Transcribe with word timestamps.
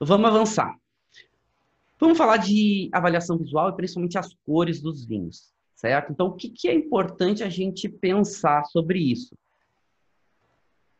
Vamos 0.00 0.28
avançar. 0.28 0.78
Vamos 1.98 2.16
falar 2.16 2.36
de 2.36 2.88
avaliação 2.92 3.36
visual 3.36 3.70
e 3.70 3.76
principalmente 3.76 4.16
as 4.16 4.32
cores 4.46 4.80
dos 4.80 5.04
vinhos, 5.04 5.52
certo? 5.74 6.12
Então, 6.12 6.28
o 6.28 6.34
que, 6.34 6.48
que 6.48 6.68
é 6.68 6.74
importante 6.74 7.42
a 7.42 7.48
gente 7.48 7.88
pensar 7.88 8.64
sobre 8.66 9.00
isso? 9.00 9.36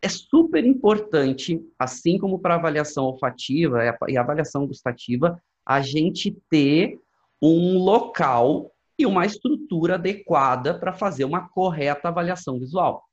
É 0.02 0.08
super 0.08 0.64
importante, 0.64 1.64
assim 1.78 2.18
como 2.18 2.40
para 2.40 2.56
avaliação 2.56 3.04
olfativa 3.04 3.78
e 4.08 4.16
avaliação 4.16 4.66
gustativa, 4.66 5.40
a 5.64 5.80
gente 5.80 6.36
ter 6.50 7.00
um 7.40 7.78
local 7.78 8.72
e 8.98 9.06
uma 9.06 9.24
estrutura 9.24 9.94
adequada 9.94 10.76
para 10.76 10.92
fazer 10.92 11.24
uma 11.24 11.48
correta 11.48 12.08
avaliação 12.08 12.58
visual. 12.58 13.04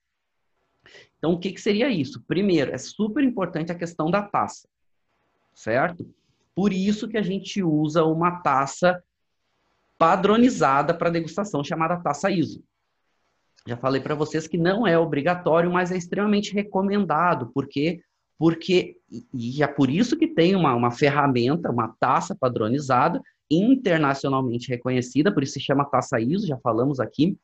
Então, 1.17 1.33
o 1.33 1.39
que, 1.39 1.51
que 1.51 1.61
seria 1.61 1.89
isso? 1.89 2.23
Primeiro, 2.27 2.71
é 2.71 2.77
super 2.77 3.23
importante 3.23 3.71
a 3.71 3.77
questão 3.77 4.09
da 4.09 4.23
taça, 4.23 4.67
certo? 5.55 6.05
Por 6.53 6.71
isso 6.71 7.07
que 7.07 7.17
a 7.17 7.23
gente 7.23 7.63
usa 7.63 8.03
uma 8.03 8.41
taça 8.41 9.01
padronizada 9.97 10.93
para 10.93 11.09
degustação, 11.09 11.63
chamada 11.63 11.97
taça 11.97 12.29
ISO. 12.29 12.61
Já 13.67 13.75
falei 13.77 13.99
para 13.99 14.13
vocês 14.13 14.47
que 14.47 14.57
não 14.57 14.85
é 14.85 14.99
obrigatório, 14.99 15.71
mas 15.71 15.91
é 15.91 15.97
extremamente 15.97 16.53
recomendado, 16.53 17.49
porque 17.53 18.01
porque 18.37 18.97
e 19.33 19.63
é 19.63 19.67
por 19.67 19.89
isso 19.89 20.17
que 20.17 20.27
tem 20.27 20.55
uma, 20.55 20.75
uma 20.75 20.91
ferramenta, 20.91 21.71
uma 21.71 21.95
taça 21.97 22.35
padronizada, 22.35 23.21
internacionalmente 23.49 24.67
reconhecida, 24.67 25.33
por 25.33 25.41
isso 25.41 25.53
se 25.53 25.61
chama 25.61 25.85
taça 25.85 26.19
ISO, 26.19 26.45
já 26.45 26.57
falamos 26.57 26.99
aqui. 26.99 27.37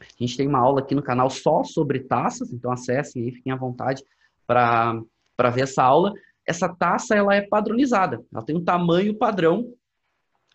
A 0.00 0.04
gente 0.18 0.36
tem 0.36 0.48
uma 0.48 0.60
aula 0.60 0.80
aqui 0.80 0.94
no 0.94 1.02
canal 1.02 1.28
só 1.28 1.62
sobre 1.62 2.00
taças, 2.00 2.52
então 2.52 2.72
acessem 2.72 3.22
aí, 3.22 3.32
fiquem 3.32 3.52
à 3.52 3.56
vontade 3.56 4.02
para 4.46 5.50
ver 5.52 5.62
essa 5.62 5.82
aula. 5.82 6.14
Essa 6.48 6.66
taça 6.66 7.14
ela 7.14 7.34
é 7.34 7.42
padronizada, 7.42 8.24
ela 8.32 8.42
tem 8.42 8.56
um 8.56 8.64
tamanho 8.64 9.14
padrão. 9.14 9.74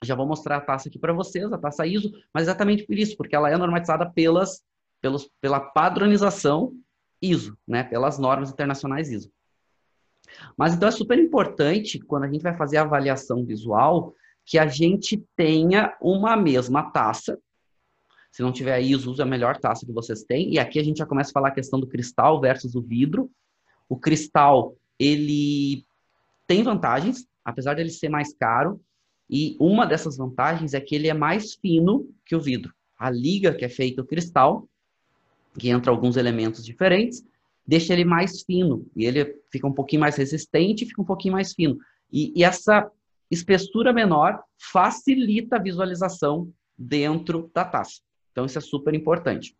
Já 0.04 0.16
vou 0.16 0.26
mostrar 0.26 0.58
a 0.58 0.62
taça 0.62 0.90
aqui 0.90 0.98
para 0.98 1.14
vocês, 1.14 1.54
a 1.54 1.58
taça 1.58 1.86
ISO, 1.86 2.12
mas 2.34 2.44
exatamente 2.44 2.84
por 2.84 2.98
isso, 2.98 3.16
porque 3.16 3.36
ela 3.36 3.48
é 3.48 3.56
normatizada 3.56 4.10
pelas, 4.10 4.64
pelos, 5.00 5.30
pela 5.40 5.60
padronização 5.60 6.74
ISO, 7.22 7.56
né, 7.68 7.84
pelas 7.84 8.18
normas 8.18 8.50
internacionais 8.52 9.12
ISO. 9.12 9.32
Mas 10.58 10.74
então 10.74 10.90
é 10.90 10.92
super 10.92 11.20
importante, 11.20 12.00
quando 12.00 12.24
a 12.24 12.28
gente 12.28 12.42
vai 12.42 12.58
fazer 12.58 12.78
a 12.78 12.82
avaliação 12.82 13.46
visual, 13.46 14.16
que 14.44 14.58
a 14.58 14.66
gente 14.66 15.24
tenha 15.36 15.96
uma 16.02 16.36
mesma 16.36 16.90
taça. 16.90 17.40
Se 18.32 18.42
não 18.42 18.52
tiver 18.52 18.82
ISO, 18.82 19.12
use 19.12 19.22
a 19.22 19.26
melhor 19.28 19.58
taça 19.58 19.86
que 19.86 19.92
vocês 19.92 20.24
têm. 20.24 20.54
E 20.54 20.60
aqui 20.60 20.80
a 20.80 20.84
gente 20.84 20.98
já 20.98 21.06
começa 21.06 21.30
a 21.30 21.34
falar 21.34 21.50
a 21.50 21.54
questão 21.54 21.80
do 21.80 21.88
cristal 21.88 22.42
versus 22.42 22.74
o 22.74 22.82
vidro. 22.82 23.30
O 23.88 23.96
cristal, 23.96 24.76
ele 25.00 25.86
tem 26.48 26.64
vantagens, 26.64 27.28
apesar 27.44 27.76
dele 27.76 27.90
ser 27.90 28.10
mais 28.10 28.34
caro. 28.34 28.82
E 29.30 29.56
uma 29.60 29.86
dessas 29.86 30.18
vantagens 30.18 30.74
é 30.74 30.82
que 30.82 30.96
ele 30.96 31.08
é 31.08 31.14
mais 31.14 31.54
fino 31.56 32.10
que 32.26 32.36
o 32.36 32.42
vidro. 32.42 32.74
A 32.98 33.10
liga 33.10 33.54
que 33.54 33.66
é 33.66 33.70
feita 33.70 34.02
o 34.02 34.06
cristal, 34.06 34.68
que 35.58 35.70
entra 35.70 35.92
alguns 35.92 36.18
elementos 36.18 36.64
diferentes, 36.64 37.26
deixa 37.66 37.94
ele 37.94 38.06
mais 38.06 38.42
fino. 38.44 38.86
E 38.96 39.06
ele 39.06 39.40
fica 39.52 39.68
um 39.68 39.74
pouquinho 39.74 40.02
mais 40.02 40.16
resistente 40.16 40.86
fica 40.86 41.02
um 41.02 41.06
pouquinho 41.06 41.34
mais 41.34 41.54
fino. 41.54 41.78
E, 42.12 42.32
e 42.36 42.44
essa 42.44 42.90
espessura 43.32 43.92
menor 43.92 44.42
facilita 44.58 45.56
a 45.56 45.62
visualização 45.62 46.52
dentro 46.78 47.50
da 47.54 47.66
taça. 47.66 48.02
Então, 48.32 48.46
isso 48.46 48.58
é 48.58 48.62
super 48.62 48.94
importante. 48.94 49.56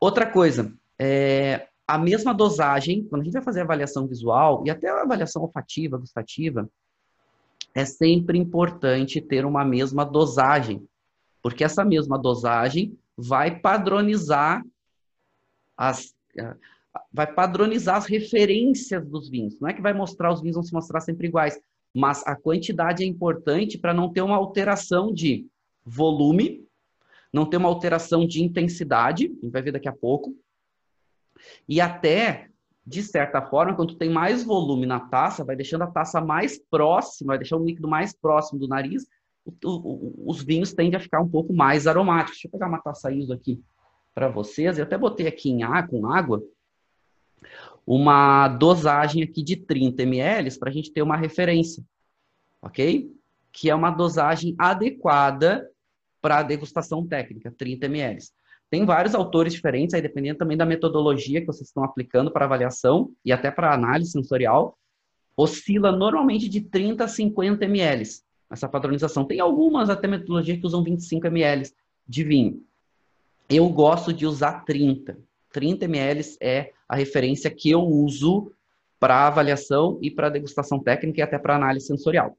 Outra 0.00 0.30
coisa, 0.30 0.72
é, 0.98 1.67
a 1.88 1.96
mesma 1.96 2.34
dosagem, 2.34 3.02
quando 3.04 3.22
a 3.22 3.24
gente 3.24 3.32
vai 3.32 3.42
fazer 3.42 3.62
avaliação 3.62 4.06
visual 4.06 4.62
e 4.66 4.70
até 4.70 4.90
a 4.90 5.00
avaliação 5.00 5.40
olfativa, 5.40 5.96
gustativa, 5.96 6.68
é 7.74 7.86
sempre 7.86 8.38
importante 8.38 9.22
ter 9.22 9.46
uma 9.46 9.64
mesma 9.64 10.04
dosagem, 10.04 10.86
porque 11.42 11.64
essa 11.64 11.86
mesma 11.86 12.18
dosagem 12.18 12.94
vai 13.16 13.58
padronizar 13.58 14.62
as 15.74 16.14
vai 17.12 17.32
padronizar 17.32 17.96
as 17.96 18.06
referências 18.06 19.06
dos 19.06 19.28
vinhos. 19.28 19.58
Não 19.58 19.68
é 19.68 19.72
que 19.72 19.82
vai 19.82 19.94
mostrar 19.94 20.32
os 20.32 20.40
vinhos 20.40 20.56
vão 20.56 20.62
se 20.62 20.72
mostrar 20.72 21.00
sempre 21.00 21.28
iguais, 21.28 21.58
mas 21.94 22.26
a 22.26 22.36
quantidade 22.36 23.02
é 23.02 23.06
importante 23.06 23.78
para 23.78 23.94
não 23.94 24.12
ter 24.12 24.20
uma 24.20 24.36
alteração 24.36 25.12
de 25.12 25.46
volume, 25.84 26.66
não 27.32 27.46
ter 27.46 27.56
uma 27.56 27.68
alteração 27.68 28.26
de 28.26 28.42
intensidade, 28.42 29.26
a 29.26 29.28
gente 29.28 29.50
vai 29.50 29.62
ver 29.62 29.72
daqui 29.72 29.88
a 29.88 29.92
pouco, 29.92 30.36
e 31.68 31.80
até, 31.80 32.48
de 32.86 33.02
certa 33.02 33.42
forma, 33.42 33.74
quando 33.74 33.96
tem 33.96 34.10
mais 34.10 34.44
volume 34.44 34.86
na 34.86 35.00
taça, 35.00 35.44
vai 35.44 35.56
deixando 35.56 35.82
a 35.82 35.90
taça 35.90 36.20
mais 36.20 36.58
próxima, 36.58 37.28
vai 37.28 37.38
deixar 37.38 37.56
o 37.56 37.64
líquido 37.64 37.88
mais 37.88 38.12
próximo 38.14 38.58
do 38.58 38.68
nariz, 38.68 39.06
o, 39.44 39.52
o, 39.64 40.30
os 40.30 40.42
vinhos 40.42 40.72
tendem 40.72 40.96
a 40.96 41.00
ficar 41.00 41.20
um 41.20 41.28
pouco 41.28 41.52
mais 41.52 41.86
aromáticos. 41.86 42.34
Deixa 42.36 42.48
eu 42.48 42.52
pegar 42.52 42.68
uma 42.68 42.80
taça 42.80 43.10
ISO 43.10 43.32
aqui 43.32 43.62
para 44.14 44.28
vocês. 44.28 44.78
Eu 44.78 44.84
até 44.84 44.98
botei 44.98 45.26
aqui 45.26 45.50
em 45.50 45.62
água, 45.62 45.88
com 45.88 46.06
água, 46.06 46.42
uma 47.86 48.48
dosagem 48.48 49.22
aqui 49.22 49.42
de 49.42 49.56
30 49.56 50.02
ml 50.02 50.58
para 50.58 50.68
a 50.68 50.72
gente 50.72 50.92
ter 50.92 51.02
uma 51.02 51.16
referência, 51.16 51.82
ok? 52.60 53.10
Que 53.50 53.70
é 53.70 53.74
uma 53.74 53.90
dosagem 53.90 54.54
adequada 54.58 55.68
para 56.20 56.42
degustação 56.42 57.06
técnica, 57.06 57.54
30 57.56 57.86
ml. 57.86 58.18
Tem 58.70 58.84
vários 58.84 59.14
autores 59.14 59.52
diferentes, 59.52 59.94
aí 59.94 60.02
dependendo 60.02 60.38
também 60.38 60.56
da 60.56 60.66
metodologia 60.66 61.40
que 61.40 61.46
vocês 61.46 61.68
estão 61.68 61.84
aplicando 61.84 62.30
para 62.30 62.44
avaliação 62.44 63.10
e 63.24 63.32
até 63.32 63.50
para 63.50 63.72
análise 63.72 64.10
sensorial, 64.10 64.76
oscila 65.36 65.90
normalmente 65.90 66.48
de 66.48 66.60
30 66.60 67.04
a 67.04 67.08
50 67.08 67.64
ml 67.64 68.04
essa 68.50 68.68
padronização. 68.68 69.24
Tem 69.24 69.40
algumas 69.40 69.90
até 69.90 70.06
metodologias 70.08 70.58
que 70.58 70.66
usam 70.66 70.82
25 70.82 71.26
ml 71.26 71.70
de 72.06 72.24
vinho. 72.24 72.62
Eu 73.48 73.68
gosto 73.68 74.12
de 74.12 74.26
usar 74.26 74.64
30. 74.64 75.18
30 75.52 75.84
ml 75.84 76.36
é 76.40 76.72
a 76.88 76.96
referência 76.96 77.50
que 77.50 77.70
eu 77.70 77.80
uso 77.80 78.52
para 78.98 79.26
avaliação 79.26 79.98
e 80.02 80.10
para 80.10 80.28
degustação 80.28 80.78
técnica 80.78 81.20
e 81.20 81.22
até 81.22 81.38
para 81.38 81.56
análise 81.56 81.86
sensorial, 81.86 82.36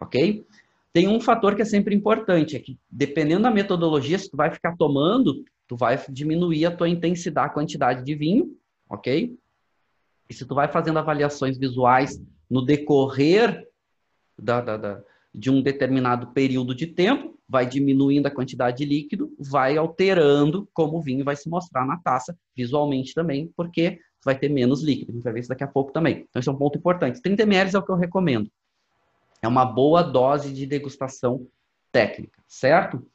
ok? 0.00 0.44
Tem 0.92 1.06
um 1.06 1.20
fator 1.20 1.54
que 1.54 1.62
é 1.62 1.66
sempre 1.66 1.94
importante, 1.94 2.56
é 2.56 2.58
que 2.58 2.78
dependendo 2.90 3.42
da 3.42 3.50
metodologia, 3.50 4.18
se 4.18 4.30
tu 4.30 4.36
vai 4.36 4.50
ficar 4.50 4.74
tomando, 4.76 5.44
tu 5.68 5.76
vai 5.76 6.02
diminuir 6.08 6.66
a 6.66 6.74
tua 6.74 6.88
intensidade, 6.88 7.50
a 7.50 7.54
quantidade 7.54 8.02
de 8.02 8.14
vinho, 8.14 8.56
ok? 8.88 9.38
E 10.28 10.34
se 10.34 10.44
tu 10.44 10.54
vai 10.54 10.66
fazendo 10.66 10.98
avaliações 10.98 11.58
visuais 11.58 12.20
no 12.50 12.62
decorrer 12.64 13.68
da, 14.38 14.60
da, 14.60 14.76
da 14.76 15.02
de 15.34 15.50
um 15.50 15.62
determinado 15.62 16.28
período 16.28 16.74
de 16.74 16.86
tempo, 16.86 17.38
vai 17.48 17.66
diminuindo 17.66 18.26
a 18.26 18.30
quantidade 18.30 18.78
de 18.78 18.84
líquido, 18.84 19.32
vai 19.38 19.76
alterando 19.76 20.68
como 20.72 20.98
o 20.98 21.02
vinho 21.02 21.24
vai 21.24 21.36
se 21.36 21.48
mostrar 21.48 21.86
na 21.86 21.98
taça, 21.98 22.36
visualmente 22.56 23.14
também, 23.14 23.52
porque 23.56 24.00
vai 24.24 24.36
ter 24.36 24.48
menos 24.48 24.82
líquido. 24.82 25.12
A 25.12 25.14
gente 25.14 25.24
vai 25.24 25.32
ver 25.32 25.40
isso 25.40 25.48
daqui 25.48 25.64
a 25.64 25.68
pouco 25.68 25.92
também. 25.92 26.26
Então, 26.28 26.40
esse 26.40 26.48
é 26.48 26.52
um 26.52 26.56
ponto 26.56 26.78
importante. 26.78 27.22
30 27.22 27.42
ml 27.42 27.76
é 27.76 27.78
o 27.78 27.82
que 27.82 27.90
eu 27.90 27.96
recomendo. 27.96 28.50
É 29.40 29.46
uma 29.46 29.64
boa 29.64 30.02
dose 30.02 30.52
de 30.52 30.66
degustação 30.66 31.46
técnica, 31.92 32.42
certo? 32.46 33.06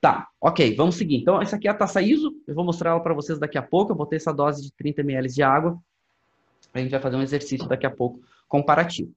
Tá, 0.00 0.28
ok, 0.40 0.74
vamos 0.74 0.94
seguir. 0.94 1.16
Então, 1.16 1.42
essa 1.42 1.56
aqui 1.56 1.68
é 1.68 1.70
a 1.70 1.74
taça 1.74 2.00
ISO, 2.00 2.32
eu 2.46 2.54
vou 2.54 2.64
mostrar 2.64 2.90
ela 2.90 3.00
para 3.00 3.12
vocês 3.12 3.38
daqui 3.38 3.58
a 3.58 3.62
pouco. 3.62 3.92
Eu 3.92 3.96
botei 3.96 4.16
essa 4.16 4.32
dose 4.32 4.62
de 4.62 4.72
30 4.72 5.02
ml 5.02 5.28
de 5.28 5.42
água. 5.42 5.78
A 6.72 6.78
gente 6.78 6.90
vai 6.90 7.00
fazer 7.00 7.16
um 7.16 7.22
exercício 7.22 7.68
daqui 7.68 7.84
a 7.84 7.90
pouco 7.90 8.20
comparativo. 8.48 9.12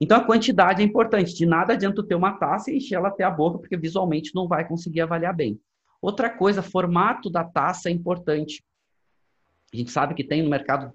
Então 0.00 0.18
a 0.18 0.24
quantidade 0.24 0.82
é 0.82 0.84
importante. 0.84 1.34
De 1.34 1.44
nada 1.44 1.74
adianta 1.74 2.02
ter 2.02 2.14
uma 2.14 2.32
taça 2.32 2.70
e 2.70 2.78
encher 2.78 2.94
ela 2.94 3.08
até 3.08 3.24
a 3.24 3.30
boca, 3.30 3.58
porque 3.58 3.76
visualmente 3.76 4.34
não 4.34 4.48
vai 4.48 4.66
conseguir 4.66 5.02
avaliar 5.02 5.34
bem. 5.34 5.60
Outra 6.00 6.30
coisa, 6.30 6.62
formato 6.62 7.28
da 7.30 7.44
taça 7.44 7.88
é 7.88 7.92
importante. 7.92 8.64
A 9.72 9.76
gente 9.76 9.90
sabe 9.90 10.14
que 10.14 10.24
tem 10.24 10.42
no 10.42 10.50
mercado 10.50 10.92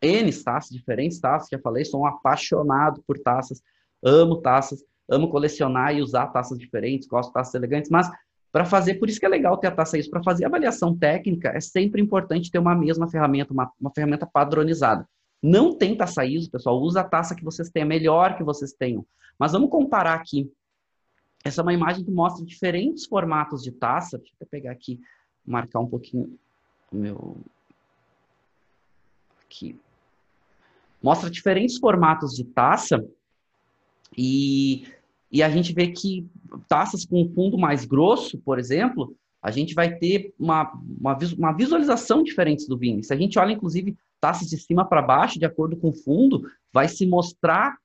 N 0.00 0.32
taças, 0.42 0.70
diferentes 0.70 1.18
taças, 1.20 1.48
já 1.50 1.58
falei, 1.58 1.84
sou 1.84 2.00
um 2.00 2.06
apaixonado 2.06 3.02
por 3.06 3.18
taças, 3.18 3.60
amo 4.02 4.36
taças, 4.40 4.84
amo 5.08 5.28
colecionar 5.28 5.94
e 5.94 6.00
usar 6.00 6.28
taças 6.28 6.58
diferentes, 6.58 7.08
gosto 7.08 7.30
de 7.30 7.34
taças 7.34 7.54
elegantes, 7.54 7.90
mas 7.90 8.08
para 8.58 8.64
fazer, 8.64 8.94
por 8.96 9.08
isso 9.08 9.20
que 9.20 9.26
é 9.26 9.28
legal 9.28 9.56
ter 9.56 9.68
a 9.68 9.70
taça 9.70 9.96
isso, 9.96 10.10
para 10.10 10.20
fazer 10.20 10.44
avaliação 10.44 10.92
técnica, 10.92 11.50
é 11.50 11.60
sempre 11.60 12.02
importante 12.02 12.50
ter 12.50 12.58
uma 12.58 12.74
mesma 12.74 13.08
ferramenta, 13.08 13.52
uma, 13.52 13.70
uma 13.80 13.92
ferramenta 13.94 14.26
padronizada. 14.26 15.08
Não 15.40 15.78
tem 15.78 15.96
taça 15.96 16.24
ISO, 16.24 16.50
pessoal. 16.50 16.80
Usa 16.80 17.02
a 17.02 17.04
taça 17.04 17.36
que 17.36 17.44
vocês 17.44 17.70
têm, 17.70 17.84
a 17.84 17.86
melhor 17.86 18.36
que 18.36 18.42
vocês 18.42 18.72
tenham. 18.72 19.06
Mas 19.38 19.52
vamos 19.52 19.70
comparar 19.70 20.14
aqui. 20.14 20.52
Essa 21.44 21.60
é 21.60 21.62
uma 21.62 21.72
imagem 21.72 22.04
que 22.04 22.10
mostra 22.10 22.44
diferentes 22.44 23.06
formatos 23.06 23.62
de 23.62 23.70
taça. 23.70 24.18
Deixa 24.18 24.32
eu 24.40 24.46
pegar 24.50 24.72
aqui, 24.72 24.98
marcar 25.46 25.78
um 25.78 25.86
pouquinho 25.86 26.36
o 26.90 26.96
meu. 26.96 27.36
Aqui. 29.44 29.78
Mostra 31.00 31.30
diferentes 31.30 31.78
formatos 31.78 32.34
de 32.34 32.42
taça. 32.42 33.06
E, 34.16 34.84
e 35.30 35.42
a 35.42 35.50
gente 35.50 35.72
vê 35.72 35.88
que 35.88 36.26
taças 36.68 37.04
com 37.04 37.28
fundo 37.34 37.58
mais 37.58 37.84
grosso, 37.84 38.38
por 38.38 38.58
exemplo, 38.58 39.14
a 39.42 39.50
gente 39.50 39.74
vai 39.74 39.96
ter 39.96 40.32
uma, 40.38 40.72
uma, 40.98 41.16
uma 41.36 41.52
visualização 41.52 42.22
diferente 42.22 42.66
do 42.66 42.78
vinho. 42.78 43.04
Se 43.04 43.12
a 43.12 43.16
gente 43.16 43.38
olha, 43.38 43.52
inclusive, 43.52 43.96
taças 44.20 44.48
de 44.48 44.56
cima 44.56 44.84
para 44.84 45.02
baixo, 45.02 45.38
de 45.38 45.44
acordo 45.44 45.76
com 45.76 45.90
o 45.90 45.92
fundo, 45.92 46.50
vai 46.72 46.88
se 46.88 47.06
mostrar 47.06 47.76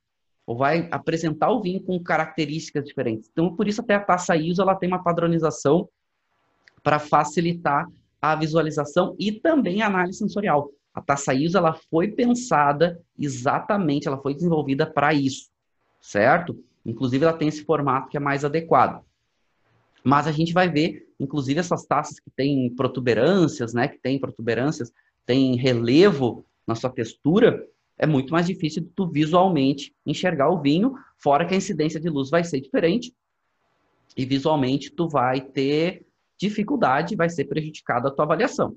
ou 0.45 0.57
vai 0.57 0.87
apresentar 0.91 1.51
o 1.51 1.61
vinho 1.61 1.81
com 1.81 2.01
características 2.01 2.85
diferentes. 2.85 3.29
Então, 3.31 3.55
por 3.55 3.67
isso 3.67 3.81
até 3.81 3.95
a 3.95 3.99
taça 3.99 4.35
ISO 4.35 4.61
ela 4.61 4.75
tem 4.75 4.89
uma 4.89 5.03
padronização 5.03 5.87
para 6.81 6.99
facilitar 6.99 7.87
a 8.21 8.35
visualização 8.35 9.15
e 9.19 9.31
também 9.31 9.81
a 9.81 9.87
análise 9.87 10.17
sensorial. 10.17 10.69
A 10.93 11.01
taça 11.01 11.33
ISO 11.33 11.57
ela 11.57 11.73
foi 11.89 12.09
pensada 12.09 13.01
exatamente, 13.17 14.07
ela 14.07 14.21
foi 14.21 14.33
desenvolvida 14.33 14.85
para 14.85 15.13
isso, 15.13 15.49
certo? 16.01 16.57
Inclusive 16.85 17.23
ela 17.23 17.37
tem 17.37 17.47
esse 17.47 17.63
formato 17.63 18.09
que 18.09 18.17
é 18.17 18.19
mais 18.19 18.43
adequado. 18.43 19.03
Mas 20.03 20.27
a 20.27 20.31
gente 20.31 20.53
vai 20.53 20.69
ver, 20.69 21.07
inclusive 21.19 21.59
essas 21.59 21.85
taças 21.85 22.19
que 22.19 22.29
têm 22.29 22.69
protuberâncias, 22.75 23.73
né, 23.73 23.87
que 23.87 23.97
têm 23.97 24.19
protuberâncias, 24.19 24.91
tem 25.25 25.55
relevo 25.55 26.45
na 26.67 26.75
sua 26.75 26.89
textura, 26.89 27.65
é 27.97 28.05
muito 28.05 28.31
mais 28.31 28.47
difícil 28.47 28.89
tu 28.95 29.07
visualmente 29.07 29.95
enxergar 30.05 30.49
o 30.49 30.61
vinho, 30.61 30.95
fora 31.17 31.45
que 31.45 31.53
a 31.53 31.57
incidência 31.57 31.99
de 31.99 32.09
luz 32.09 32.29
vai 32.29 32.43
ser 32.43 32.59
diferente 32.59 33.13
e 34.17 34.25
visualmente 34.25 34.91
tu 34.91 35.07
vai 35.07 35.39
ter 35.41 36.05
dificuldade, 36.37 37.15
vai 37.15 37.29
ser 37.29 37.45
prejudicada 37.45 38.09
a 38.09 38.11
tua 38.11 38.25
avaliação, 38.25 38.75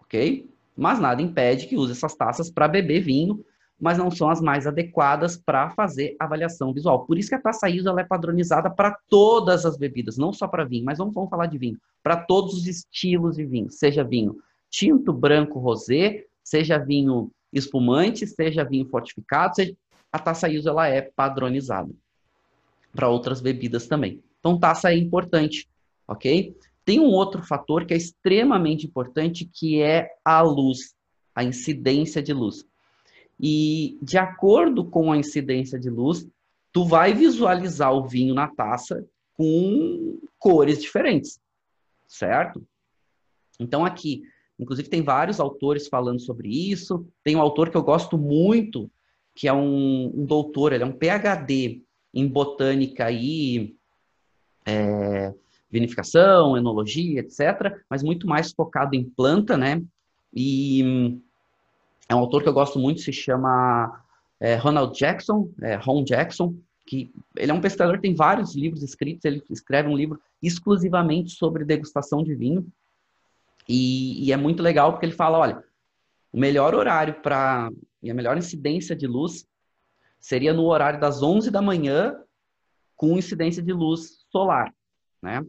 ok? 0.00 0.48
Mas 0.76 1.00
nada 1.00 1.22
impede 1.22 1.66
que 1.66 1.76
use 1.76 1.92
essas 1.92 2.14
taças 2.14 2.50
para 2.50 2.68
beber 2.68 3.00
vinho, 3.00 3.44
mas 3.80 3.96
não 3.96 4.10
são 4.10 4.28
as 4.28 4.40
mais 4.40 4.66
adequadas 4.66 5.36
para 5.36 5.70
fazer 5.70 6.14
avaliação 6.18 6.72
visual. 6.72 7.06
Por 7.06 7.18
isso 7.18 7.30
que 7.30 7.34
a 7.34 7.40
taça 7.40 7.68
ISO 7.68 7.88
ela 7.88 8.00
é 8.00 8.04
padronizada 8.04 8.68
para 8.70 8.96
todas 9.08 9.64
as 9.64 9.76
bebidas, 9.76 10.18
não 10.18 10.32
só 10.32 10.46
para 10.46 10.64
vinho, 10.64 10.84
mas 10.84 10.98
vamos, 10.98 11.14
vamos 11.14 11.30
falar 11.30 11.46
de 11.46 11.56
vinho, 11.58 11.78
para 12.02 12.16
todos 12.16 12.54
os 12.54 12.66
estilos 12.66 13.36
de 13.36 13.44
vinho, 13.44 13.70
seja 13.70 14.04
vinho 14.04 14.36
tinto, 14.70 15.12
branco, 15.12 15.58
rosé, 15.58 16.24
seja 16.44 16.78
vinho 16.78 17.30
espumante, 17.52 18.26
seja 18.26 18.64
vinho 18.64 18.88
fortificado, 18.88 19.56
seja... 19.56 19.74
a 20.12 20.18
taça 20.18 20.48
ISO 20.48 20.68
ela 20.68 20.86
é 20.86 21.02
padronizada 21.02 21.90
para 22.92 23.08
outras 23.08 23.40
bebidas 23.40 23.86
também. 23.86 24.22
Então, 24.38 24.58
taça 24.58 24.92
é 24.92 24.96
importante, 24.96 25.68
ok? 26.06 26.56
Tem 26.84 26.98
um 26.98 27.10
outro 27.10 27.42
fator 27.42 27.84
que 27.84 27.94
é 27.94 27.96
extremamente 27.96 28.86
importante, 28.86 29.44
que 29.44 29.80
é 29.82 30.08
a 30.24 30.40
luz, 30.40 30.94
a 31.34 31.44
incidência 31.44 32.22
de 32.22 32.32
luz. 32.32 32.64
E 33.42 33.98
de 34.02 34.18
acordo 34.18 34.84
com 34.84 35.10
a 35.10 35.16
incidência 35.16 35.78
de 35.78 35.88
luz, 35.88 36.26
tu 36.72 36.84
vai 36.84 37.14
visualizar 37.14 37.92
o 37.92 38.06
vinho 38.06 38.34
na 38.34 38.48
taça 38.48 39.06
com 39.34 40.18
cores 40.38 40.80
diferentes, 40.80 41.40
certo? 42.06 42.62
Então 43.58 43.84
aqui 43.84 44.22
Inclusive, 44.60 44.90
tem 44.90 45.02
vários 45.02 45.40
autores 45.40 45.88
falando 45.88 46.20
sobre 46.20 46.50
isso. 46.50 47.06
Tem 47.24 47.34
um 47.34 47.40
autor 47.40 47.70
que 47.70 47.76
eu 47.78 47.82
gosto 47.82 48.18
muito, 48.18 48.90
que 49.34 49.48
é 49.48 49.52
um, 49.52 50.12
um 50.14 50.26
doutor, 50.26 50.74
ele 50.74 50.84
é 50.84 50.86
um 50.86 50.92
PhD 50.92 51.82
em 52.12 52.28
botânica 52.28 53.10
e 53.10 53.74
é, 54.66 55.32
vinificação, 55.70 56.58
enologia, 56.58 57.20
etc., 57.20 57.82
mas 57.88 58.02
muito 58.02 58.26
mais 58.26 58.52
focado 58.52 58.94
em 58.94 59.02
planta, 59.02 59.56
né? 59.56 59.82
E 60.34 61.18
é 62.10 62.14
um 62.14 62.18
autor 62.18 62.42
que 62.42 62.48
eu 62.48 62.52
gosto 62.52 62.76
muito, 62.76 63.00
se 63.00 63.12
chama 63.12 64.02
é, 64.40 64.56
Ronald 64.56 64.98
Jackson, 64.98 65.48
é, 65.62 65.76
Ron 65.76 66.02
Jackson, 66.02 66.56
que 66.84 67.12
ele 67.36 67.52
é 67.52 67.54
um 67.54 67.60
pesquisador, 67.60 68.00
tem 68.00 68.16
vários 68.16 68.56
livros 68.56 68.82
escritos, 68.82 69.24
ele 69.24 69.40
escreve 69.48 69.88
um 69.88 69.96
livro 69.96 70.20
exclusivamente 70.42 71.30
sobre 71.30 71.64
degustação 71.64 72.24
de 72.24 72.34
vinho, 72.34 72.66
e, 73.68 74.26
e 74.26 74.32
é 74.32 74.36
muito 74.36 74.60
legal 74.60 74.90
porque 74.90 75.06
ele 75.06 75.12
fala, 75.12 75.38
olha, 75.38 75.64
o 76.32 76.38
melhor 76.40 76.74
horário 76.74 77.14
para 77.22 77.70
e 78.02 78.10
a 78.10 78.14
melhor 78.14 78.36
incidência 78.36 78.96
de 78.96 79.06
luz 79.06 79.46
seria 80.18 80.52
no 80.52 80.64
horário 80.64 80.98
das 80.98 81.22
11 81.22 81.48
da 81.48 81.62
manhã 81.62 82.16
com 82.96 83.16
incidência 83.16 83.62
de 83.62 83.72
luz 83.72 84.24
solar, 84.32 84.74
né? 85.22 85.46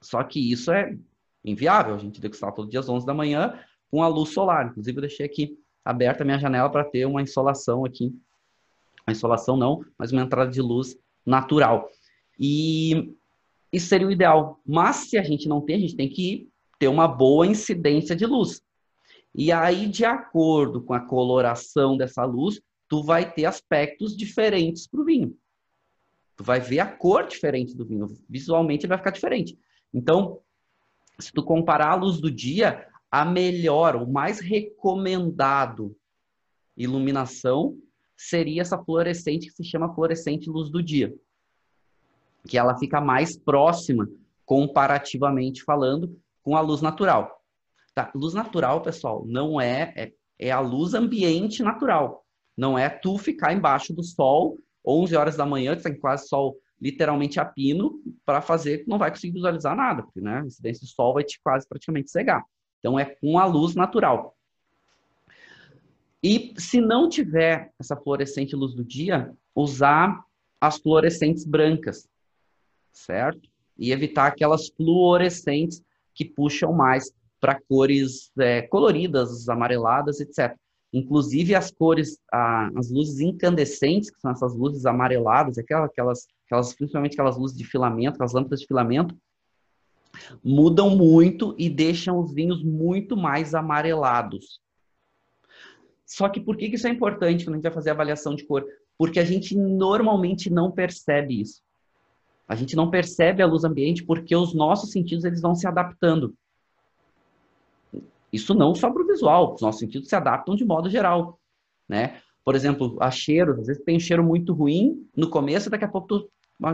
Só 0.00 0.22
que 0.22 0.52
isso 0.52 0.70
é 0.70 0.96
inviável, 1.44 1.96
a 1.96 1.98
gente 1.98 2.20
degustar 2.20 2.52
todo 2.52 2.70
dia 2.70 2.78
às 2.78 2.88
11 2.88 3.04
da 3.04 3.14
manhã 3.14 3.58
com 3.90 4.02
a 4.02 4.08
luz 4.08 4.30
solar. 4.30 4.68
Inclusive 4.68 4.96
eu 4.96 5.02
deixei 5.02 5.26
aqui 5.26 5.58
aberta 5.84 6.22
a 6.22 6.26
minha 6.26 6.38
janela 6.38 6.70
para 6.70 6.84
ter 6.84 7.06
uma 7.06 7.22
insolação 7.22 7.84
aqui. 7.84 8.14
Uma 9.06 9.12
insolação 9.12 9.56
não, 9.56 9.84
mas 9.98 10.12
uma 10.12 10.22
entrada 10.22 10.50
de 10.50 10.60
luz 10.60 10.96
natural. 11.24 11.88
E 12.38 13.14
isso 13.72 13.88
seria 13.88 14.06
o 14.06 14.12
ideal. 14.12 14.60
Mas 14.66 14.96
se 15.08 15.18
a 15.18 15.22
gente 15.22 15.48
não 15.48 15.60
tem, 15.60 15.76
a 15.76 15.80
gente 15.80 15.96
tem 15.96 16.08
que 16.08 16.48
ter 16.78 16.88
uma 16.88 17.08
boa 17.08 17.46
incidência 17.46 18.14
de 18.14 18.26
luz. 18.26 18.62
E 19.34 19.52
aí, 19.52 19.86
de 19.86 20.04
acordo 20.04 20.82
com 20.82 20.94
a 20.94 21.00
coloração 21.00 21.96
dessa 21.96 22.24
luz, 22.24 22.60
tu 22.88 23.02
vai 23.02 23.30
ter 23.30 23.44
aspectos 23.44 24.16
diferentes 24.16 24.86
para 24.86 25.00
o 25.00 25.04
vinho. 25.04 25.36
Tu 26.36 26.44
vai 26.44 26.60
ver 26.60 26.80
a 26.80 26.86
cor 26.86 27.26
diferente 27.26 27.76
do 27.76 27.84
vinho. 27.84 28.06
Visualmente 28.28 28.84
ele 28.84 28.90
vai 28.90 28.98
ficar 28.98 29.10
diferente. 29.10 29.58
Então, 29.92 30.40
se 31.18 31.32
tu 31.32 31.42
comparar 31.42 31.90
a 31.90 31.94
luz 31.96 32.20
do 32.20 32.30
dia, 32.30 32.86
a 33.10 33.24
melhor, 33.24 33.96
o 33.96 34.06
mais 34.06 34.40
recomendado 34.40 35.96
iluminação 36.76 37.76
seria 38.16 38.62
essa 38.62 38.78
fluorescente 38.78 39.46
que 39.46 39.52
se 39.52 39.64
chama 39.64 39.94
fluorescente 39.94 40.50
luz 40.50 40.70
do 40.70 40.82
dia. 40.82 41.14
Que 42.46 42.58
ela 42.58 42.78
fica 42.78 43.00
mais 43.00 43.36
próxima, 43.36 44.08
comparativamente 44.44 45.62
falando, 45.62 46.18
com 46.42 46.56
a 46.56 46.60
luz 46.60 46.80
natural. 46.80 47.42
Tá? 47.94 48.10
Luz 48.14 48.34
natural, 48.34 48.82
pessoal, 48.82 49.24
não 49.26 49.60
é, 49.60 49.92
é, 49.96 50.12
é 50.38 50.50
a 50.50 50.60
luz 50.60 50.94
ambiente 50.94 51.62
natural. 51.62 52.24
Não 52.56 52.78
é 52.78 52.88
tu 52.88 53.18
ficar 53.18 53.52
embaixo 53.52 53.92
do 53.92 54.02
sol 54.02 54.58
11 54.86 55.16
horas 55.16 55.36
da 55.36 55.44
manhã, 55.44 55.76
que 55.76 55.82
tem 55.82 55.98
quase 55.98 56.28
sol 56.28 56.56
literalmente 56.80 57.40
a 57.40 57.44
pino, 57.44 58.00
para 58.24 58.40
fazer 58.40 58.78
que 58.78 58.88
não 58.88 58.98
vai 58.98 59.10
conseguir 59.10 59.34
visualizar 59.34 59.76
nada, 59.76 60.02
porque 60.02 60.20
né, 60.20 60.38
a 60.38 60.46
incidência 60.46 60.80
do 60.80 60.88
sol 60.88 61.12
vai 61.12 61.24
te 61.24 61.40
quase 61.42 61.68
praticamente 61.68 62.10
cegar. 62.10 62.42
Então 62.78 62.98
é 62.98 63.04
com 63.04 63.38
a 63.38 63.44
luz 63.44 63.74
natural. 63.74 64.36
E 66.22 66.54
se 66.58 66.80
não 66.80 67.08
tiver 67.08 67.72
essa 67.78 67.96
fluorescente 67.96 68.56
luz 68.56 68.74
do 68.74 68.84
dia, 68.84 69.32
usar 69.54 70.24
as 70.60 70.78
fluorescentes 70.78 71.44
brancas, 71.44 72.08
certo? 72.92 73.48
E 73.78 73.92
evitar 73.92 74.26
aquelas 74.26 74.68
fluorescentes 74.68 75.82
que 76.14 76.24
puxam 76.24 76.72
mais 76.72 77.12
para 77.40 77.60
cores 77.68 78.32
é, 78.38 78.62
coloridas, 78.62 79.48
amareladas, 79.48 80.20
etc. 80.20 80.56
Inclusive 80.92 81.54
as 81.54 81.70
cores, 81.70 82.18
a, 82.32 82.68
as 82.76 82.90
luzes 82.90 83.20
incandescentes, 83.20 84.10
que 84.10 84.20
são 84.20 84.32
essas 84.32 84.54
luzes 84.54 84.86
amareladas, 84.86 85.58
aquelas, 85.58 85.90
aquelas, 85.90 86.26
aquelas, 86.46 86.74
principalmente 86.74 87.12
aquelas 87.12 87.36
luzes 87.36 87.56
de 87.56 87.64
filamento, 87.64 88.14
aquelas 88.14 88.32
lâmpadas 88.32 88.60
de 88.60 88.66
filamento, 88.66 89.16
mudam 90.42 90.90
muito 90.90 91.54
e 91.58 91.68
deixam 91.68 92.18
os 92.18 92.32
vinhos 92.32 92.62
muito 92.62 93.16
mais 93.16 93.54
amarelados. 93.54 94.60
Só 96.04 96.28
que 96.28 96.40
por 96.40 96.56
que, 96.56 96.66
isso 96.66 96.86
é 96.86 96.90
importante 96.90 97.44
quando 97.44 97.54
a 97.54 97.56
gente 97.58 97.64
vai 97.64 97.72
fazer 97.72 97.90
avaliação 97.90 98.34
de 98.34 98.44
cor? 98.46 98.64
Porque 98.96 99.20
a 99.20 99.24
gente 99.24 99.56
normalmente 99.56 100.50
não 100.50 100.70
percebe 100.70 101.40
isso. 101.40 101.62
A 102.48 102.54
gente 102.54 102.74
não 102.74 102.90
percebe 102.90 103.42
a 103.42 103.46
luz 103.46 103.62
ambiente 103.62 104.02
porque 104.02 104.34
os 104.34 104.54
nossos 104.54 104.90
sentidos 104.90 105.24
eles 105.24 105.42
vão 105.42 105.54
se 105.54 105.66
adaptando. 105.66 106.34
Isso 108.32 108.54
não 108.54 108.74
só 108.74 108.90
para 108.90 109.02
o 109.02 109.06
visual, 109.06 109.54
os 109.54 109.60
nossos 109.60 109.80
sentidos 109.80 110.08
se 110.08 110.16
adaptam 110.16 110.56
de 110.56 110.64
modo 110.64 110.88
geral, 110.88 111.38
né? 111.88 112.20
Por 112.44 112.54
exemplo, 112.54 112.96
a 113.00 113.10
cheiro, 113.10 113.60
às 113.60 113.66
vezes 113.66 113.84
tem 113.84 113.96
um 113.96 114.00
cheiro 114.00 114.24
muito 114.24 114.54
ruim 114.54 115.06
no 115.14 115.28
começo, 115.28 115.68
daqui 115.68 115.84
a 115.84 115.88
pouco 115.88 116.06
tu 116.08 116.30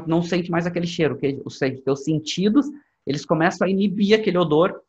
não 0.07 0.23
sente 0.23 0.50
mais 0.50 0.67
aquele 0.67 0.87
cheiro, 0.87 1.19
que 1.19 1.43
os 1.45 1.59
teus 1.59 2.05
sentidos 2.05 2.67
eles 3.06 3.25
começam 3.25 3.66
a 3.66 3.70
inibir 3.70 4.18
aquele 4.18 4.38
odor 4.38 4.80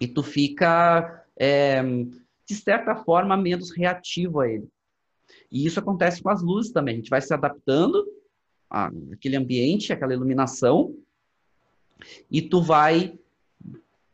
e 0.00 0.06
tu 0.08 0.22
fica 0.22 1.24
é, 1.36 1.82
de 1.82 2.54
certa 2.54 2.96
forma 2.96 3.36
menos 3.36 3.70
reativo 3.70 4.40
a 4.40 4.48
ele. 4.48 4.68
E 5.50 5.66
isso 5.66 5.78
acontece 5.78 6.22
com 6.22 6.30
as 6.30 6.42
luzes 6.42 6.72
também. 6.72 6.94
A 6.94 6.96
gente 6.96 7.10
vai 7.10 7.20
se 7.20 7.32
adaptando 7.32 8.04
aquele 8.68 9.36
ambiente, 9.36 9.92
aquela 9.92 10.14
iluminação, 10.14 10.96
e 12.30 12.40
tu 12.40 12.62
vai 12.62 13.18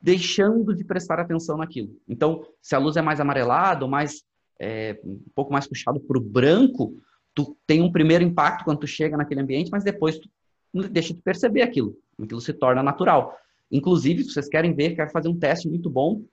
deixando 0.01 0.75
de 0.75 0.85
prestar 0.85 1.21
atenção 1.21 1.57
naquilo. 1.57 1.97
Então, 2.09 2.47
se 2.61 2.75
a 2.75 2.79
luz 2.79 2.97
é 2.97 3.03
mais 3.03 3.21
amarelada 3.21 3.85
ou 3.85 3.91
mais 3.91 4.25
é, 4.61 4.99
um 5.05 5.21
pouco 5.35 5.53
mais 5.53 5.67
puxado 5.67 6.01
para 6.01 6.19
o 6.19 6.21
branco, 6.21 7.01
tu 7.35 7.57
tem 7.67 7.83
um 7.83 7.91
primeiro 7.91 8.25
impacto 8.25 8.65
quando 8.65 8.81
tu 8.81 8.87
chega 8.87 9.17
naquele 9.17 9.41
ambiente, 9.41 9.71
mas 9.71 9.85
depois 9.85 10.19
tu 10.19 10.29
deixa 10.91 11.15
de 11.15 11.23
perceber 11.23 11.63
aquilo. 11.63 11.97
Aquilo 12.21 12.41
se 12.41 12.53
torna 12.53 12.83
natural. 12.83 13.37
Inclusive, 13.71 14.25
se 14.25 14.33
vocês 14.33 14.49
querem 14.49 14.75
ver, 14.75 14.97
quero 14.97 15.11
fazer 15.11 15.29
um 15.29 15.39
teste 15.39 15.69
muito 15.69 15.89
bom. 15.89 16.25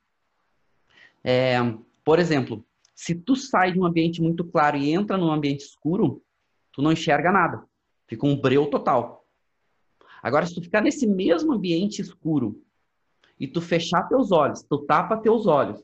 É, 1.24 1.58
por 2.04 2.20
exemplo, 2.20 2.66
se 2.94 3.14
tu 3.14 3.36
sai 3.36 3.74
de 3.74 3.80
um 3.80 3.86
ambiente 3.86 4.22
muito 4.22 4.44
claro 4.46 4.78
e 4.78 4.92
entra 4.92 5.18
num 5.18 5.32
ambiente 5.32 5.66
escuro, 5.66 6.24
tu 6.72 6.82
não 6.82 6.92
enxerga 6.92 7.32
nada. 7.32 7.64
Fica 8.08 8.26
um 8.26 8.40
breu 8.40 8.68
total. 8.70 9.26
Agora, 10.22 10.46
se 10.46 10.56
tu 10.56 10.62
ficar 10.62 10.82
nesse 10.82 11.06
mesmo 11.06 11.54
ambiente 11.54 12.02
escuro 12.02 12.62
e 13.40 13.48
tu 13.48 13.62
fechar 13.62 14.08
teus 14.08 14.32
olhos, 14.32 14.64
tu 14.64 14.80
tapa 14.80 15.18
teus 15.18 15.46
olhos, 15.46 15.84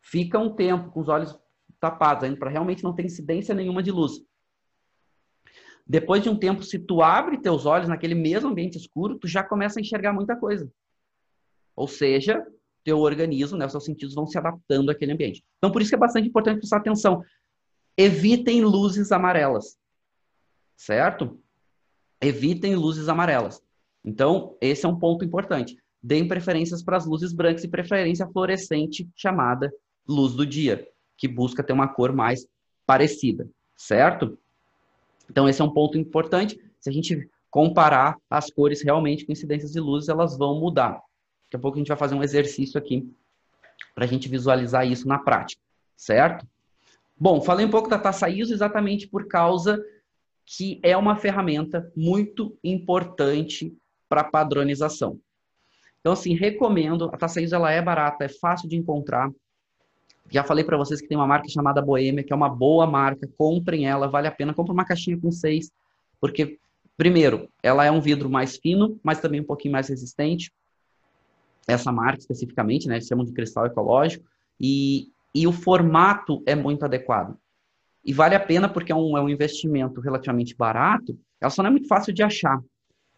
fica 0.00 0.38
um 0.38 0.54
tempo 0.54 0.90
com 0.90 1.00
os 1.00 1.08
olhos 1.08 1.38
tapados, 1.80 2.24
ainda 2.24 2.38
para 2.38 2.50
realmente 2.50 2.84
não 2.84 2.94
ter 2.94 3.04
incidência 3.04 3.54
nenhuma 3.54 3.82
de 3.82 3.90
luz. 3.90 4.24
Depois 5.86 6.22
de 6.22 6.30
um 6.30 6.36
tempo, 6.36 6.62
se 6.62 6.78
tu 6.78 7.02
abre 7.02 7.40
teus 7.40 7.66
olhos 7.66 7.88
naquele 7.88 8.14
mesmo 8.14 8.48
ambiente 8.48 8.78
escuro, 8.78 9.18
tu 9.18 9.28
já 9.28 9.42
começa 9.42 9.78
a 9.78 9.82
enxergar 9.82 10.12
muita 10.12 10.34
coisa. 10.34 10.70
Ou 11.76 11.86
seja, 11.86 12.44
teu 12.82 13.00
organismo, 13.00 13.58
né, 13.58 13.66
os 13.66 13.72
seus 13.72 13.84
sentidos 13.84 14.14
vão 14.14 14.26
se 14.26 14.38
adaptando 14.38 14.90
àquele 14.90 15.12
ambiente. 15.12 15.44
Então, 15.58 15.70
por 15.70 15.82
isso 15.82 15.90
que 15.90 15.94
é 15.94 15.98
bastante 15.98 16.28
importante 16.28 16.58
prestar 16.58 16.78
atenção. 16.78 17.22
Evitem 17.96 18.62
luzes 18.64 19.12
amarelas, 19.12 19.76
certo? 20.76 21.40
Evitem 22.20 22.76
luzes 22.76 23.08
amarelas. 23.08 23.62
Então, 24.04 24.56
esse 24.60 24.84
é 24.84 24.88
um 24.88 24.98
ponto 24.98 25.24
importante. 25.24 25.76
Deem 26.02 26.28
preferências 26.28 26.82
para 26.82 26.96
as 26.96 27.06
luzes 27.06 27.32
brancas 27.32 27.64
e 27.64 27.68
preferência 27.68 28.28
fluorescente, 28.28 29.08
chamada 29.16 29.72
luz 30.06 30.34
do 30.34 30.46
dia, 30.46 30.86
que 31.16 31.26
busca 31.26 31.62
ter 31.62 31.72
uma 31.72 31.88
cor 31.88 32.12
mais 32.12 32.46
parecida, 32.86 33.48
certo? 33.76 34.38
Então, 35.30 35.48
esse 35.48 35.60
é 35.60 35.64
um 35.64 35.72
ponto 35.72 35.98
importante. 35.98 36.58
Se 36.80 36.90
a 36.90 36.92
gente 36.92 37.28
comparar 37.50 38.16
as 38.28 38.50
cores 38.50 38.82
realmente 38.82 39.24
com 39.24 39.32
incidências 39.32 39.72
de 39.72 39.80
luzes, 39.80 40.08
elas 40.08 40.36
vão 40.36 40.58
mudar. 40.58 41.00
Daqui 41.44 41.56
a 41.56 41.58
pouco 41.58 41.76
a 41.76 41.80
gente 41.80 41.88
vai 41.88 41.96
fazer 41.96 42.14
um 42.14 42.22
exercício 42.22 42.78
aqui 42.78 43.08
para 43.94 44.04
a 44.04 44.08
gente 44.08 44.28
visualizar 44.28 44.86
isso 44.86 45.06
na 45.06 45.18
prática, 45.18 45.60
certo? 45.96 46.46
Bom, 47.16 47.40
falei 47.40 47.64
um 47.64 47.70
pouco 47.70 47.88
da 47.88 47.98
taça 47.98 48.28
ISO 48.28 48.52
exatamente 48.52 49.06
por 49.06 49.28
causa 49.28 49.80
que 50.44 50.80
é 50.82 50.96
uma 50.96 51.16
ferramenta 51.16 51.90
muito 51.96 52.58
importante 52.62 53.74
para 54.08 54.24
padronização. 54.24 55.18
Então, 56.00 56.12
assim, 56.12 56.34
recomendo. 56.34 57.08
A 57.12 57.16
taça 57.16 57.40
ISO 57.40 57.54
ela 57.54 57.70
é 57.70 57.80
barata, 57.80 58.24
é 58.24 58.28
fácil 58.28 58.68
de 58.68 58.76
encontrar. 58.76 59.30
Já 60.30 60.42
falei 60.42 60.64
para 60.64 60.76
vocês 60.76 61.00
que 61.00 61.08
tem 61.08 61.16
uma 61.16 61.26
marca 61.26 61.48
chamada 61.48 61.82
Boêmia, 61.82 62.24
que 62.24 62.32
é 62.32 62.36
uma 62.36 62.48
boa 62.48 62.86
marca. 62.86 63.28
Comprem 63.36 63.86
ela, 63.86 64.08
vale 64.08 64.26
a 64.26 64.32
pena. 64.32 64.54
Compre 64.54 64.72
uma 64.72 64.84
caixinha 64.84 65.18
com 65.20 65.30
seis, 65.30 65.70
porque, 66.20 66.58
primeiro, 66.96 67.48
ela 67.62 67.84
é 67.84 67.90
um 67.90 68.00
vidro 68.00 68.30
mais 68.30 68.56
fino, 68.56 68.98
mas 69.02 69.20
também 69.20 69.40
um 69.40 69.44
pouquinho 69.44 69.72
mais 69.72 69.88
resistente 69.88 70.52
essa 71.66 71.90
marca 71.90 72.18
especificamente, 72.18 72.86
né? 72.88 72.96
Eles 72.96 73.06
chamam 73.06 73.24
de 73.24 73.32
cristal 73.32 73.66
ecológico. 73.66 74.24
E, 74.60 75.08
e 75.34 75.46
o 75.46 75.52
formato 75.52 76.42
é 76.46 76.54
muito 76.54 76.84
adequado. 76.84 77.36
E 78.04 78.12
vale 78.12 78.34
a 78.34 78.40
pena 78.40 78.68
porque 78.68 78.92
é 78.92 78.94
um, 78.94 79.16
é 79.16 79.20
um 79.20 79.28
investimento 79.28 80.00
relativamente 80.00 80.54
barato, 80.54 81.18
ela 81.40 81.50
só 81.50 81.62
não 81.62 81.68
é 81.68 81.70
muito 81.70 81.88
fácil 81.88 82.12
de 82.12 82.22
achar. 82.22 82.60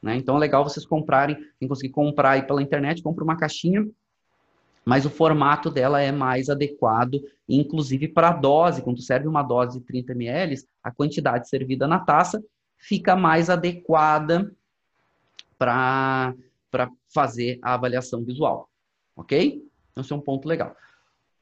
Né? 0.00 0.16
Então 0.16 0.36
é 0.36 0.38
legal 0.38 0.62
vocês 0.62 0.86
comprarem, 0.86 1.36
quem 1.58 1.68
conseguir 1.68 1.92
comprar 1.92 2.32
aí 2.32 2.42
pela 2.42 2.62
internet, 2.62 3.02
compra 3.02 3.25
uma 3.25 3.36
caixinha, 3.36 3.86
mas 4.87 5.05
o 5.05 5.11
formato 5.11 5.69
dela 5.69 6.00
é 6.00 6.12
mais 6.12 6.49
adequado, 6.49 7.21
inclusive 7.49 8.07
para 8.07 8.28
a 8.28 8.33
dose. 8.33 8.83
Quando 8.83 9.02
serve 9.02 9.26
uma 9.26 9.43
dose 9.43 9.81
de 9.81 9.85
30 9.85 10.12
ml, 10.12 10.55
a 10.81 10.93
quantidade 10.93 11.49
servida 11.49 11.88
na 11.88 11.99
taça 11.99 12.40
fica 12.78 13.16
mais 13.16 13.50
adequada 13.50 14.55
para 15.59 16.35
fazer 17.12 17.59
a 17.62 17.75
avaliação 17.75 18.23
visual. 18.23 18.71
Ok? 19.16 19.64
Então, 19.90 20.05
esse 20.05 20.12
é 20.12 20.16
um 20.16 20.21
ponto 20.21 20.47
legal. 20.47 20.76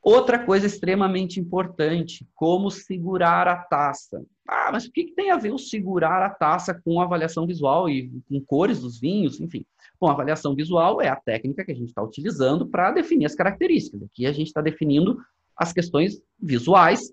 Outra 0.03 0.39
coisa 0.39 0.67
extremamente 0.67 1.39
importante, 1.39 2.27
como 2.35 2.71
segurar 2.71 3.47
a 3.47 3.57
taça. 3.57 4.25
Ah, 4.47 4.71
mas 4.71 4.85
o 4.85 4.93
que, 4.93 5.05
que 5.05 5.15
tem 5.15 5.31
a 5.31 5.37
ver 5.37 5.53
o 5.53 5.59
segurar 5.59 6.23
a 6.23 6.31
taça 6.31 6.75
com 6.85 7.01
a 7.01 7.05
avaliação 7.05 7.47
visual 7.47 7.89
e 7.89 8.11
com 8.29 8.41
cores 8.41 8.81
dos 8.81 9.01
vinhos, 9.01 9.41
enfim? 9.41 9.65
Bom, 9.99 10.09
a 10.09 10.13
avaliação 10.13 10.55
visual 10.55 11.01
é 11.01 11.09
a 11.09 11.17
técnica 11.17 11.65
que 11.65 11.73
a 11.73 11.75
gente 11.75 11.89
está 11.89 12.03
utilizando 12.03 12.67
para 12.67 12.91
definir 12.93 13.25
as 13.25 13.35
características. 13.35 14.03
Aqui 14.03 14.27
a 14.27 14.33
gente 14.33 14.49
está 14.49 14.61
definindo 14.61 15.19
as 15.57 15.73
questões 15.73 16.21
visuais. 16.39 17.13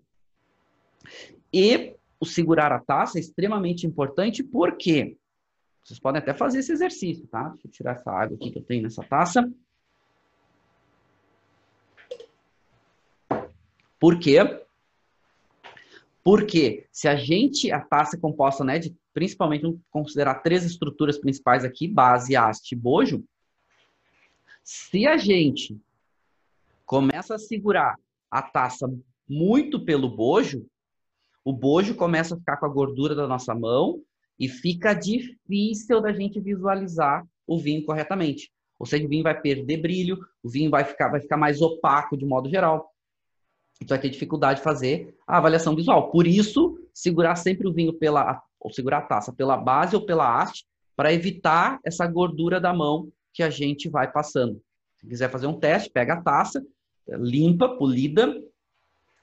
E 1.54 1.96
o 2.20 2.26
segurar 2.26 2.72
a 2.72 2.80
taça 2.80 3.18
é 3.18 3.22
extremamente 3.22 3.88
importante 3.88 4.44
porque 4.44 5.18
vocês 5.84 6.00
podem 6.00 6.22
até 6.22 6.34
fazer 6.34 6.60
esse 6.60 6.72
exercício, 6.72 7.26
tá? 7.28 7.50
Deixa 7.50 7.68
eu 7.68 7.72
tirar 7.72 7.96
essa 7.96 8.12
água 8.12 8.36
aqui 8.36 8.52
que 8.52 8.60
eu 8.60 8.64
tenho 8.64 8.84
nessa 8.84 9.04
taça. 9.04 9.50
Por 14.00 14.20
quê? 14.20 14.40
Porque 16.24 16.88
se 16.92 17.08
a 17.08 17.16
gente, 17.16 17.72
a 17.72 17.80
taça 17.80 18.16
é 18.16 18.20
composta, 18.20 18.64
né, 18.64 18.78
de 18.80 18.96
principalmente, 19.14 19.78
considerar 19.90 20.36
três 20.36 20.64
estruturas 20.64 21.18
principais 21.18 21.66
aqui, 21.66 21.88
base, 21.88 22.36
haste 22.36 22.74
e 22.74 22.78
bojo, 22.78 23.24
se 24.64 25.06
a 25.06 25.18
gente 25.18 25.78
começa 26.86 27.36
a 27.36 27.40
segurar 27.40 27.96
a 28.30 28.42
taça 28.42 28.88
muito 29.28 29.84
pelo 29.84 30.10
bojo, 30.10 30.66
o 31.44 31.52
bojo 31.52 31.96
começa 31.96 32.36
a 32.36 32.38
ficar 32.38 32.58
com 32.58 32.66
a 32.66 32.70
gordura 32.70 33.16
da 33.16 33.28
nossa 33.28 33.56
mão 33.56 34.02
e 34.40 34.48
fica 34.48 34.94
difícil 34.94 36.02
da 36.02 36.14
gente 36.14 36.40
visualizar 36.40 37.26
o 37.48 37.60
vinho 37.60 37.84
corretamente. 37.86 38.52
Ou 38.78 38.86
seja, 38.86 39.06
o 39.06 39.10
vinho 39.10 39.24
vai 39.24 39.40
perder 39.40 39.78
brilho, 39.78 40.18
o 40.44 40.50
vinho 40.50 40.70
vai 40.70 40.84
ficar, 40.84 41.10
vai 41.10 41.20
ficar 41.20 41.38
mais 41.38 41.62
opaco 41.62 42.18
de 42.18 42.26
modo 42.26 42.50
geral. 42.50 42.91
Então 43.82 43.96
vai 43.98 44.00
ter 44.00 44.10
dificuldade 44.10 44.60
de 44.60 44.64
fazer 44.64 45.16
a 45.26 45.38
avaliação 45.38 45.76
visual. 45.76 46.12
Por 46.12 46.28
isso, 46.28 46.80
segurar 46.94 47.36
sempre 47.36 47.68
o 47.68 47.74
vinho 47.74 47.94
pela, 47.94 48.42
ou 48.60 48.72
segurar 48.72 49.00
a 49.00 49.02
taça 49.02 49.34
pela 49.34 49.58
base 49.58 49.96
ou 49.96 50.06
pela 50.06 50.40
haste, 50.40 50.66
para 50.96 51.12
evitar 51.12 51.80
essa 51.84 52.06
gordura 52.06 52.62
da 52.62 52.72
mão 52.74 53.10
que 53.34 53.42
a 53.42 53.50
gente 53.50 53.90
vai 53.90 54.12
passando. 54.12 54.62
Se 54.98 55.08
quiser 55.08 55.32
fazer 55.32 55.48
um 55.48 55.60
teste, 55.60 55.90
pega 55.90 56.14
a 56.14 56.22
taça, 56.22 56.64
limpa, 57.08 57.70
polida, 57.70 58.40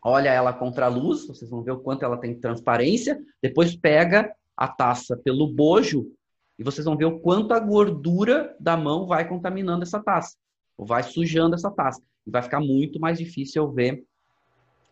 olha 0.03 0.31
ela 0.31 0.53
contra 0.53 0.87
a 0.87 0.88
luz, 0.88 1.27
vocês 1.27 1.49
vão 1.49 1.62
ver 1.62 1.71
o 1.71 1.79
quanto 1.79 2.05
ela 2.05 2.17
tem 2.17 2.35
transparência, 2.35 3.17
depois 3.41 3.77
pega 3.77 4.35
a 4.57 4.67
taça 4.67 5.17
pelo 5.17 5.47
bojo 5.47 6.11
e 6.59 6.65
vocês 6.65 6.85
vão 6.85 6.97
ver 6.97 7.05
o 7.05 7.21
quanto 7.21 7.55
a 7.55 7.61
gordura 7.61 8.57
da 8.59 8.77
mão 8.77 9.07
vai 9.07 9.29
contaminando 9.29 9.85
essa 9.85 10.00
taça, 10.00 10.37
ou 10.77 10.85
vai 10.85 11.05
sujando 11.05 11.55
essa 11.55 11.71
taça. 11.71 12.03
E 12.27 12.31
vai 12.31 12.43
ficar 12.43 12.61
muito 12.61 12.99
mais 12.99 13.19
difícil 13.19 13.71
ver 13.71 14.05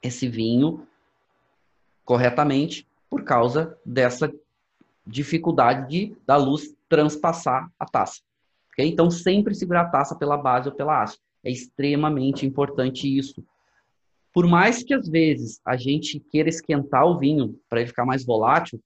esse 0.03 0.29
vinho 0.29 0.87
corretamente 2.05 2.87
por 3.11 3.25
causa 3.25 3.77
dessa 3.85 4.33
dificuldade 5.07 5.89
de 5.89 6.17
da 6.27 6.37
luz 6.37 6.75
transpassar 6.89 7.71
a 7.79 7.85
taça. 7.85 8.21
Okay? 8.73 8.87
Então, 8.87 9.11
sempre 9.11 9.55
segurar 9.55 9.83
a 9.83 9.89
taça 9.89 10.15
pela 10.15 10.37
base 10.37 10.69
ou 10.69 10.75
pela 10.75 11.03
haste. 11.03 11.21
É 11.45 11.51
extremamente 11.51 12.45
importante 12.45 13.07
isso. 13.07 13.45
Por 14.33 14.47
mais 14.47 14.83
que 14.83 14.93
às 14.93 15.09
vezes 15.09 15.61
a 15.65 15.77
gente 15.77 16.21
queira 16.21 16.49
esquentar 16.49 17.07
o 17.07 17.19
vinho 17.19 17.59
para 17.69 17.81
ele 17.81 17.89
ficar 17.89 18.05
mais 18.05 18.25
volátil, 18.25 18.81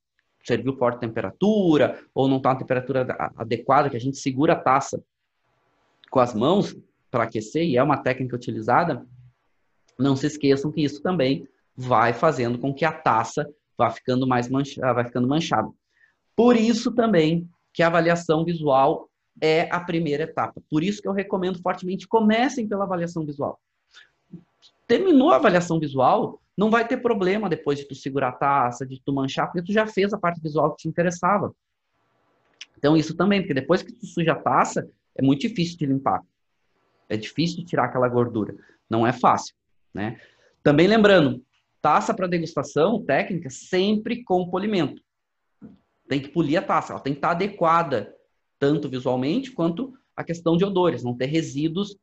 serviu 0.45 0.77
forte 0.77 1.01
temperatura, 1.01 2.01
ou 2.15 2.29
não 2.29 2.37
está 2.37 2.51
uma 2.51 2.59
temperatura 2.59 3.33
adequada, 3.37 3.91
que 3.91 3.97
a 3.97 4.01
gente 4.01 4.19
segura 4.19 4.53
a 4.53 4.57
taça 4.57 5.03
com 6.11 6.21
as 6.21 6.35
mãos 6.35 6.77
para 7.11 7.25
aquecer, 7.25 7.65
e 7.65 7.77
é 7.77 7.83
uma 7.83 7.99
técnica 7.99 8.37
utilizada, 8.37 9.05
não 10.01 10.17
se 10.17 10.27
esqueçam 10.27 10.73
que 10.73 10.83
isso 10.83 11.03
também 11.03 11.47
vai 11.77 12.13
fazendo 12.13 12.59
com 12.59 12.75
que 12.75 12.85
a 12.85 12.93
taça 12.93 13.49
vá 13.77 13.91
ficando 13.91 14.27
mais 14.27 14.49
manchada, 14.49 14.93
vai 14.93 15.05
ficando 15.05 15.27
manchada. 15.27 15.71
Por 16.37 16.57
isso 16.57 16.93
também 16.93 17.49
que 17.73 17.83
a 17.83 17.87
avaliação 17.87 18.45
visual 18.45 19.09
é 19.41 19.69
a 19.71 19.81
primeira 19.81 20.25
etapa. 20.25 20.61
Por 20.69 20.83
isso 20.83 21.01
que 21.01 21.09
eu 21.09 21.13
recomendo 21.13 21.61
fortemente 21.63 22.07
comecem 22.07 22.69
pela 22.69 22.85
avaliação 22.85 23.25
visual. 23.25 23.59
Terminou 24.87 25.31
a 25.31 25.37
avaliação 25.37 25.79
visual, 25.79 26.41
não 26.57 26.71
vai 26.71 26.87
ter 26.87 26.99
problema 26.99 27.49
depois 27.49 27.79
de 27.79 27.87
tu 27.87 27.95
segurar 27.95 28.29
a 28.29 28.33
taça, 28.33 28.85
de 28.85 29.01
tu 29.01 29.13
manchar, 29.13 29.47
porque 29.47 29.63
tu 29.63 29.73
já 29.73 29.87
fez 29.87 30.13
a 30.13 30.19
parte 30.19 30.41
visual 30.41 30.73
que 30.73 30.83
te 30.83 30.89
interessava. 30.89 31.55
Então, 32.77 32.97
isso 32.97 33.15
também, 33.15 33.41
porque 33.41 33.55
depois 33.55 33.83
que 33.83 33.93
tu 33.93 34.07
suja 34.07 34.33
a 34.33 34.37
taça, 34.37 34.89
é 35.15 35.23
muito 35.23 35.41
difícil 35.41 35.79
de 35.79 35.87
limpar. 35.87 36.23
É 37.09 37.17
difícil 37.17 37.59
de 37.59 37.65
tirar 37.65 37.85
aquela 37.85 38.09
gordura. 38.09 38.55
Não 38.89 39.07
é 39.07 39.13
fácil, 39.13 39.55
né? 39.93 40.21
Também 40.63 40.87
lembrando, 40.87 41.45
taça 41.81 42.13
para 42.15 42.27
degustação, 42.27 43.03
técnica, 43.05 43.51
sempre 43.51 44.23
com 44.23 44.49
polimento. 44.49 45.03
Tem 46.09 46.21
que 46.21 46.29
polir 46.29 46.59
a 46.59 46.63
taça, 46.63 46.93
ela 46.93 47.01
tem 47.01 47.13
que 47.13 47.19
estar 47.19 47.31
adequada, 47.31 48.15
tanto 48.59 48.89
visualmente 48.89 49.53
quanto 49.53 49.95
a 50.17 50.25
questão 50.25 50.57
de 50.57 50.65
odores, 50.65 51.03
não 51.03 51.17
ter 51.17 51.27
resíduos 51.27 51.97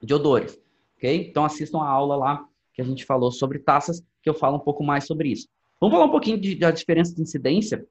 de 0.00 0.14
odores, 0.14 0.58
ok? 0.96 1.28
Então 1.28 1.44
assistam 1.44 1.78
a 1.78 1.88
aula 1.88 2.14
lá 2.16 2.48
que 2.72 2.82
a 2.82 2.84
gente 2.84 3.04
falou 3.04 3.32
sobre 3.32 3.58
taças, 3.58 4.04
que 4.22 4.30
eu 4.30 4.34
falo 4.34 4.56
um 4.56 4.60
pouco 4.60 4.84
mais 4.84 5.04
sobre 5.04 5.30
isso. 5.30 5.48
Vamos 5.80 5.94
falar 5.94 6.06
um 6.06 6.10
pouquinho 6.10 6.38
de, 6.38 6.54
da 6.54 6.70
diferença 6.70 7.14
de 7.14 7.22
incidência 7.22 7.86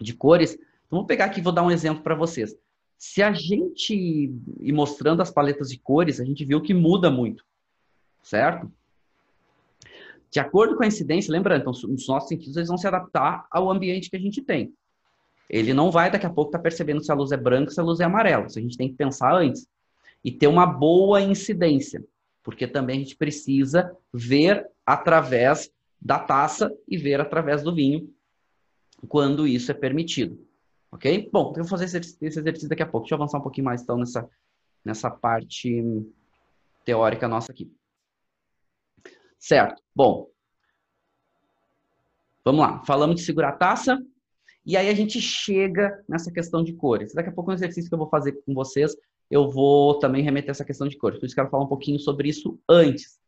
de 0.00 0.14
cores. 0.14 0.54
Então, 0.86 0.98
vou 0.98 1.06
pegar 1.06 1.26
aqui 1.26 1.40
e 1.40 1.42
vou 1.42 1.52
dar 1.52 1.62
um 1.62 1.70
exemplo 1.70 2.02
para 2.02 2.14
vocês. 2.14 2.54
Se 2.98 3.22
a 3.22 3.32
gente 3.32 3.94
ir 4.60 4.72
mostrando 4.72 5.22
as 5.22 5.30
paletas 5.30 5.68
de 5.68 5.78
cores, 5.78 6.20
a 6.20 6.24
gente 6.24 6.44
viu 6.44 6.60
que 6.60 6.72
muda 6.72 7.10
muito, 7.10 7.44
certo? 8.22 8.70
De 10.30 10.40
acordo 10.40 10.76
com 10.76 10.82
a 10.82 10.86
incidência, 10.86 11.30
lembrando, 11.30 11.60
então, 11.60 11.72
os 11.72 12.08
nossos 12.08 12.28
sentidos 12.28 12.56
eles 12.56 12.68
vão 12.68 12.78
se 12.78 12.86
adaptar 12.86 13.46
ao 13.50 13.70
ambiente 13.70 14.08
que 14.08 14.16
a 14.16 14.20
gente 14.20 14.40
tem. 14.40 14.72
ele 15.50 15.74
não 15.74 15.90
vai 15.90 16.10
daqui 16.10 16.24
a 16.24 16.30
pouco 16.30 16.48
estar 16.48 16.58
tá 16.58 16.62
percebendo 16.62 17.04
se 17.04 17.12
a 17.12 17.14
luz 17.14 17.30
é 17.32 17.36
branca, 17.36 17.70
se 17.70 17.78
a 17.78 17.82
luz 17.82 18.00
é 18.00 18.04
amarela. 18.04 18.46
Isso 18.46 18.58
a 18.58 18.62
gente 18.62 18.78
tem 18.78 18.88
que 18.88 18.94
pensar 18.94 19.34
antes 19.34 19.66
e 20.24 20.32
ter 20.32 20.46
uma 20.46 20.64
boa 20.64 21.20
incidência, 21.20 22.02
porque 22.42 22.66
também 22.66 22.96
a 22.96 22.98
gente 23.00 23.16
precisa 23.16 23.94
ver 24.12 24.66
através 24.86 25.70
da 26.00 26.18
taça 26.18 26.72
e 26.88 26.96
ver 26.96 27.20
através 27.20 27.62
do 27.62 27.74
vinho 27.74 28.08
quando 29.08 29.46
isso 29.46 29.70
é 29.70 29.74
permitido. 29.74 30.38
Ok? 30.90 31.28
Bom, 31.32 31.52
eu 31.56 31.62
vou 31.62 31.66
fazer 31.66 31.84
esse 31.84 32.16
exercício 32.20 32.68
daqui 32.68 32.82
a 32.82 32.86
pouco. 32.86 33.04
Deixa 33.04 33.14
eu 33.14 33.18
avançar 33.18 33.38
um 33.38 33.42
pouquinho 33.42 33.64
mais 33.64 33.82
então 33.82 33.98
nessa, 33.98 34.28
nessa 34.84 35.10
parte 35.10 35.82
teórica 36.84 37.28
nossa 37.28 37.52
aqui. 37.52 37.70
Certo. 39.42 39.82
Bom, 39.92 40.30
vamos 42.44 42.60
lá. 42.60 42.84
Falamos 42.84 43.16
de 43.16 43.22
segurar 43.22 43.48
a 43.48 43.56
taça. 43.56 44.00
E 44.64 44.76
aí 44.76 44.88
a 44.88 44.94
gente 44.94 45.20
chega 45.20 46.00
nessa 46.08 46.30
questão 46.30 46.62
de 46.62 46.72
cores. 46.74 47.12
Daqui 47.12 47.28
a 47.28 47.32
pouco, 47.32 47.50
um 47.50 47.54
exercício 47.54 47.90
que 47.90 47.94
eu 47.94 47.98
vou 47.98 48.08
fazer 48.08 48.40
com 48.46 48.54
vocês, 48.54 48.94
eu 49.28 49.50
vou 49.50 49.98
também 49.98 50.22
remeter 50.22 50.52
essa 50.52 50.64
questão 50.64 50.86
de 50.86 50.96
cores. 50.96 51.18
Por 51.18 51.26
isso, 51.26 51.34
quero 51.34 51.50
falar 51.50 51.64
um 51.64 51.68
pouquinho 51.68 51.98
sobre 51.98 52.28
isso 52.28 52.56
antes. 52.68 53.18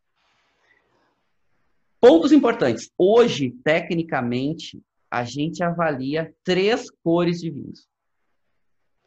Pontos 2.01 2.31
importantes. 2.31 2.93
Hoje, 2.97 3.51
tecnicamente, 3.65 4.81
a 5.11 5.25
gente 5.25 5.65
avalia 5.65 6.33
três 6.45 6.89
cores 7.03 7.41
de 7.41 7.51
vinhos, 7.51 7.89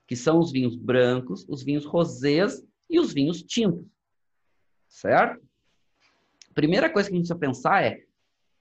que 0.06 0.16
são 0.18 0.40
os 0.40 0.52
vinhos 0.52 0.76
brancos, 0.76 1.46
os 1.48 1.64
vinhos 1.64 1.86
rosés 1.86 2.62
e 2.90 3.00
os 3.00 3.14
vinhos 3.14 3.42
tintos. 3.42 3.88
Certo? 4.90 5.47
Primeira 6.58 6.90
coisa 6.90 7.08
que 7.08 7.14
a 7.14 7.18
gente 7.20 7.28
precisa 7.28 7.40
pensar 7.40 7.84
é 7.84 8.02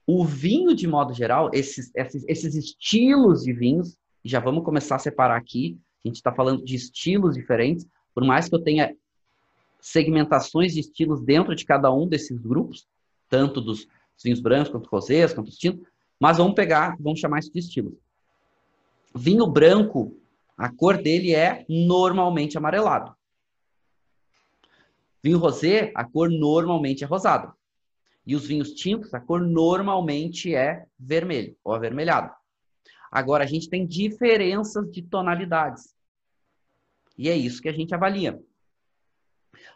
o 0.06 0.22
vinho, 0.22 0.74
de 0.74 0.86
modo 0.86 1.14
geral, 1.14 1.48
esses, 1.54 1.90
esses, 1.94 2.26
esses 2.28 2.54
estilos 2.54 3.42
de 3.42 3.54
vinhos, 3.54 3.96
já 4.22 4.38
vamos 4.38 4.66
começar 4.66 4.96
a 4.96 4.98
separar 4.98 5.34
aqui, 5.34 5.80
a 6.04 6.08
gente 6.08 6.16
está 6.16 6.30
falando 6.30 6.62
de 6.62 6.76
estilos 6.76 7.34
diferentes, 7.34 7.88
por 8.14 8.22
mais 8.22 8.50
que 8.50 8.54
eu 8.54 8.62
tenha 8.62 8.94
segmentações 9.80 10.74
de 10.74 10.80
estilos 10.80 11.22
dentro 11.22 11.54
de 11.54 11.64
cada 11.64 11.90
um 11.90 12.06
desses 12.06 12.38
grupos, 12.38 12.86
tanto 13.30 13.62
dos 13.62 13.88
vinhos 14.22 14.40
brancos, 14.40 14.68
quanto 14.68 14.90
rosés, 14.90 15.32
quanto 15.32 15.48
os 15.48 15.56
tintos, 15.56 15.82
mas 16.20 16.36
vamos 16.36 16.54
pegar, 16.54 16.98
vamos 17.00 17.18
chamar 17.18 17.38
isso 17.38 17.50
de 17.50 17.60
estilos. 17.60 17.94
Vinho 19.14 19.46
branco, 19.46 20.14
a 20.54 20.70
cor 20.70 20.98
dele 20.98 21.34
é 21.34 21.64
normalmente 21.66 22.58
amarelado. 22.58 23.16
Vinho 25.22 25.38
rosé, 25.38 25.92
a 25.94 26.04
cor 26.04 26.28
normalmente 26.28 27.02
é 27.02 27.06
rosada. 27.06 27.56
E 28.26 28.34
os 28.34 28.46
vinhos 28.46 28.72
tintos, 28.72 29.14
a 29.14 29.20
cor 29.20 29.40
normalmente 29.40 30.54
é 30.54 30.86
vermelho 30.98 31.56
ou 31.62 31.72
avermelhado. 31.72 32.32
Agora, 33.10 33.44
a 33.44 33.46
gente 33.46 33.70
tem 33.70 33.86
diferenças 33.86 34.90
de 34.90 35.02
tonalidades. 35.02 35.94
E 37.16 37.28
é 37.28 37.36
isso 37.36 37.62
que 37.62 37.68
a 37.68 37.72
gente 37.72 37.94
avalia. 37.94 38.38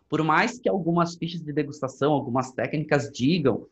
Por 0.08 0.22
mais 0.24 0.58
que 0.58 0.68
algumas 0.68 1.14
fichas 1.14 1.40
de 1.40 1.52
degustação, 1.52 2.12
algumas 2.12 2.52
técnicas 2.52 3.10
digam, 3.10 3.66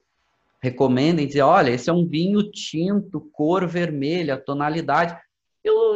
recomendem, 0.61 1.27
dizer, 1.27 1.43
olha, 1.43 1.71
esse 1.71 1.91
é 1.91 1.93
um 1.93 2.07
vinho 2.07 2.49
tinto, 2.51 3.21
cor 3.33 3.67
vermelha, 3.67 4.39
tonalidade 4.39 5.21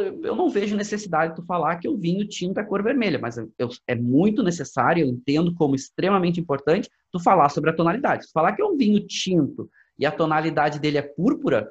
eu, 0.03 0.35
não 0.35 0.49
vejo 0.49 0.75
necessidade 0.75 1.33
de 1.33 1.41
tu 1.41 1.45
falar 1.45 1.77
que 1.77 1.87
o 1.87 1.97
vinho 1.97 2.27
tinto 2.27 2.59
é 2.59 2.63
cor 2.63 2.83
vermelha, 2.83 3.19
mas 3.19 3.37
eu, 3.37 3.69
é 3.87 3.95
muito 3.95 4.43
necessário, 4.43 5.03
eu 5.03 5.07
entendo 5.07 5.53
como 5.55 5.75
extremamente 5.75 6.39
importante, 6.39 6.89
tu 7.11 7.19
falar 7.19 7.49
sobre 7.49 7.69
a 7.69 7.75
tonalidade. 7.75 8.25
Se 8.25 8.31
falar 8.31 8.53
que 8.53 8.61
é 8.61 8.65
um 8.65 8.77
vinho 8.77 9.05
tinto 9.05 9.69
e 9.97 10.05
a 10.05 10.11
tonalidade 10.11 10.79
dele 10.79 10.97
é 10.97 11.01
púrpura, 11.01 11.69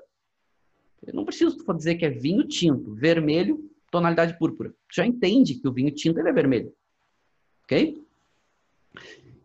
eu 1.06 1.14
não 1.14 1.24
preciso 1.24 1.56
tu 1.56 1.74
dizer 1.74 1.96
que 1.96 2.04
é 2.04 2.10
vinho 2.10 2.46
tinto, 2.46 2.94
vermelho, 2.94 3.70
tonalidade 3.90 4.38
púrpura. 4.38 4.70
Tu 4.70 4.96
já 4.96 5.06
entende 5.06 5.54
que 5.54 5.68
o 5.68 5.72
vinho 5.72 5.90
tinto 5.90 6.18
ele 6.18 6.28
é 6.28 6.32
vermelho. 6.32 6.72
Ok? 7.64 8.02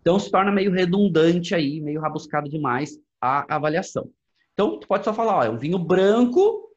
Então 0.02 0.20
se 0.20 0.32
torna 0.32 0.52
meio 0.52 0.72
redundante 0.72 1.54
aí, 1.54 1.82
meio 1.82 2.00
rabuscado 2.00 2.50
demais 2.50 3.00
a 3.20 3.56
avaliação. 3.56 4.10
Então, 4.54 4.80
tu 4.80 4.88
pode 4.88 5.06
só 5.06 5.14
falar, 5.14 5.36
ó, 5.36 5.44
é 5.44 5.50
um 5.52 5.58
vinho 5.58 5.78
branco, 5.78 6.72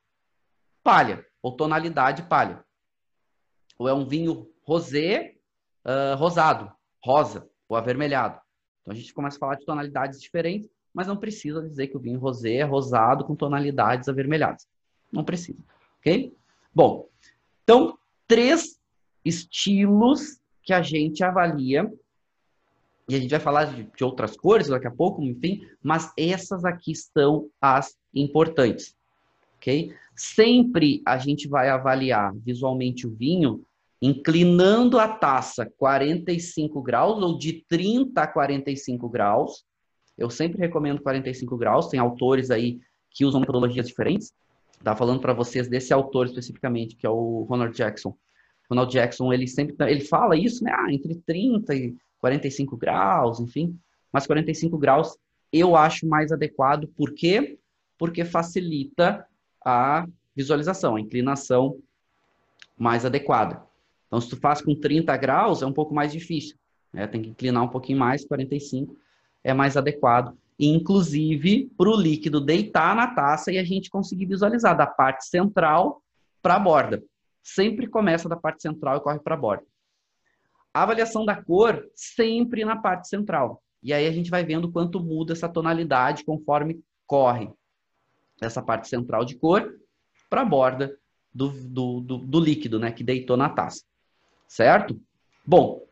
palha 0.83 1.25
ou 1.43 1.57
tonalidade 1.57 2.23
palha. 2.25 2.65
Ou 3.79 3.89
é 3.89 3.95
um 3.95 4.07
vinho 4.07 4.51
rosé 4.63 5.37
uh, 5.85 6.17
rosado, 6.17 6.71
rosa 7.03 7.49
ou 7.69 7.77
avermelhado. 7.77 8.41
Então 8.83 8.93
a 8.93 8.97
gente 8.97 9.15
começa 9.15 9.37
a 9.37 9.41
falar 9.41 9.55
de 9.57 9.65
tonalidades 9.65 10.21
diferentes, 10.21 10.69
mas 10.93 11.07
não 11.07 11.17
precisa 11.17 11.63
dizer 11.63 11.89
que 11.89 11.97
o 11.97 12.01
vinho 12.01 12.19
rosé 12.19 12.57
é 12.57 12.63
rosado 12.63 13.25
com 13.25 13.35
tonalidades 13.35 14.09
avermelhadas. 14.09 14.67
Não 15.13 15.25
precisa, 15.25 15.63
ok? 15.99 16.35
Bom, 16.75 17.09
então, 17.63 17.99
três 18.27 18.81
estilos 19.25 20.41
que 20.63 20.73
a 20.73 20.83
gente 20.83 21.23
avalia, 21.23 21.91
e 23.09 23.15
a 23.15 23.21
gente 23.21 23.31
vai 23.31 23.41
falar 23.41 23.65
de, 23.65 23.85
de 23.85 24.05
outras 24.05 24.37
cores 24.37 24.69
daqui 24.69 24.87
a 24.87 24.91
pouco, 24.91 25.23
enfim, 25.23 25.67
mas 25.83 26.13
essas 26.17 26.65
aqui 26.65 26.95
são 26.95 27.49
as 27.61 27.99
importantes 28.15 28.97
ok? 29.61 29.95
Sempre 30.17 31.03
a 31.05 31.19
gente 31.19 31.47
vai 31.47 31.69
avaliar 31.69 32.35
visualmente 32.35 33.07
o 33.07 33.15
vinho 33.15 33.63
inclinando 34.03 34.99
a 34.99 35.07
taça 35.07 35.71
45 35.77 36.81
graus 36.81 37.23
ou 37.23 37.37
de 37.37 37.65
30 37.69 38.23
a 38.23 38.27
45 38.27 39.09
graus. 39.11 39.63
Eu 40.17 40.31
sempre 40.31 40.59
recomendo 40.59 41.03
45 41.03 41.57
graus, 41.59 41.89
tem 41.89 42.01
autores 42.01 42.51
aí 42.51 42.81
que 43.11 43.25
usam 43.25 43.41
metodologias 43.41 43.87
diferentes. 43.87 44.33
Tá 44.83 44.97
falando 44.97 45.21
para 45.21 45.35
vocês 45.35 45.69
desse 45.69 45.93
autor 45.93 46.27
especificamente, 46.27 46.97
que 46.97 47.07
é 47.07 47.11
o 47.11 47.45
Ronald 47.49 47.77
Jackson. 47.77 48.17
Ronald 48.71 48.91
Jackson, 48.91 49.33
ele 49.33 49.47
sempre 49.47 49.77
ele 49.81 50.01
fala 50.01 50.37
isso, 50.37 50.65
né? 50.65 50.73
Ah, 50.75 50.91
entre 50.91 51.17
30 51.17 51.75
e 51.75 51.95
45 52.19 52.77
graus, 52.79 53.39
enfim. 53.41 53.79
Mas 54.11 54.27
45 54.27 54.79
graus 54.79 55.19
eu 55.53 55.77
acho 55.77 56.07
mais 56.07 56.33
adequado, 56.33 56.87
por 56.97 57.13
quê? 57.13 57.59
Porque 57.99 58.25
facilita 58.25 59.27
a 59.65 60.07
visualização, 60.35 60.97
a 60.97 61.01
inclinação 61.01 61.79
mais 62.77 63.05
adequada. 63.05 63.63
Então, 64.07 64.21
se 64.21 64.29
tu 64.29 64.37
faz 64.37 64.61
com 64.61 64.75
30 64.75 65.17
graus, 65.17 65.63
é 65.63 65.67
um 65.67 65.73
pouco 65.73 65.95
mais 65.95 66.13
difícil. 66.13 66.57
Né? 66.93 67.07
Tem 67.07 67.23
que 67.23 67.29
inclinar 67.29 67.63
um 67.63 67.69
pouquinho 67.69 67.99
mais, 67.99 68.25
45 68.25 68.97
é 69.43 69.55
mais 69.55 69.77
adequado. 69.77 70.37
Inclusive, 70.59 71.71
para 71.77 71.89
o 71.89 71.97
líquido 71.97 72.41
deitar 72.41 72.95
na 72.95 73.15
taça 73.15 73.51
e 73.51 73.59
a 73.59 73.65
gente 73.65 73.89
conseguir 73.89 74.27
visualizar 74.27 74.77
da 74.77 74.87
parte 74.87 75.27
central 75.27 76.03
para 76.43 76.57
a 76.57 76.59
borda. 76.59 77.03
Sempre 77.43 77.87
começa 77.87 78.29
da 78.29 78.37
parte 78.37 78.63
central 78.63 78.99
e 78.99 79.01
corre 79.01 79.19
para 79.21 79.35
a 79.35 79.39
borda. 79.39 79.65
A 80.73 80.83
avaliação 80.83 81.25
da 81.25 81.43
cor, 81.43 81.89
sempre 81.95 82.65
na 82.65 82.77
parte 82.77 83.09
central. 83.09 83.63
E 83.83 83.93
aí 83.93 84.07
a 84.07 84.13
gente 84.13 84.31
vai 84.31 84.45
vendo 84.45 84.71
quanto 84.71 85.01
muda 85.01 85.33
essa 85.33 85.49
tonalidade 85.49 86.25
conforme 86.25 86.81
corre 87.07 87.51
essa 88.41 88.63
parte 88.63 88.89
central 88.89 89.25
de 89.25 89.37
cor 89.37 89.79
para 90.29 90.43
a 90.43 90.45
borda 90.45 90.97
do, 91.33 91.51
do, 91.51 92.01
do, 92.01 92.19
do, 92.19 92.41
líquido, 92.41 92.79
né, 92.79 92.91
que 92.91 93.05
deitou 93.05 93.37
na 93.37 93.49
taça. 93.49 93.85
Certo? 94.49 95.01
Bom, 95.47 95.85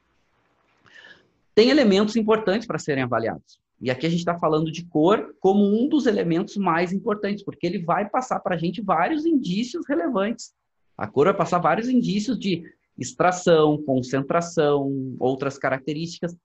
tem 1.55 1.71
elementos 1.71 2.17
importantes 2.17 2.67
para 2.67 2.79
serem 2.79 3.05
avaliados. 3.05 3.59
E 3.81 3.91
aqui 3.91 4.07
a 4.07 4.11
gente 4.11 4.21
está 4.21 4.37
falando 4.39 4.73
de 4.73 4.85
cor 4.85 5.37
como 5.41 5.65
um 5.65 5.89
dos 5.89 6.07
elementos 6.07 6.57
mais 6.57 6.93
importantes, 6.93 7.45
porque 7.45 7.67
ele 7.67 7.79
vai 7.79 8.09
passar 8.09 8.41
para 8.41 8.57
a 8.57 8.59
gente 8.59 8.83
vários 8.83 9.25
indícios 9.25 9.87
relevantes. 9.89 10.53
A 10.97 11.07
cor 11.07 11.27
vai 11.27 11.35
passar 11.35 11.59
vários 11.59 11.89
indícios 11.89 12.39
de 12.39 12.65
extração, 12.99 13.81
concentração, 13.85 15.17
outras 15.21 15.57
características. 15.57 16.37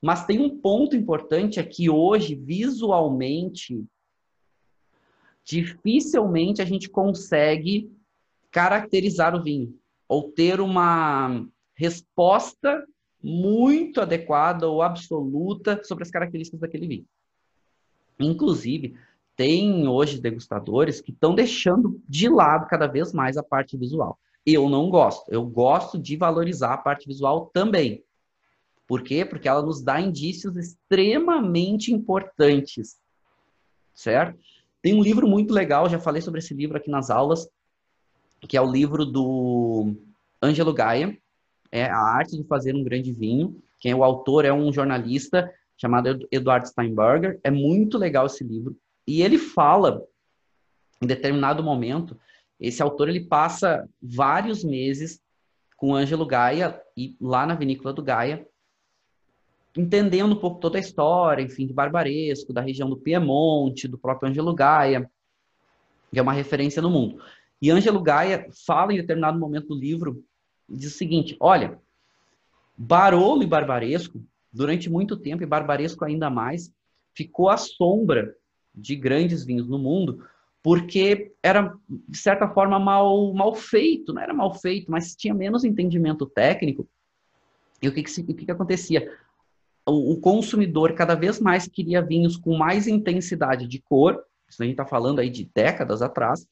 Mas 0.00 0.24
tem 0.24 0.40
um 0.40 0.58
ponto 0.58 0.96
importante 0.96 1.58
aqui 1.58 1.90
hoje, 1.90 2.36
visualmente, 2.36 3.84
dificilmente 5.50 6.62
a 6.62 6.64
gente 6.64 6.88
consegue 6.88 7.90
caracterizar 8.52 9.34
o 9.34 9.42
vinho 9.42 9.76
ou 10.08 10.30
ter 10.30 10.60
uma 10.60 11.44
resposta 11.74 12.86
muito 13.22 14.00
adequada 14.00 14.68
ou 14.68 14.80
absoluta 14.80 15.82
sobre 15.82 16.04
as 16.04 16.10
características 16.10 16.60
daquele 16.60 16.86
vinho. 16.86 17.06
Inclusive, 18.18 18.96
tem 19.34 19.88
hoje 19.88 20.20
degustadores 20.20 21.00
que 21.00 21.10
estão 21.10 21.34
deixando 21.34 22.00
de 22.08 22.28
lado 22.28 22.68
cada 22.68 22.86
vez 22.86 23.12
mais 23.12 23.36
a 23.36 23.42
parte 23.42 23.76
visual. 23.76 24.18
Eu 24.46 24.68
não 24.68 24.88
gosto. 24.88 25.30
Eu 25.30 25.44
gosto 25.44 25.98
de 25.98 26.16
valorizar 26.16 26.74
a 26.74 26.78
parte 26.78 27.06
visual 27.06 27.50
também. 27.52 28.04
Por 28.86 29.02
quê? 29.02 29.24
Porque 29.24 29.48
ela 29.48 29.62
nos 29.62 29.82
dá 29.82 30.00
indícios 30.00 30.56
extremamente 30.56 31.92
importantes. 31.92 33.00
Certo? 33.94 34.38
Tem 34.82 34.94
um 34.94 35.02
livro 35.02 35.26
muito 35.28 35.52
legal, 35.52 35.88
já 35.88 35.98
falei 35.98 36.22
sobre 36.22 36.40
esse 36.40 36.54
livro 36.54 36.76
aqui 36.76 36.90
nas 36.90 37.10
aulas, 37.10 37.48
que 38.48 38.56
é 38.56 38.60
o 38.60 38.70
livro 38.70 39.04
do 39.04 39.94
Ângelo 40.42 40.72
Gaia, 40.72 41.16
é 41.70 41.84
A 41.84 41.98
Arte 41.98 42.36
de 42.36 42.44
Fazer 42.44 42.74
um 42.74 42.82
Grande 42.82 43.12
Vinho. 43.12 43.62
Quem 43.78 43.92
é 43.92 43.94
o 43.94 44.04
autor 44.04 44.44
é 44.44 44.52
um 44.52 44.72
jornalista 44.72 45.52
chamado 45.76 46.26
Eduardo 46.30 46.68
Steinberger. 46.68 47.38
É 47.42 47.50
muito 47.50 47.96
legal 47.96 48.26
esse 48.26 48.42
livro. 48.44 48.76
E 49.06 49.22
ele 49.22 49.38
fala, 49.38 50.04
em 51.00 51.06
determinado 51.06 51.62
momento, 51.62 52.18
esse 52.58 52.82
autor 52.82 53.08
ele 53.08 53.24
passa 53.24 53.88
vários 54.02 54.62
meses 54.62 55.20
com 55.76 55.94
Ângelo 55.94 56.26
Gaia 56.26 56.80
e 56.96 57.16
lá 57.20 57.46
na 57.46 57.54
vinícola 57.54 57.94
do 57.94 58.02
Gaia, 58.02 58.46
entendendo 59.76 60.32
um 60.32 60.38
pouco 60.38 60.60
toda 60.60 60.78
a 60.78 60.80
história, 60.80 61.42
enfim, 61.42 61.66
de 61.66 61.72
Barbaresco, 61.72 62.52
da 62.52 62.60
região 62.60 62.88
do 62.88 62.96
Piemonte, 62.96 63.86
do 63.86 63.98
próprio 63.98 64.28
Ângelo 64.28 64.54
Gaia, 64.54 65.10
que 66.10 66.18
é 66.18 66.22
uma 66.22 66.32
referência 66.32 66.82
no 66.82 66.90
mundo. 66.90 67.22
E 67.62 67.70
Ângelo 67.70 68.00
Gaia 68.00 68.48
fala 68.66 68.92
em 68.92 68.96
determinado 68.96 69.38
momento 69.38 69.68
do 69.68 69.74
livro, 69.74 70.24
diz 70.68 70.94
o 70.94 70.96
seguinte, 70.96 71.36
olha, 71.38 71.78
Barolo 72.76 73.42
e 73.42 73.46
Barbaresco, 73.46 74.20
durante 74.52 74.90
muito 74.90 75.16
tempo, 75.16 75.42
e 75.42 75.46
Barbaresco 75.46 76.04
ainda 76.04 76.30
mais, 76.30 76.72
ficou 77.14 77.48
à 77.48 77.56
sombra 77.56 78.34
de 78.74 78.96
grandes 78.96 79.44
vinhos 79.44 79.68
no 79.68 79.78
mundo, 79.78 80.24
porque 80.62 81.32
era, 81.42 81.74
de 81.88 82.18
certa 82.18 82.48
forma, 82.48 82.78
mal, 82.78 83.32
mal 83.32 83.54
feito, 83.54 84.12
não 84.12 84.22
era 84.22 84.34
mal 84.34 84.54
feito, 84.54 84.90
mas 84.90 85.14
tinha 85.14 85.34
menos 85.34 85.64
entendimento 85.64 86.26
técnico. 86.26 86.88
E 87.82 87.88
o 87.88 87.92
que, 87.92 88.02
que, 88.02 88.20
o 88.20 88.24
que, 88.26 88.44
que 88.46 88.50
acontecia? 88.50 89.10
O, 89.86 90.16
consumidor 90.16 90.94
cada 90.94 91.14
vez 91.14 91.40
mais 91.40 91.66
queria 91.66 92.02
vinhos 92.02 92.36
com 92.36 92.56
mais 92.56 92.86
intensidade 92.86 93.66
de 93.66 93.80
cor, 93.80 94.22
isso 94.48 94.62
a 94.62 94.64
gente 94.64 94.74
está 94.74 94.86
falando 94.86 95.18
aí 95.20 95.30
de 95.30 95.50
décadas 95.54 96.02
atrás. 96.02 96.42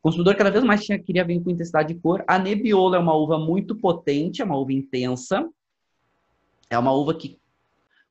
O 0.00 0.02
consumidor 0.02 0.34
cada 0.36 0.50
vez 0.50 0.64
mais 0.64 0.84
tinha, 0.84 0.98
queria 0.98 1.24
vinho 1.24 1.42
com 1.42 1.50
intensidade 1.50 1.94
de 1.94 2.00
cor. 2.00 2.24
A 2.26 2.38
Nebbiolo 2.38 2.94
é 2.94 2.98
uma 2.98 3.14
uva 3.14 3.38
muito 3.38 3.76
potente, 3.76 4.42
é 4.42 4.44
uma 4.44 4.56
uva 4.56 4.72
intensa. 4.72 5.48
É 6.70 6.78
uma 6.78 6.92
uva 6.92 7.14
que 7.14 7.38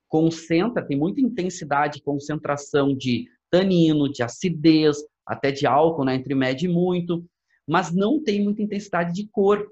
concentra, 0.08 0.86
tem 0.86 0.98
muita 0.98 1.22
intensidade, 1.22 2.02
concentração 2.02 2.96
de 2.96 3.28
tanino, 3.50 4.12
de 4.12 4.22
acidez, 4.24 4.98
até 5.26 5.52
de 5.52 5.66
álcool, 5.66 6.06
né, 6.06 6.16
entre 6.16 6.36
médio 6.36 6.70
e 6.70 6.74
muito, 6.74 7.26
mas 7.68 7.94
não 7.94 8.22
tem 8.22 8.44
muita 8.44 8.62
intensidade 8.62 9.14
de 9.14 9.28
cor. 9.28 9.68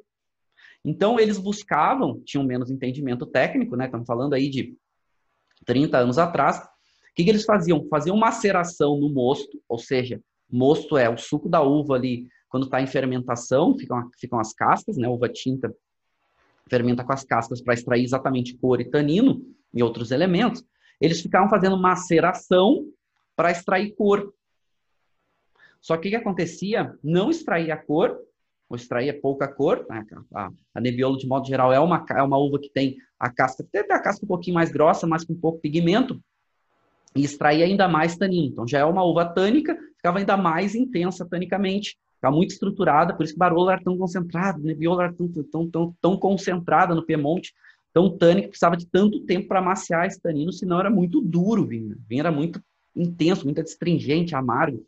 Então, 0.83 1.19
eles 1.19 1.37
buscavam, 1.37 2.21
tinham 2.25 2.43
menos 2.43 2.71
entendimento 2.71 3.25
técnico, 3.25 3.75
né, 3.75 3.85
estamos 3.85 4.07
falando 4.07 4.33
aí 4.33 4.49
de 4.49 4.75
30 5.65 5.97
anos 5.97 6.17
atrás, 6.17 6.57
o 6.57 7.13
que, 7.15 7.23
que 7.23 7.29
eles 7.29 7.43
faziam? 7.43 7.85
Faziam 7.89 8.17
maceração 8.17 8.97
no 8.99 9.13
mosto, 9.13 9.61
ou 9.67 9.77
seja, 9.77 10.21
mosto 10.49 10.97
é 10.97 11.09
o 11.09 11.17
suco 11.17 11.49
da 11.49 11.61
uva 11.61 11.95
ali, 11.95 12.27
quando 12.49 12.63
está 12.63 12.81
em 12.81 12.87
fermentação, 12.87 13.77
ficam, 13.77 14.09
ficam 14.19 14.39
as 14.39 14.53
cascas, 14.53 14.97
né, 14.97 15.07
uva 15.07 15.29
tinta 15.29 15.73
fermenta 16.69 17.03
com 17.03 17.11
as 17.11 17.25
cascas 17.25 17.61
para 17.61 17.73
extrair 17.73 18.03
exatamente 18.03 18.57
cor 18.57 18.79
e 18.79 18.89
tanino 18.89 19.43
e 19.73 19.83
outros 19.83 20.09
elementos. 20.09 20.63
Eles 21.01 21.21
ficavam 21.21 21.49
fazendo 21.49 21.77
maceração 21.77 22.85
para 23.35 23.51
extrair 23.51 23.93
cor. 23.93 24.33
Só 25.81 25.97
que 25.97 26.07
o 26.07 26.11
que 26.11 26.15
acontecia? 26.15 26.97
Não 27.03 27.29
extraía 27.29 27.75
cor, 27.75 28.17
ou 28.71 28.75
extraía 28.77 29.19
pouca 29.19 29.49
cor. 29.49 29.85
Né? 29.89 30.05
A, 30.33 30.79
Nebbiolo, 30.79 31.17
de 31.17 31.27
modo 31.27 31.45
geral, 31.45 31.73
é 31.73 31.79
uma, 31.79 32.05
é 32.09 32.23
uma 32.23 32.37
uva 32.37 32.57
que 32.57 32.69
tem 32.69 32.97
a 33.19 33.29
casca, 33.29 33.65
tem 33.69 33.81
a 33.81 33.99
casca 33.99 34.23
um 34.23 34.27
pouquinho 34.27 34.55
mais 34.55 34.71
grossa, 34.71 35.05
mas 35.05 35.25
com 35.25 35.35
pouco 35.35 35.59
pigmento, 35.59 36.19
e 37.13 37.23
extraía 37.23 37.65
ainda 37.65 37.87
mais 37.89 38.15
tanino. 38.15 38.47
Então 38.47 38.65
já 38.65 38.79
é 38.79 38.85
uma 38.85 39.03
uva 39.03 39.25
tânica, 39.25 39.77
ficava 39.97 40.19
ainda 40.19 40.37
mais 40.37 40.73
intensa 40.73 41.27
tanicamente, 41.29 41.97
ficava 42.15 42.33
muito 42.33 42.51
estruturada, 42.51 43.13
por 43.13 43.23
isso 43.23 43.33
que 43.33 43.39
Barolo 43.39 43.69
era 43.69 43.83
tão 43.83 43.97
concentrado, 43.97 44.63
Nebbiolo 44.63 45.01
era 45.01 45.11
tão, 45.11 45.27
tão, 45.27 45.69
tão, 45.69 45.95
tão 46.01 46.17
concentrada 46.17 46.95
no 46.95 47.03
Piemonte, 47.03 47.53
tão 47.93 48.17
tânica, 48.17 48.47
precisava 48.47 48.77
de 48.77 48.85
tanto 48.87 49.19
tempo 49.25 49.49
para 49.49 49.59
amaciar 49.59 50.05
esse 50.05 50.21
tanino, 50.21 50.53
senão 50.53 50.79
era 50.79 50.89
muito 50.89 51.19
duro 51.19 51.63
o 51.63 51.67
vinho. 51.67 51.97
O 51.97 52.07
vinho 52.07 52.21
era 52.21 52.31
muito 52.31 52.63
intenso, 52.95 53.43
muito 53.43 53.59
astringente, 53.59 54.33
amargo. 54.33 54.85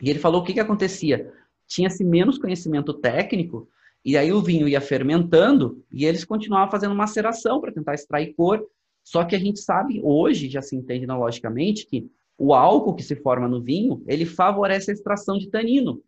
E 0.00 0.08
ele 0.08 0.18
falou 0.18 0.40
o 0.40 0.44
que, 0.44 0.54
que 0.54 0.60
acontecia. 0.60 1.30
Tinha-se 1.72 2.04
menos 2.04 2.36
conhecimento 2.36 2.92
técnico, 2.92 3.66
e 4.04 4.14
aí 4.14 4.30
o 4.30 4.42
vinho 4.42 4.68
ia 4.68 4.80
fermentando, 4.80 5.82
e 5.90 6.04
eles 6.04 6.22
continuavam 6.22 6.70
fazendo 6.70 6.94
maceração 6.94 7.62
para 7.62 7.72
tentar 7.72 7.94
extrair 7.94 8.34
cor. 8.34 8.62
Só 9.02 9.24
que 9.24 9.34
a 9.34 9.38
gente 9.38 9.58
sabe, 9.58 9.98
hoje, 10.04 10.50
já 10.50 10.60
se 10.60 10.76
entende 10.76 11.06
logicamente, 11.06 11.86
que 11.86 12.10
o 12.36 12.52
álcool 12.52 12.94
que 12.94 13.02
se 13.02 13.16
forma 13.16 13.48
no 13.48 13.62
vinho, 13.62 14.04
ele 14.06 14.26
favorece 14.26 14.90
a 14.90 14.94
extração 14.94 15.38
de 15.38 15.48
tanino, 15.48 16.02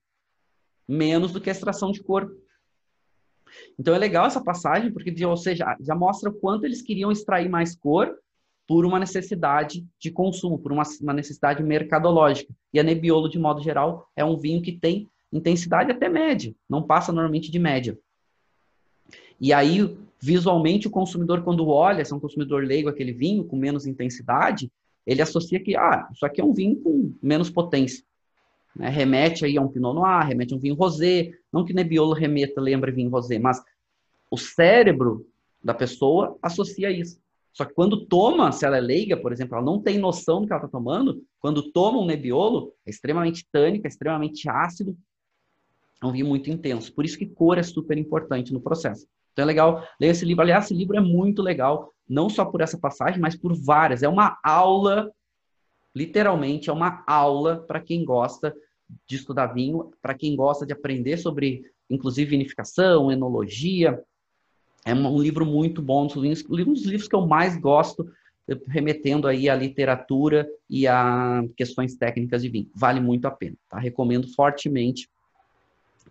menos 0.87 1.33
do 1.33 1.40
que 1.40 1.48
a 1.48 1.53
extração 1.53 1.90
de 1.90 2.03
cor. 2.03 2.31
Então 3.79 3.94
é 3.94 3.98
legal 3.98 4.27
essa 4.27 4.44
passagem, 4.44 4.92
porque, 4.92 5.24
ou 5.24 5.37
seja, 5.37 5.77
já 5.81 5.94
mostra 5.94 6.29
o 6.29 6.35
quanto 6.35 6.66
eles 6.66 6.83
queriam 6.83 7.11
extrair 7.11 7.48
mais 7.48 7.74
cor 7.74 8.14
por 8.68 8.85
uma 8.85 8.98
necessidade 8.98 9.87
de 9.98 10.11
consumo, 10.11 10.59
por 10.59 10.72
uma, 10.72 10.83
uma 11.00 11.14
necessidade 11.14 11.62
mercadológica. 11.62 12.53
E 12.70 12.79
a 12.79 12.83
Nebbiolo, 12.83 13.31
de 13.31 13.38
modo 13.38 13.62
geral, 13.62 14.11
é 14.14 14.22
um 14.22 14.37
vinho 14.37 14.61
que 14.61 14.72
tem 14.72 15.09
intensidade 15.35 15.90
até 15.90 16.09
média, 16.09 16.55
não 16.68 16.83
passa 16.83 17.12
normalmente 17.12 17.51
de 17.51 17.59
média. 17.59 17.99
E 19.40 19.53
aí, 19.53 19.97
visualmente, 20.20 20.87
o 20.87 20.90
consumidor, 20.90 21.42
quando 21.42 21.68
olha, 21.68 22.05
se 22.05 22.12
é 22.12 22.16
um 22.16 22.20
consumidor 22.20 22.64
leigo 22.64 22.88
aquele 22.88 23.12
vinho 23.12 23.44
com 23.44 23.57
menos 23.57 23.85
intensidade, 23.85 24.70
ele 25.05 25.20
associa 25.20 25.61
que, 25.61 25.77
ah, 25.77 26.09
isso 26.12 26.25
aqui 26.25 26.40
é 26.40 26.44
um 26.44 26.55
vinho 26.55 26.77
com 26.81 27.12
menos 27.20 27.51
potência. 27.51 28.05
Né? 28.75 28.88
Remete 28.88 29.44
aí 29.44 29.59
a 29.59 29.61
um 29.61 29.68
Pinot 29.68 29.94
Noir, 29.94 30.27
remete 30.27 30.55
a 30.55 30.57
um 30.57 30.61
vinho 30.61 30.75
rosé. 30.75 31.33
Não 31.53 31.64
que 31.64 31.75
Nebbiolo 31.75 32.14
remeta, 32.14 32.61
lembra 32.61 32.92
vinho 32.92 33.11
rosé, 33.11 33.38
mas 33.38 33.62
o 34.31 34.38
cérebro 34.38 35.27
da 35.62 35.75
pessoa 35.75 36.38
associa 36.40 36.90
isso. 36.90 37.18
Só 37.53 37.64
que 37.64 37.73
quando 37.73 38.05
toma, 38.07 38.51
se 38.51 38.66
ela 38.66 38.77
é 38.77 38.81
leiga, 38.81 39.16
por 39.16 39.33
exemplo, 39.33 39.57
ela 39.57 39.64
não 39.64 39.81
tem 39.81 39.97
noção 39.97 40.40
do 40.40 40.47
que 40.47 40.53
ela 40.53 40.64
está 40.64 40.68
tomando, 40.68 41.23
quando 41.38 41.70
toma 41.70 42.01
um 42.01 42.05
nebiolo, 42.05 42.73
é 42.85 42.90
extremamente 42.90 43.47
tânico, 43.53 43.87
é 43.87 43.88
extremamente 43.88 44.49
ácido, 44.49 44.97
um 46.02 46.12
vinho 46.12 46.26
muito 46.26 46.50
intenso. 46.50 46.92
Por 46.92 47.04
isso 47.04 47.18
que 47.18 47.26
cor 47.26 47.59
é 47.59 47.62
super 47.62 47.96
importante 47.96 48.52
no 48.52 48.61
processo. 48.61 49.07
Então 49.33 49.42
é 49.42 49.46
legal 49.46 49.87
ler 50.00 50.09
esse 50.09 50.24
livro. 50.24 50.42
Aliás, 50.42 50.66
esse 50.66 50.74
livro 50.74 50.96
é 50.96 51.00
muito 51.00 51.42
legal, 51.42 51.92
não 52.09 52.28
só 52.28 52.44
por 52.44 52.61
essa 52.61 52.78
passagem, 52.78 53.20
mas 53.20 53.37
por 53.37 53.54
várias. 53.54 54.02
É 54.02 54.09
uma 54.09 54.38
aula, 54.42 55.11
literalmente, 55.94 56.70
é 56.70 56.72
uma 56.72 57.02
aula 57.07 57.64
para 57.66 57.80
quem 57.80 58.04
gosta 58.04 58.54
de 59.09 59.16
estudar 59.16 59.46
vinho, 59.48 59.92
para 60.00 60.14
quem 60.14 60.37
gosta 60.37 60.66
de 60.66 60.72
aprender 60.72 61.16
sobre, 61.16 61.62
inclusive, 61.90 62.30
vinificação, 62.30 63.11
enologia, 63.11 64.02
é 64.85 64.94
um 64.94 65.18
livro 65.18 65.46
muito 65.46 65.80
bom, 65.80 66.04
um 66.04 66.07
dos 66.07 66.85
livros 66.85 67.09
que 67.09 67.16
eu 67.16 67.26
mais 67.26 67.57
gosto, 67.57 68.07
remetendo 68.68 69.26
aí 69.26 69.48
à 69.48 69.57
literatura 69.57 70.46
e 70.68 70.87
a 70.87 71.42
questões 71.57 71.96
técnicas 71.96 72.42
de 72.42 72.50
vinho. 72.50 72.70
Vale 72.74 73.00
muito 73.00 73.24
a 73.26 73.30
pena, 73.30 73.57
tá? 73.66 73.78
Recomendo 73.78 74.28
fortemente 74.35 75.09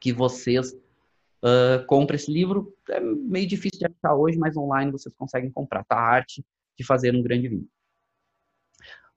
que 0.03 0.11
vocês 0.11 0.73
uh, 0.73 1.85
comprem 1.87 2.17
esse 2.17 2.29
livro. 2.29 2.75
É 2.89 2.99
meio 2.99 3.47
difícil 3.47 3.79
de 3.79 3.85
achar 3.85 4.15
hoje, 4.15 4.37
mas 4.37 4.57
online 4.57 4.91
vocês 4.91 5.15
conseguem 5.15 5.49
comprar, 5.49 5.85
tá? 5.85 5.95
A 5.95 6.05
arte 6.15 6.43
de 6.77 6.83
fazer 6.83 7.15
um 7.15 7.23
grande 7.23 7.47
vinho. 7.47 7.67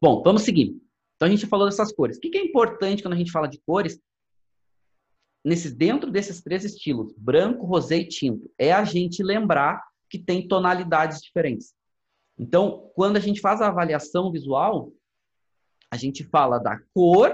Bom, 0.01 0.23
vamos 0.23 0.43
seguir. 0.43 0.81
Então 1.17 1.27
a 1.27 1.31
gente 1.31 1.47
falou 1.47 1.67
dessas 1.67 1.93
cores. 1.93 2.19
O 2.19 2.21
que 2.21 2.39
é 2.39 2.45
importante 2.45 3.03
quando 3.03 3.15
a 3.15 3.19
gente 3.19 3.33
fala 3.33 3.49
de 3.49 3.59
cores? 3.67 4.01
nesses, 5.47 5.73
dentro 5.73 6.11
desses 6.11 6.43
três 6.43 6.65
estilos, 6.65 7.13
branco, 7.17 7.65
rosé 7.65 7.99
e 7.99 8.09
tinto, 8.09 8.51
é 8.59 8.73
a 8.73 8.83
gente 8.83 9.23
lembrar 9.23 9.81
que 10.11 10.19
tem 10.19 10.49
tonalidades 10.49 11.23
diferentes. 11.23 11.73
Então, 12.37 12.91
quando 12.97 13.17
a 13.17 13.21
gente 13.21 13.41
faz 13.41 13.61
a 13.61 13.69
avaliação 13.69 14.33
visual, 14.33 14.93
a 15.89 15.97
gente 15.97 16.25
fala 16.25 16.59
da 16.59 16.81
cor, 16.93 17.33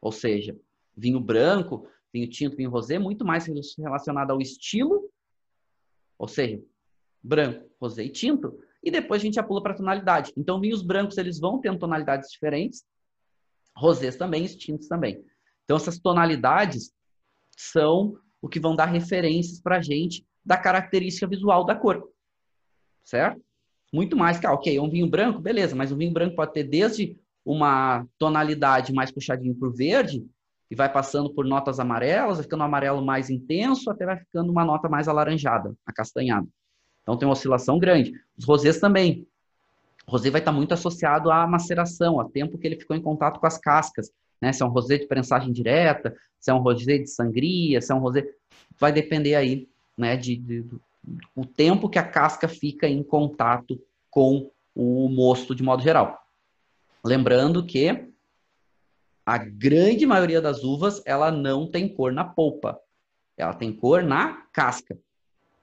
ou 0.00 0.10
seja, 0.10 0.58
vinho 0.96 1.20
branco, 1.20 1.88
vinho 2.12 2.28
tinto, 2.28 2.56
vinho 2.56 2.70
rosé, 2.70 2.98
muito 2.98 3.24
mais 3.24 3.46
relacionado 3.78 4.30
ao 4.30 4.40
estilo, 4.40 5.10
ou 6.18 6.28
seja, 6.28 6.62
branco, 7.22 7.68
rosé 7.80 8.04
e 8.04 8.10
tinto, 8.10 8.58
e 8.82 8.90
depois 8.90 9.20
a 9.20 9.24
gente 9.24 9.34
já 9.34 9.42
pula 9.42 9.62
para 9.62 9.72
a 9.72 9.76
tonalidade. 9.76 10.32
Então, 10.36 10.60
vinhos 10.60 10.82
brancos 10.82 11.18
eles 11.18 11.38
vão 11.38 11.60
ter 11.60 11.76
tonalidades 11.78 12.30
diferentes, 12.30 12.84
rosés 13.76 14.16
também, 14.16 14.44
tintos 14.46 14.88
também. 14.88 15.24
Então, 15.64 15.76
essas 15.76 15.98
tonalidades 15.98 16.92
são 17.56 18.18
o 18.40 18.48
que 18.48 18.58
vão 18.58 18.74
dar 18.74 18.86
referências 18.86 19.60
para 19.60 19.76
a 19.76 19.82
gente 19.82 20.26
da 20.44 20.56
característica 20.56 21.26
visual 21.26 21.64
da 21.64 21.74
cor. 21.74 22.08
Certo? 23.04 23.40
Muito 23.92 24.16
mais 24.16 24.38
que, 24.38 24.46
ah, 24.46 24.52
ok, 24.52 24.78
um 24.80 24.90
vinho 24.90 25.08
branco, 25.08 25.40
beleza, 25.40 25.74
mas 25.74 25.92
um 25.92 25.96
vinho 25.96 26.12
branco 26.12 26.36
pode 26.36 26.52
ter 26.52 26.64
desde 26.64 27.18
uma 27.44 28.06
tonalidade 28.18 28.92
mais 28.92 29.10
puxadinho 29.10 29.54
para 29.54 29.68
o 29.68 29.72
verde, 29.72 30.24
e 30.70 30.74
vai 30.74 30.90
passando 30.90 31.34
por 31.34 31.44
notas 31.44 31.80
amarelas, 31.80 32.36
vai 32.36 32.44
ficando 32.44 32.60
um 32.60 32.66
amarelo 32.66 33.04
mais 33.04 33.28
intenso, 33.28 33.90
até 33.90 34.06
vai 34.06 34.18
ficando 34.18 34.50
uma 34.50 34.64
nota 34.64 34.88
mais 34.88 35.08
alaranjada, 35.08 35.74
acastanhada. 35.84 36.46
Então 37.02 37.16
tem 37.16 37.26
uma 37.26 37.32
oscilação 37.32 37.78
grande. 37.78 38.12
Os 38.38 38.44
rosés 38.44 38.78
também. 38.78 39.26
O 40.06 40.12
rosé 40.12 40.30
vai 40.30 40.40
estar 40.40 40.52
muito 40.52 40.72
associado 40.72 41.30
à 41.30 41.46
maceração, 41.46 42.20
ao 42.20 42.28
tempo 42.28 42.58
que 42.58 42.66
ele 42.66 42.76
ficou 42.76 42.96
em 42.96 43.02
contato 43.02 43.40
com 43.40 43.46
as 43.46 43.58
cascas 43.58 44.10
né? 44.40 44.52
Se 44.52 44.62
é 44.62 44.66
um 44.66 44.70
rosé 44.70 44.96
de 44.96 45.06
prensagem 45.06 45.52
direta, 45.52 46.16
se 46.38 46.50
é 46.50 46.54
um 46.54 46.58
rosé 46.58 46.98
de 46.98 47.06
sangria, 47.06 47.80
se 47.80 47.92
é 47.92 47.94
um 47.94 47.98
rosé... 47.98 48.26
Vai 48.78 48.92
depender 48.92 49.34
aí, 49.34 49.68
né, 49.96 50.16
de, 50.16 50.36
de, 50.36 50.62
do 50.62 50.80
o 51.34 51.46
tempo 51.46 51.88
que 51.88 51.98
a 51.98 52.06
casca 52.06 52.46
fica 52.46 52.86
em 52.86 53.02
contato 53.02 53.80
com 54.10 54.50
o 54.74 55.08
mosto 55.08 55.54
de 55.54 55.62
modo 55.62 55.82
geral. 55.82 56.18
Lembrando 57.02 57.64
que 57.64 58.09
a 59.24 59.38
grande 59.38 60.06
maioria 60.06 60.40
das 60.40 60.64
uvas, 60.64 61.02
ela 61.04 61.30
não 61.30 61.70
tem 61.70 61.88
cor 61.88 62.12
na 62.12 62.24
polpa. 62.24 62.80
Ela 63.36 63.54
tem 63.54 63.72
cor 63.72 64.02
na 64.02 64.42
casca. 64.52 64.98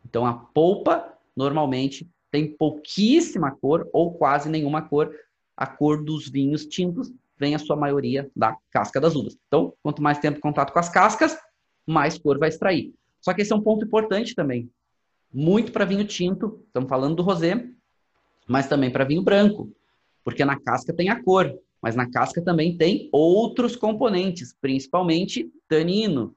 Então, 0.06 0.26
a 0.26 0.34
polpa, 0.34 1.14
normalmente, 1.36 2.10
tem 2.32 2.48
pouquíssima 2.48 3.52
cor 3.52 3.88
ou 3.92 4.14
quase 4.14 4.50
nenhuma 4.50 4.82
cor. 4.82 5.14
A 5.56 5.66
cor 5.68 6.04
dos 6.04 6.30
vinhos 6.30 6.66
tintos 6.66 7.12
vem 7.38 7.56
a 7.56 7.60
sua 7.60 7.76
maioria 7.76 8.30
da 8.36 8.56
casca 8.72 9.00
das 9.00 9.16
uvas. 9.16 9.38
Então, 9.48 9.74
quanto 9.84 10.02
mais 10.02 10.20
tempo 10.20 10.38
em 10.38 10.42
contato 10.42 10.74
com 10.74 10.80
as 10.80 10.90
cascas, 10.90 11.38
mais 11.86 12.18
cor 12.18 12.40
vai 12.40 12.50
extrair. 12.50 12.94
Só 13.22 13.34
que 13.34 13.42
esse 13.42 13.52
é 13.52 13.56
um 13.56 13.62
ponto 13.62 13.86
importante 13.86 14.34
também. 14.34 14.70
Muito 15.34 15.72
para 15.72 15.86
vinho 15.86 16.06
tinto, 16.06 16.64
estamos 16.66 16.90
falando 16.90 17.16
do 17.16 17.24
rosé, 17.24 17.68
mas 18.48 18.68
também 18.68 18.90
para 18.90 19.04
vinho 19.04 19.22
branco, 19.22 19.72
porque 20.24 20.46
na 20.46 20.60
casca 20.60 20.94
tem 20.94 21.10
a 21.10 21.22
cor, 21.22 21.54
mas 21.82 21.96
na 21.96 22.10
casca 22.10 22.42
também 22.42 22.78
tem 22.78 23.10
outros 23.12 23.76
componentes, 23.76 24.56
principalmente 24.60 25.52
tanino, 25.68 26.36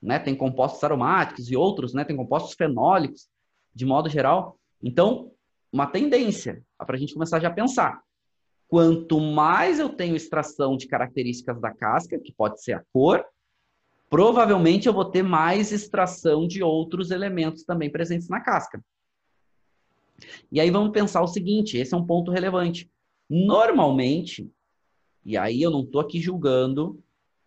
né? 0.00 0.18
Tem 0.18 0.34
compostos 0.34 0.82
aromáticos 0.82 1.50
e 1.50 1.56
outros, 1.56 1.94
né? 1.94 2.04
Tem 2.04 2.16
compostos 2.16 2.54
fenólicos, 2.54 3.28
de 3.74 3.86
modo 3.86 4.08
geral. 4.08 4.58
Então, 4.82 5.30
uma 5.72 5.86
tendência 5.86 6.62
para 6.78 6.96
a 6.96 6.98
gente 6.98 7.14
começar 7.14 7.40
já 7.40 7.48
a 7.48 7.52
pensar. 7.52 8.02
Quanto 8.68 9.20
mais 9.20 9.78
eu 9.78 9.88
tenho 9.88 10.16
extração 10.16 10.76
de 10.76 10.86
características 10.86 11.60
da 11.60 11.72
casca, 11.72 12.18
que 12.18 12.32
pode 12.32 12.62
ser 12.62 12.72
a 12.72 12.84
cor, 12.92 13.24
provavelmente 14.10 14.86
eu 14.86 14.92
vou 14.92 15.04
ter 15.04 15.22
mais 15.22 15.72
extração 15.72 16.46
de 16.46 16.62
outros 16.62 17.10
elementos 17.10 17.64
também 17.64 17.90
presentes 17.90 18.28
na 18.28 18.40
casca. 18.40 18.82
E 20.50 20.60
aí 20.60 20.70
vamos 20.70 20.92
pensar 20.92 21.22
o 21.22 21.26
seguinte, 21.26 21.76
esse 21.76 21.94
é 21.94 21.96
um 21.96 22.06
ponto 22.06 22.30
relevante. 22.30 22.90
Normalmente, 23.28 24.50
e 25.24 25.36
aí 25.36 25.62
eu 25.62 25.70
não 25.70 25.82
estou 25.82 26.00
aqui 26.00 26.20
julgando, 26.20 26.98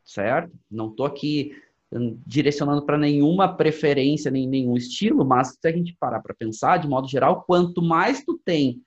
certo? 0.04 0.52
Não 0.70 0.90
estou 0.90 1.06
aqui 1.06 1.56
hum, 1.92 2.18
direcionando 2.26 2.86
para 2.86 2.98
nenhuma 2.98 3.54
preferência, 3.54 4.32
nem 4.32 4.48
nenhum 4.48 4.78
estilo, 4.78 5.26
mas 5.26 5.58
se 5.60 5.68
a 5.68 5.72
gente 5.72 5.96
parar 6.00 6.22
para 6.22 6.34
pensar, 6.34 6.78
de 6.78 6.88
modo 6.88 7.08
geral, 7.08 7.44
quanto 7.44 7.82
mais 7.82 8.24
tu 8.24 8.40
tem 8.44 8.82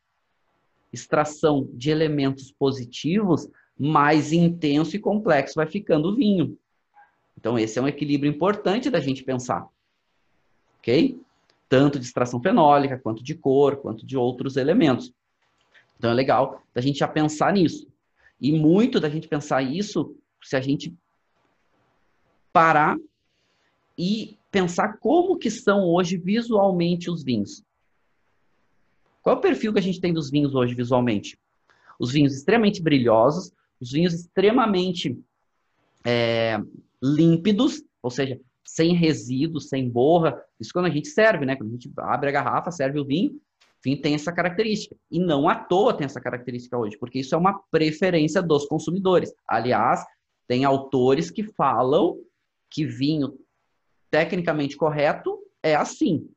extração 0.93 1.69
de 1.75 1.91
elementos 1.91 2.51
positivos, 2.51 3.49
mais 3.79 4.33
intenso 4.33 4.97
e 4.97 4.99
complexo 4.99 5.55
vai 5.57 5.67
ficando 5.67 6.09
o 6.09 6.17
vinho. 6.17 6.59
Então, 7.37 7.59
esse 7.59 7.79
é 7.79 7.83
um 7.83 7.87
equilíbrio 7.87 8.31
importante 8.31 8.91
da 8.91 8.99
gente 8.99 9.23
pensar. 9.23 9.69
Ok? 10.79 11.21
Tanto 11.69 11.99
de 11.99 12.07
extração 12.07 12.41
fenólica, 12.41 12.99
quanto 12.99 13.23
de 13.23 13.35
cor, 13.35 13.77
quanto 13.77 14.05
de 14.05 14.17
outros 14.17 14.57
elementos. 14.57 15.13
Então, 15.97 16.11
é 16.11 16.15
legal 16.15 16.63
da 16.75 16.81
gente 16.81 16.99
já 16.99 17.07
pensar 17.07 17.53
nisso. 17.53 17.87
E 18.41 18.53
muito 18.53 19.01
da 19.01 19.09
gente 19.09 19.29
pensar 19.29 19.63
isso 19.63 20.17
se 20.43 20.57
a 20.57 20.61
gente 20.61 20.95
parar 22.53 22.97
e 23.97 24.39
pensar 24.51 24.99
como 24.99 25.37
que 25.37 25.51
são 25.51 25.85
hoje 25.85 26.17
visualmente 26.17 27.11
os 27.11 27.23
vinhos. 27.23 27.63
Qual 29.23 29.37
é 29.37 29.39
o 29.39 29.43
perfil 29.43 29.73
que 29.73 29.79
a 29.79 29.83
gente 29.83 30.01
tem 30.01 30.13
dos 30.13 30.31
vinhos 30.31 30.55
hoje 30.55 30.75
visualmente? 30.75 31.39
Os 31.99 32.13
vinhos 32.13 32.35
extremamente 32.35 32.81
brilhosos, 32.81 33.53
os 33.81 33.91
vinhos 33.91 34.15
extremamente 34.15 35.19
é, 36.05 36.59
límpidos, 37.03 37.83
ou 38.01 38.11
seja, 38.11 38.41
sem 38.65 38.95
resíduos, 38.95 39.69
sem 39.69 39.89
borra. 39.89 40.41
Isso 40.61 40.73
quando 40.73 40.87
a 40.87 40.91
gente 40.91 41.09
serve, 41.09 41.45
né? 41.45 41.57
Quando 41.57 41.71
a 41.71 41.73
gente 41.73 41.91
abre 41.97 42.29
a 42.29 42.33
garrafa, 42.33 42.71
serve 42.71 43.01
o 43.01 43.05
vinho, 43.05 43.41
vinho 43.85 44.01
tem 44.01 44.15
essa 44.15 44.33
característica. 44.33 44.97
E 45.11 45.19
não 45.19 45.49
à 45.49 45.55
toa 45.55 45.95
tem 45.95 46.05
essa 46.05 46.21
característica 46.21 46.77
hoje, 46.77 46.97
porque 46.99 47.21
isso 47.21 47.35
é 47.35 47.39
uma 47.39 47.61
preferência 47.71 48.43
dos 48.43 48.67
consumidores. 48.67 49.33
Aliás, 49.47 50.05
tem 50.47 50.65
autores 50.65 51.31
que 51.31 51.43
falam 51.43 52.19
que 52.71 52.85
vinho 52.85 53.39
tecnicamente 54.11 54.77
correto 54.77 55.39
é 55.63 55.75
assim. 55.75 56.29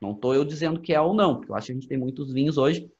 Não 0.00 0.12
estou 0.12 0.34
eu 0.34 0.44
dizendo 0.44 0.80
que 0.80 0.92
é 0.92 1.00
ou 1.00 1.14
não, 1.14 1.36
porque 1.36 1.50
eu 1.50 1.56
acho 1.56 1.66
que 1.66 1.72
a 1.72 1.74
gente 1.74 1.88
tem 1.88 1.98
muitos 1.98 2.32
vinhos 2.32 2.58
hoje 2.58 2.90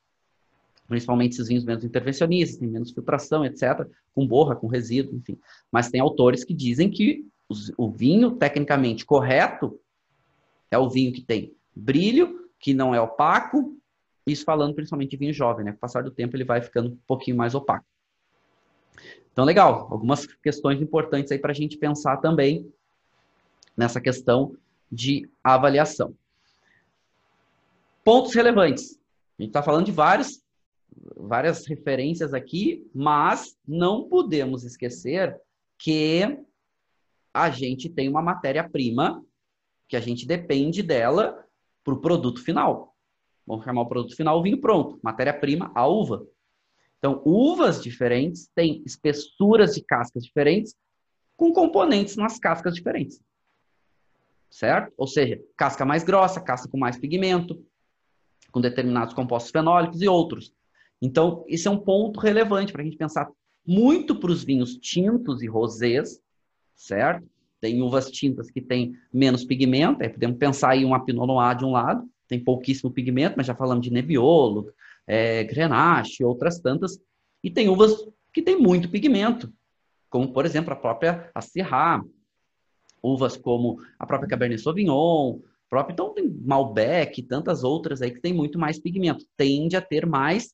principalmente 0.87 1.33
esses 1.33 1.49
vinhos 1.49 1.65
menos 1.65 1.85
intervencionistas, 1.85 2.59
tem 2.59 2.69
menos 2.69 2.93
filtração, 2.93 3.45
etc., 3.45 3.87
com 4.15 4.27
borra, 4.27 4.55
com 4.55 4.67
resíduo, 4.67 5.17
enfim. 5.17 5.39
Mas 5.71 5.91
tem 5.91 6.01
autores 6.01 6.45
que 6.45 6.55
dizem 6.55 6.91
que 6.91 7.27
o 7.77 7.91
vinho 7.91 8.33
tecnicamente 8.33 9.05
correto 9.05 9.79
é 10.71 10.79
o 10.79 10.89
vinho 10.89 11.13
que 11.13 11.23
tem 11.23 11.55
brilho, 11.75 12.44
que 12.65 12.73
não 12.73 12.95
é 12.95 13.01
opaco, 13.01 13.79
isso 14.27 14.43
falando 14.43 14.75
principalmente 14.75 15.11
de 15.11 15.19
vinho 15.19 15.35
jovem, 15.35 15.67
né? 15.67 15.73
Com 15.73 15.77
o 15.77 15.81
passar 15.81 16.03
do 16.03 16.11
tempo 16.11 16.35
ele 16.35 16.47
vai 16.47 16.63
ficando 16.63 16.89
um 16.89 16.99
pouquinho 17.07 17.37
mais 17.37 17.55
opaco. 17.55 17.85
Então, 19.31 19.45
legal, 19.45 19.87
algumas 19.91 20.25
questões 20.25 20.81
importantes 20.81 21.31
aí 21.31 21.39
para 21.39 21.51
a 21.51 21.55
gente 21.55 21.77
pensar 21.77 22.17
também 22.23 22.73
nessa 23.77 24.01
questão 24.01 24.57
de 24.91 25.29
avaliação. 25.43 26.15
Pontos 28.03 28.35
relevantes. 28.35 28.99
A 29.39 29.43
gente 29.43 29.51
está 29.51 29.63
falando 29.63 29.85
de 29.85 29.93
vários 29.93 30.43
várias 31.15 31.67
referências 31.67 32.33
aqui, 32.33 32.89
mas 32.95 33.59
não 33.69 34.09
podemos 34.09 34.65
esquecer 34.65 35.39
que 35.77 36.39
a 37.35 37.51
gente 37.51 37.91
tem 37.91 38.09
uma 38.09 38.23
matéria-prima 38.23 39.23
que 39.87 39.97
a 39.97 40.01
gente 40.01 40.27
depende 40.27 40.83
dela 40.83 41.44
para 41.85 41.95
o 41.95 42.01
produto 42.01 42.43
final. 42.43 42.95
Vamos 43.47 43.65
chamar 43.65 43.83
o 43.83 43.89
produto 43.89 44.17
final 44.17 44.39
o 44.39 44.43
vinho 44.43 44.61
pronto. 44.61 44.99
Matéria-prima, 45.03 45.71
a 45.75 45.87
uva. 45.87 46.27
Então, 46.99 47.23
uvas 47.25 47.83
diferentes 47.83 48.49
têm 48.55 48.83
espessuras 48.87 49.75
de 49.75 49.83
cascas 49.85 50.25
diferentes 50.25 50.75
com 51.37 51.53
componentes 51.53 52.17
nas 52.17 52.39
cascas 52.39 52.75
diferentes. 52.75 53.21
Certo? 54.51 54.93
Ou 54.97 55.07
seja, 55.07 55.39
casca 55.57 55.85
mais 55.85 56.03
grossa, 56.03 56.41
casca 56.41 56.69
com 56.69 56.79
mais 56.79 56.97
pigmento, 56.97 57.63
com 58.51 58.61
determinados 58.61 59.13
compostos 59.13 59.51
fenólicos 59.51 60.01
e 60.01 60.09
outros. 60.09 60.55
Então, 61.03 61.45
esse 61.49 61.69
é 61.69 61.71
um 61.71 61.79
ponto 61.79 62.19
relevante 62.21 62.73
para 62.73 62.81
a 62.81 62.85
gente 62.85 62.97
pensar 62.97 63.29
muito 63.67 64.19
para 64.19 64.31
os 64.31 64.45
vinhos 64.45 64.77
tintos 64.77 65.43
e 65.43 65.47
rosés, 65.47 66.21
certo? 66.75 67.29
Tem 67.65 67.81
uvas 67.81 68.11
tintas 68.11 68.51
que 68.51 68.61
têm 68.61 68.93
menos 69.11 69.43
pigmento, 69.43 70.03
aí 70.03 70.11
podemos 70.11 70.37
pensar 70.37 70.73
aí 70.73 70.85
uma 70.85 71.03
Pinot 71.03 71.27
Noir 71.27 71.57
de 71.57 71.65
um 71.65 71.71
lado, 71.71 72.07
tem 72.29 72.39
pouquíssimo 72.39 72.91
pigmento, 72.91 73.39
mas 73.39 73.47
já 73.47 73.55
falamos 73.55 73.83
de 73.83 73.91
Nebbiolo, 73.91 74.71
é, 75.07 75.43
Grenache 75.45 76.23
outras 76.23 76.61
tantas. 76.61 77.01
E 77.43 77.51
tem 77.51 77.71
uvas 77.71 78.07
que 78.35 78.43
têm 78.43 78.59
muito 78.59 78.91
pigmento, 78.91 79.51
como, 80.11 80.31
por 80.31 80.45
exemplo, 80.45 80.75
a 80.75 80.77
própria 80.77 81.31
Syrah, 81.41 82.05
uvas 83.03 83.35
como 83.35 83.81
a 83.99 84.05
própria 84.05 84.29
Cabernet 84.29 84.61
Sauvignon, 84.61 85.39
próprio, 85.71 85.95
então 85.95 86.13
tem 86.13 86.29
Malbec 86.45 87.23
tantas 87.23 87.65
outras 87.65 88.03
aí 88.03 88.11
que 88.11 88.21
tem 88.21 88.35
muito 88.35 88.59
mais 88.59 88.79
pigmento. 88.79 89.25
Tende 89.39 89.75
a 89.75 89.81
ter 89.81 90.05
mais 90.05 90.53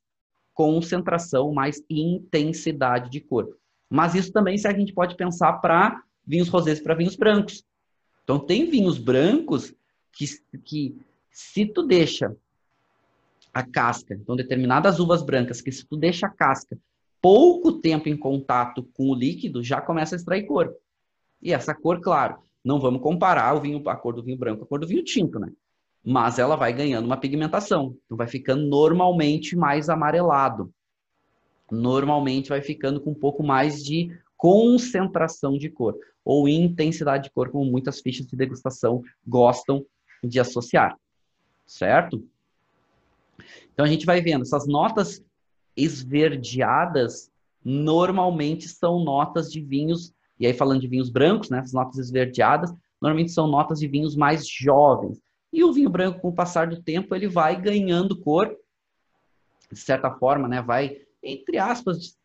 concentração, 0.54 1.52
mais 1.52 1.82
intensidade 1.90 3.10
de 3.10 3.18
cor. 3.20 3.48
Mas 3.90 4.14
isso 4.14 4.30
também 4.30 4.56
se 4.56 4.68
a 4.68 4.72
gente 4.72 4.94
pode 4.94 5.16
pensar 5.16 5.54
para 5.54 6.00
vinhos 6.26 6.48
rosés 6.48 6.80
para 6.80 6.94
vinhos 6.94 7.16
brancos. 7.16 7.64
Então 8.24 8.38
tem 8.38 8.68
vinhos 8.68 8.98
brancos 8.98 9.74
que, 10.12 10.26
que 10.64 10.96
se 11.30 11.66
tu 11.66 11.82
deixa 11.82 12.34
a 13.52 13.62
casca, 13.64 14.14
então 14.14 14.36
determinadas 14.36 15.00
uvas 15.00 15.22
brancas 15.22 15.60
que 15.60 15.72
se 15.72 15.84
tu 15.84 15.96
deixa 15.96 16.26
a 16.26 16.30
casca 16.30 16.78
pouco 17.20 17.72
tempo 17.72 18.08
em 18.08 18.16
contato 18.16 18.82
com 18.94 19.10
o 19.10 19.14
líquido, 19.14 19.62
já 19.62 19.80
começa 19.80 20.14
a 20.14 20.18
extrair 20.18 20.46
cor. 20.46 20.74
E 21.42 21.52
essa 21.52 21.74
cor, 21.74 22.00
claro, 22.00 22.38
não 22.64 22.80
vamos 22.80 23.02
comparar 23.02 23.54
o 23.54 23.60
vinho, 23.60 23.86
a 23.88 23.96
cor 23.96 24.14
do 24.14 24.22
vinho 24.22 24.38
branco 24.38 24.60
com 24.60 24.64
a 24.64 24.68
cor 24.68 24.80
do 24.80 24.86
vinho 24.86 25.04
tinto, 25.04 25.38
né? 25.38 25.52
mas 26.04 26.38
ela 26.38 26.56
vai 26.56 26.72
ganhando 26.72 27.04
uma 27.04 27.16
pigmentação. 27.16 27.96
Então 28.04 28.16
vai 28.16 28.26
ficando 28.26 28.66
normalmente 28.66 29.54
mais 29.56 29.88
amarelado. 29.88 30.72
Normalmente 31.70 32.48
vai 32.48 32.62
ficando 32.62 33.00
com 33.00 33.10
um 33.10 33.14
pouco 33.14 33.42
mais 33.42 33.82
de 33.84 34.10
concentração 34.40 35.58
de 35.58 35.68
cor 35.68 35.94
ou 36.24 36.48
intensidade 36.48 37.24
de 37.24 37.30
cor, 37.30 37.50
como 37.50 37.70
muitas 37.70 38.00
fichas 38.00 38.26
de 38.26 38.36
degustação 38.36 39.02
gostam 39.26 39.84
de 40.24 40.40
associar. 40.40 40.98
Certo? 41.66 42.26
Então 43.72 43.84
a 43.84 43.88
gente 43.88 44.06
vai 44.06 44.20
vendo 44.20 44.42
essas 44.42 44.66
notas 44.66 45.22
esverdeadas 45.76 47.30
normalmente 47.64 48.66
são 48.68 49.04
notas 49.04 49.52
de 49.52 49.60
vinhos, 49.60 50.14
e 50.38 50.46
aí 50.46 50.54
falando 50.54 50.80
de 50.80 50.88
vinhos 50.88 51.10
brancos, 51.10 51.50
né, 51.50 51.58
essas 51.58 51.74
notas 51.74 51.98
esverdeadas, 51.98 52.72
normalmente 53.00 53.32
são 53.32 53.46
notas 53.46 53.78
de 53.78 53.86
vinhos 53.86 54.16
mais 54.16 54.48
jovens, 54.48 55.20
e 55.52 55.62
o 55.62 55.72
vinho 55.72 55.90
branco, 55.90 56.20
com 56.20 56.28
o 56.28 56.34
passar 56.34 56.68
do 56.68 56.82
tempo, 56.82 57.14
ele 57.14 57.28
vai 57.28 57.60
ganhando 57.60 58.18
cor, 58.18 58.56
de 59.70 59.78
certa 59.78 60.10
forma, 60.10 60.48
né? 60.48 60.62
Vai, 60.62 60.98
entre 61.22 61.58
aspas, 61.58 62.16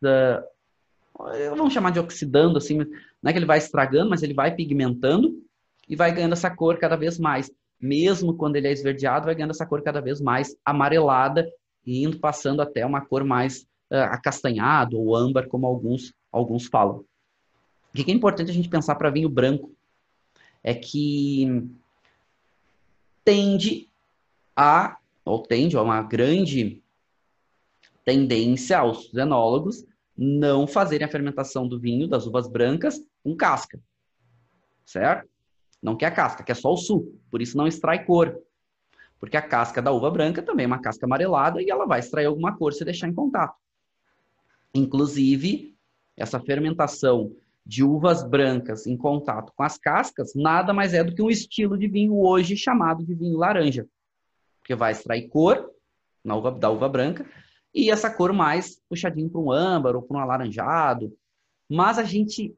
vamos 1.49 1.73
chamar 1.73 1.91
de 1.91 1.99
oxidando, 1.99 2.57
assim, 2.57 2.77
não 2.77 3.29
é 3.29 3.31
que 3.31 3.39
ele 3.39 3.45
vai 3.45 3.57
estragando, 3.57 4.09
mas 4.09 4.21
ele 4.21 4.33
vai 4.33 4.53
pigmentando 4.53 5.41
e 5.87 5.95
vai 5.95 6.13
ganhando 6.13 6.33
essa 6.33 6.53
cor 6.53 6.77
cada 6.77 6.95
vez 6.95 7.17
mais. 7.17 7.49
Mesmo 7.79 8.35
quando 8.35 8.55
ele 8.55 8.67
é 8.67 8.71
esverdeado, 8.71 9.25
vai 9.25 9.35
ganhando 9.35 9.51
essa 9.51 9.65
cor 9.65 9.81
cada 9.81 10.01
vez 10.01 10.19
mais 10.19 10.55
amarelada 10.65 11.49
e 11.85 12.03
indo 12.03 12.19
passando 12.19 12.61
até 12.61 12.85
uma 12.85 13.01
cor 13.01 13.23
mais 13.23 13.61
uh, 13.91 14.09
acastanhado 14.09 14.99
ou 14.99 15.15
âmbar, 15.15 15.47
como 15.47 15.65
alguns, 15.65 16.13
alguns 16.31 16.65
falam. 16.65 17.05
O 17.93 18.03
que 18.03 18.11
é 18.11 18.13
importante 18.13 18.51
a 18.51 18.53
gente 18.53 18.69
pensar 18.69 18.95
para 18.95 19.09
vinho 19.09 19.29
branco? 19.29 19.71
É 20.63 20.73
que 20.73 21.63
tende 23.23 23.87
a, 24.55 24.97
ou 25.23 25.41
tende 25.41 25.77
a 25.77 25.81
uma 25.81 26.01
grande 26.01 26.81
tendência 28.03 28.79
aos 28.79 29.13
enólogos 29.13 29.85
não 30.17 30.65
fazerem 30.65 31.05
a 31.05 31.11
fermentação 31.11 31.67
do 31.67 31.79
vinho, 31.79 32.07
das 32.07 32.25
uvas 32.25 32.47
brancas, 32.47 32.99
com 33.23 33.35
casca. 33.35 33.79
Certo? 34.85 35.27
Não 35.81 35.95
quer 35.95 36.07
a 36.07 36.11
casca, 36.11 36.43
quer 36.43 36.55
só 36.55 36.71
o 36.71 36.77
suco. 36.77 37.19
Por 37.29 37.41
isso 37.41 37.57
não 37.57 37.67
extrai 37.67 38.05
cor. 38.05 38.39
Porque 39.19 39.37
a 39.37 39.41
casca 39.41 39.81
da 39.81 39.91
uva 39.91 40.09
branca 40.09 40.41
também 40.41 40.65
é 40.65 40.67
uma 40.67 40.81
casca 40.81 41.05
amarelada 41.05 41.61
e 41.61 41.69
ela 41.69 41.85
vai 41.85 41.99
extrair 41.99 42.25
alguma 42.25 42.55
cor 42.55 42.73
se 42.73 42.85
deixar 42.85 43.07
em 43.07 43.13
contato. 43.13 43.55
Inclusive, 44.73 45.75
essa 46.15 46.39
fermentação 46.39 47.35
de 47.65 47.83
uvas 47.83 48.23
brancas 48.23 48.85
em 48.85 48.95
contato 48.95 49.51
com 49.55 49.63
as 49.63 49.77
cascas 49.77 50.33
nada 50.35 50.73
mais 50.73 50.93
é 50.93 51.03
do 51.03 51.15
que 51.15 51.21
um 51.21 51.29
estilo 51.29 51.77
de 51.77 51.87
vinho 51.87 52.19
hoje 52.19 52.55
chamado 52.55 53.03
de 53.03 53.15
vinho 53.15 53.37
laranja. 53.37 53.87
Porque 54.59 54.75
vai 54.75 54.91
extrair 54.91 55.27
cor 55.29 55.71
na 56.23 56.35
uva, 56.35 56.51
da 56.51 56.69
uva 56.69 56.87
branca 56.87 57.25
e 57.75 57.91
essa 57.91 58.09
cor 58.09 58.31
mais 58.31 58.81
puxadinho 58.87 59.29
para 59.29 59.41
um 59.41 59.51
âmbar 59.51 59.97
ou 59.97 60.01
para 60.01 60.17
um 60.17 60.19
alaranjado. 60.21 61.13
Mas 61.69 61.99
a 61.99 62.03
gente 62.03 62.55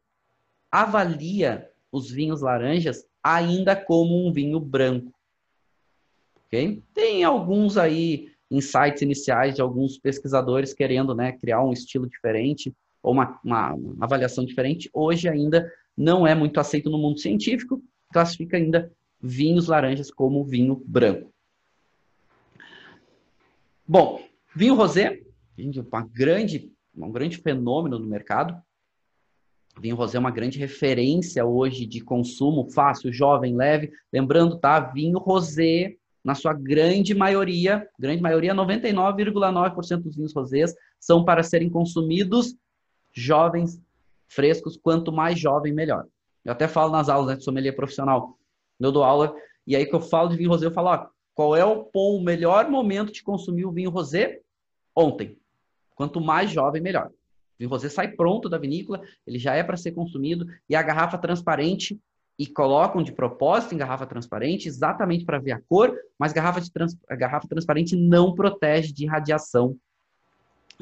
avalia 0.72 1.68
os 1.92 2.12
vinhos 2.12 2.42
laranjas 2.42 3.04
ainda 3.24 3.76
como 3.76 4.28
um 4.28 4.32
vinho 4.32 4.60
branco. 4.60 5.12
Okay? 6.46 6.84
Tem 6.94 7.24
alguns 7.24 7.78
aí 7.78 8.32
insights 8.52 9.02
iniciais 9.02 9.56
de 9.56 9.62
alguns 9.62 9.98
pesquisadores 9.98 10.74
querendo 10.74 11.16
né, 11.16 11.32
criar 11.32 11.64
um 11.64 11.74
estilo 11.74 12.08
diferente 12.08 12.72
ou 13.02 13.14
uma, 13.14 13.40
uma, 13.44 13.74
uma 13.74 14.06
avaliação 14.06 14.46
diferente. 14.46 14.88
Hoje 14.94 15.28
ainda 15.28 15.72
não 15.98 16.28
é 16.28 16.36
muito 16.36 16.60
aceito 16.60 16.92
no 16.92 16.98
mundo 16.98 17.20
científico, 17.20 17.82
classifica 18.14 18.56
ainda 18.56 18.92
vinhos 19.20 19.68
laranjas 19.68 20.12
como 20.12 20.44
vinho 20.44 20.82
branco. 20.86 21.34
Bom, 23.86 24.27
Vinho 24.56 24.76
rosé, 24.76 25.22
uma 25.92 26.06
grande, 26.06 26.72
um 26.96 27.12
grande 27.12 27.38
fenômeno 27.38 28.00
no 28.00 28.08
mercado. 28.08 28.56
Vinho 29.80 29.96
rosé 29.96 30.18
é 30.18 30.20
uma 30.20 30.32
grande 30.32 30.58
referência 30.58 31.46
hoje 31.46 31.86
de 31.86 32.02
consumo 32.02 32.70
fácil, 32.72 33.14
jovem, 33.14 33.56
leve. 33.56 33.92
Lembrando, 34.12 34.58
tá? 34.58 34.80
Vinho 34.80 35.20
rosé, 35.20 35.96
na 36.24 36.36
sua 36.36 36.54
grande 36.54 37.14
maioria, 37.14 37.88
grande 37.98 38.22
maioria, 38.22 38.54
99,9% 38.54 40.02
dos 40.02 40.16
vinhos 40.16 40.34
rosés 40.34 40.74
são 41.00 41.24
para 41.24 41.42
serem 41.44 41.70
consumidos 41.70 42.56
jovens, 43.14 43.82
frescos. 44.28 44.76
Quanto 44.76 45.12
mais 45.12 45.40
jovem, 45.40 45.74
melhor. 45.74 46.06
Eu 46.44 46.52
até 46.52 46.68
falo 46.68 46.92
nas 46.92 47.08
aulas 47.10 47.28
né, 47.28 47.36
de 47.36 47.44
sommelier 47.44 47.76
profissional. 47.76 48.38
Eu 48.80 48.92
dou 48.92 49.04
aula, 49.04 49.34
e 49.66 49.76
aí 49.76 49.86
que 49.86 49.96
eu 49.96 50.02
falo 50.02 50.30
de 50.30 50.38
vinho 50.38 50.50
rosé, 50.50 50.66
eu 50.66 50.72
falo, 50.72 50.90
ó, 50.90 51.08
qual 51.38 51.56
é 51.56 51.64
o, 51.64 51.88
o 51.94 52.20
melhor 52.20 52.68
momento 52.68 53.14
de 53.14 53.22
consumir 53.22 53.64
o 53.64 53.72
vinho 53.72 53.92
rosé? 53.92 54.42
ontem. 54.98 55.38
Quanto 55.96 56.20
mais 56.20 56.50
jovem, 56.50 56.82
melhor. 56.82 57.10
O 57.10 57.60
vinho 57.60 57.70
rosé 57.70 57.90
sai 57.90 58.08
pronto 58.08 58.50
da 58.50 58.58
vinícola, 58.58 59.02
ele 59.28 59.38
já 59.38 59.54
é 59.54 59.62
para 59.62 59.78
ser 59.78 59.92
consumido, 59.92 60.48
e 60.68 60.76
a 60.76 60.82
garrafa 60.82 61.20
transparente, 61.20 62.00
e 62.40 62.48
colocam 62.48 63.04
de 63.04 63.12
propósito 63.12 63.76
em 63.76 63.78
garrafa 63.78 64.08
transparente, 64.08 64.68
exatamente 64.68 65.26
para 65.26 65.38
ver 65.38 65.52
a 65.52 65.62
cor, 65.62 65.96
mas 66.18 66.34
garrafa 66.34 66.62
trans, 66.72 66.98
a 67.08 67.16
garrafa 67.16 67.48
transparente 67.48 67.96
não 67.96 68.34
protege 68.34 68.92
de 68.92 69.06
radiação, 69.06 69.76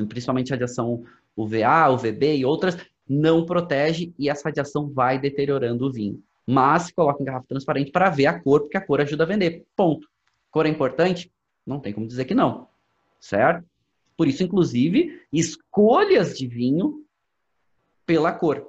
principalmente 0.08 0.52
radiação 0.52 1.04
UVA, 1.36 1.90
UVB 1.90 2.38
e 2.38 2.46
outras, 2.46 2.78
não 3.08 3.46
protege 3.46 4.14
e 4.18 4.30
essa 4.30 4.48
radiação 4.50 4.90
vai 4.90 5.20
deteriorando 5.20 5.86
o 5.86 5.92
vinho. 5.92 6.22
Mas 6.48 6.92
coloca 6.92 7.22
em 7.22 7.26
garrafa 7.26 7.48
transparente 7.48 7.92
para 7.92 8.10
ver 8.10 8.28
a 8.28 8.40
cor, 8.40 8.62
porque 8.62 8.78
a 8.78 8.86
cor 8.86 9.02
ajuda 9.02 9.24
a 9.24 9.28
vender. 9.28 9.66
Ponto. 9.76 10.08
Cor 10.56 10.66
é 10.66 10.70
importante? 10.70 11.30
Não 11.66 11.82
tem 11.82 11.92
como 11.92 12.08
dizer 12.08 12.24
que 12.24 12.34
não. 12.34 12.70
Certo? 13.20 13.68
Por 14.16 14.26
isso, 14.26 14.42
inclusive, 14.42 15.22
escolhas 15.30 16.38
de 16.38 16.48
vinho 16.48 17.06
pela 18.06 18.32
cor. 18.32 18.66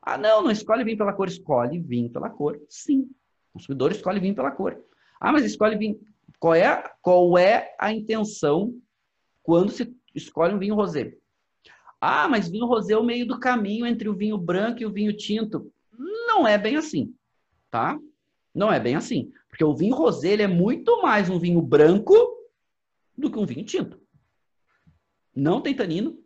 Ah, 0.00 0.16
não, 0.16 0.44
não 0.44 0.52
escolhe 0.52 0.84
vinho 0.84 0.96
pela 0.96 1.12
cor, 1.12 1.26
escolhe 1.26 1.80
vinho 1.80 2.08
pela 2.10 2.30
cor. 2.30 2.60
Sim, 2.68 3.10
o 3.50 3.54
consumidor 3.54 3.90
escolhe 3.90 4.20
vinho 4.20 4.36
pela 4.36 4.52
cor. 4.52 4.80
Ah, 5.20 5.32
mas 5.32 5.44
escolhe 5.44 5.76
vinho. 5.76 5.98
Qual 6.38 6.54
é, 6.54 6.94
qual 7.02 7.36
é 7.36 7.74
a 7.76 7.92
intenção 7.92 8.72
quando 9.42 9.72
se 9.72 9.92
escolhe 10.14 10.54
um 10.54 10.60
vinho 10.60 10.76
rosé? 10.76 11.16
Ah, 12.00 12.28
mas 12.28 12.48
vinho 12.48 12.66
rosé 12.66 12.92
é 12.92 12.96
o 12.96 13.02
meio 13.02 13.26
do 13.26 13.40
caminho 13.40 13.84
entre 13.84 14.08
o 14.08 14.14
vinho 14.14 14.38
branco 14.38 14.80
e 14.80 14.86
o 14.86 14.92
vinho 14.92 15.12
tinto. 15.12 15.72
Não 15.98 16.46
é 16.46 16.56
bem 16.56 16.76
assim, 16.76 17.12
tá? 17.68 17.98
Não 18.54 18.72
é 18.72 18.78
bem 18.78 18.94
assim. 18.94 19.32
Porque 19.56 19.64
o 19.64 19.74
vinho 19.74 19.96
rosé 19.96 20.34
é 20.34 20.46
muito 20.46 21.00
mais 21.00 21.30
um 21.30 21.38
vinho 21.38 21.62
branco 21.62 22.14
do 23.16 23.30
que 23.30 23.38
um 23.38 23.46
vinho 23.46 23.64
tinto 23.64 24.06
não 25.36 25.60
tem 25.60 25.76
tanino, 25.76 26.18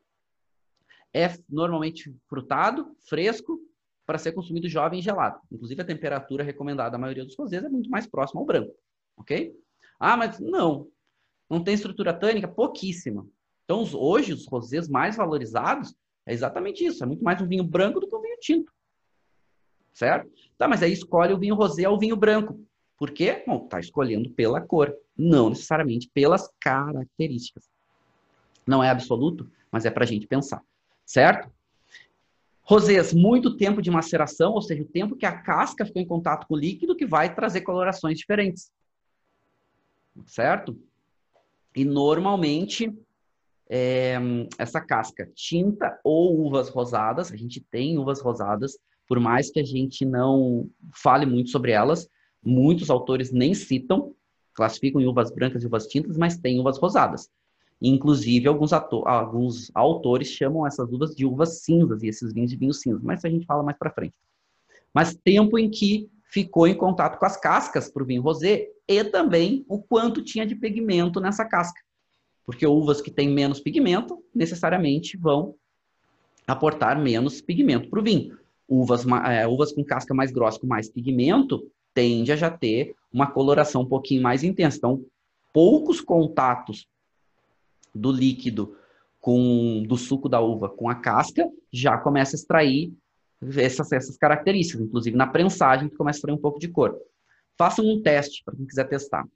é 1.12 1.27
normalmente 1.49 2.14
frutado, 2.29 2.97
fresco, 3.09 3.61
para 4.07 4.19
ser 4.19 4.33
consumido 4.33 4.69
jovem 4.69 5.01
e 5.01 5.03
gelado. 5.03 5.40
Inclusive, 5.51 5.83
a 5.83 5.85
temperatura 5.85 6.45
recomendada 6.45 6.93
da 6.93 6.99
maioria 6.99 7.25
dos 7.25 7.37
rosés 7.37 7.64
é 7.64 7.69
muito 7.69 7.90
mais 7.90 8.07
próxima 8.07 8.40
ao 8.40 8.47
branco, 8.47 8.73
ok? 9.16 9.53
Ah, 9.99 10.16
mas 10.16 10.38
não, 10.38 10.88
não 11.49 11.62
tem 11.62 11.75
estrutura 11.75 12.14
tânica? 12.14 12.47
Pouquíssima. 12.47 13.27
Então, 13.64 13.85
hoje, 13.95 14.33
os 14.33 14.47
rosés 14.47 14.88
mais 14.88 15.16
valorizados 15.16 15.95
é 16.25 16.33
exatamente 16.33 16.85
isso, 16.85 17.03
é 17.03 17.07
muito 17.07 17.25
mais 17.25 17.40
um 17.43 17.47
vinho 17.47 17.64
branco 17.64 17.99
do 17.99 18.09
que 18.09 18.14
um 18.14 18.23
vinho 18.23 18.38
tinto. 18.40 18.73
Certo? 19.93 20.31
Tá, 20.57 20.69
mas 20.69 20.83
aí 20.83 20.93
escolhe 20.93 21.35
o 21.35 21.38
vinho 21.38 21.57
rosé 21.57 21.88
ou 21.88 21.97
o 21.97 21.99
vinho 21.99 22.16
branco. 22.16 22.64
Por 23.01 23.13
quê? 23.13 23.43
Bom, 23.47 23.67
tá 23.67 23.81
escolhendo 23.81 24.29
pela 24.29 24.61
cor, 24.61 24.95
não 25.17 25.49
necessariamente 25.49 26.11
pelas 26.13 26.53
características. 26.61 27.65
Não 28.67 28.85
é 28.85 28.91
absoluto, 28.91 29.51
mas 29.73 29.87
é 29.87 29.91
para 29.91 30.05
a 30.05 30.07
gente 30.07 30.27
pensar, 30.27 30.63
certo? 31.07 31.51
Rosés, 32.63 33.15
muito 33.15 33.57
tempo 33.57 33.81
de 33.81 33.91
maceração, 33.91 34.53
ou 34.53 34.61
seja, 34.61 34.83
o 34.83 34.87
tempo 34.87 35.17
que 35.17 35.25
a 35.25 35.41
casca 35.41 35.87
ficou 35.87 36.03
em 36.03 36.07
contato 36.07 36.47
com 36.47 36.53
o 36.53 36.59
líquido, 36.59 36.95
que 36.95 37.07
vai 37.07 37.35
trazer 37.35 37.63
colorações 37.63 38.19
diferentes. 38.19 38.71
Certo? 40.27 40.79
E 41.75 41.87
normalmente, 41.87 42.95
é, 43.67 44.19
essa 44.59 44.79
casca 44.79 45.27
tinta 45.35 45.99
ou 46.05 46.39
uvas 46.39 46.69
rosadas, 46.69 47.33
a 47.33 47.37
gente 47.37 47.63
tem 47.63 47.97
uvas 47.97 48.21
rosadas, 48.21 48.79
por 49.09 49.19
mais 49.19 49.51
que 49.51 49.59
a 49.59 49.65
gente 49.65 50.05
não 50.05 50.69
fale 50.93 51.25
muito 51.25 51.49
sobre 51.49 51.73
elas, 51.73 52.07
muitos 52.42 52.90
autores 52.90 53.31
nem 53.31 53.55
citam, 53.55 54.14
classificam 54.55 55.00
em 55.00 55.07
uvas 55.07 55.31
brancas 55.31 55.62
e 55.62 55.66
uvas 55.66 55.87
tintas, 55.87 56.16
mas 56.16 56.38
tem 56.38 56.59
uvas 56.59 56.79
rosadas. 56.79 57.31
Inclusive, 57.81 58.46
alguns, 58.46 58.72
alguns 58.72 59.70
autores 59.74 60.29
chamam 60.29 60.66
essas 60.66 60.92
uvas 60.92 61.14
de 61.14 61.24
uvas 61.24 61.62
cinzas 61.62 62.03
e 62.03 62.09
esses 62.09 62.33
vinhos 62.33 62.50
de 62.50 62.57
vinho 62.57 62.74
cinza, 62.74 63.00
mas 63.03 63.24
a 63.24 63.29
gente 63.29 63.46
fala 63.46 63.62
mais 63.62 63.79
para 63.79 63.90
frente. 63.90 64.14
Mas 64.92 65.14
tempo 65.14 65.59
em 65.59 65.70
que 65.70 66.11
ficou 66.24 66.66
em 66.66 66.74
contato 66.74 67.18
com 67.18 67.24
as 67.24 67.37
cascas 67.37 67.90
para 67.90 68.03
o 68.03 68.07
vinho 68.07 68.22
rosé 68.22 68.68
e 68.87 69.03
também 69.05 69.64
o 69.68 69.81
quanto 69.81 70.22
tinha 70.22 70.46
de 70.46 70.55
pigmento 70.55 71.20
nessa 71.20 71.44
casca. 71.44 71.81
Porque 72.44 72.66
uvas 72.66 73.00
que 73.00 73.11
têm 73.11 73.29
menos 73.29 73.61
pigmento 73.61 74.22
necessariamente 74.35 75.16
vão 75.16 75.55
aportar 76.46 77.00
menos 77.00 77.41
pigmento 77.41 77.88
para 77.88 78.01
o 78.01 78.03
vinho. 78.03 78.38
Uvas, 78.68 79.05
é, 79.28 79.47
uvas 79.47 79.72
com 79.72 79.84
casca 79.84 80.14
mais 80.14 80.30
grossa, 80.30 80.61
com 80.61 80.66
mais 80.66 80.88
pigmento, 80.88 81.66
tende 81.95 82.32
a 82.32 82.36
já 82.36 82.51
ter 82.51 82.95
uma 83.12 83.30
coloração 83.30 83.82
um 83.82 83.86
pouquinho 83.86 84.22
mais 84.22 84.43
intensa. 84.43 84.76
Então, 84.78 85.05
poucos 85.53 86.01
contatos 86.01 86.86
do 87.95 88.12
líquido 88.12 88.76
com 89.20 89.82
do 89.86 89.97
suco 89.97 90.28
da 90.28 90.41
uva 90.41 90.68
com 90.68 90.88
a 90.88 90.95
casca, 90.95 91.47
já 91.70 91.99
começa 91.99 92.34
a 92.34 92.38
extrair 92.38 92.93
essas, 93.57 93.93
essas 93.93 94.16
características. 94.16 94.80
Inclusive, 94.80 95.16
na 95.16 95.26
prensagem, 95.26 95.88
tu 95.88 95.97
começa 95.97 96.16
a 96.16 96.20
extrair 96.20 96.34
um 96.34 96.41
pouco 96.41 96.59
de 96.59 96.68
cor. 96.68 96.99
Façam 97.57 97.84
um 97.84 98.01
teste 98.01 98.43
para 98.45 98.57
quem 98.57 98.66
quiser 98.66 98.88
testar. 98.88 99.26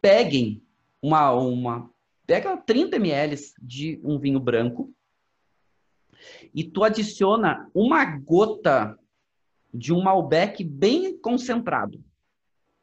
Peguem 0.00 0.60
uma, 1.00 1.32
uma 1.32 1.90
pega 2.26 2.56
30 2.56 2.96
ml 2.96 3.36
de 3.60 4.00
um 4.02 4.18
vinho 4.18 4.40
branco 4.40 4.92
e 6.54 6.64
tu 6.64 6.84
adiciona 6.84 7.70
uma 7.74 8.04
gota 8.04 8.98
de 9.72 9.92
um 9.92 10.02
Malbec 10.02 10.64
bem 10.64 11.16
concentrado. 11.18 12.02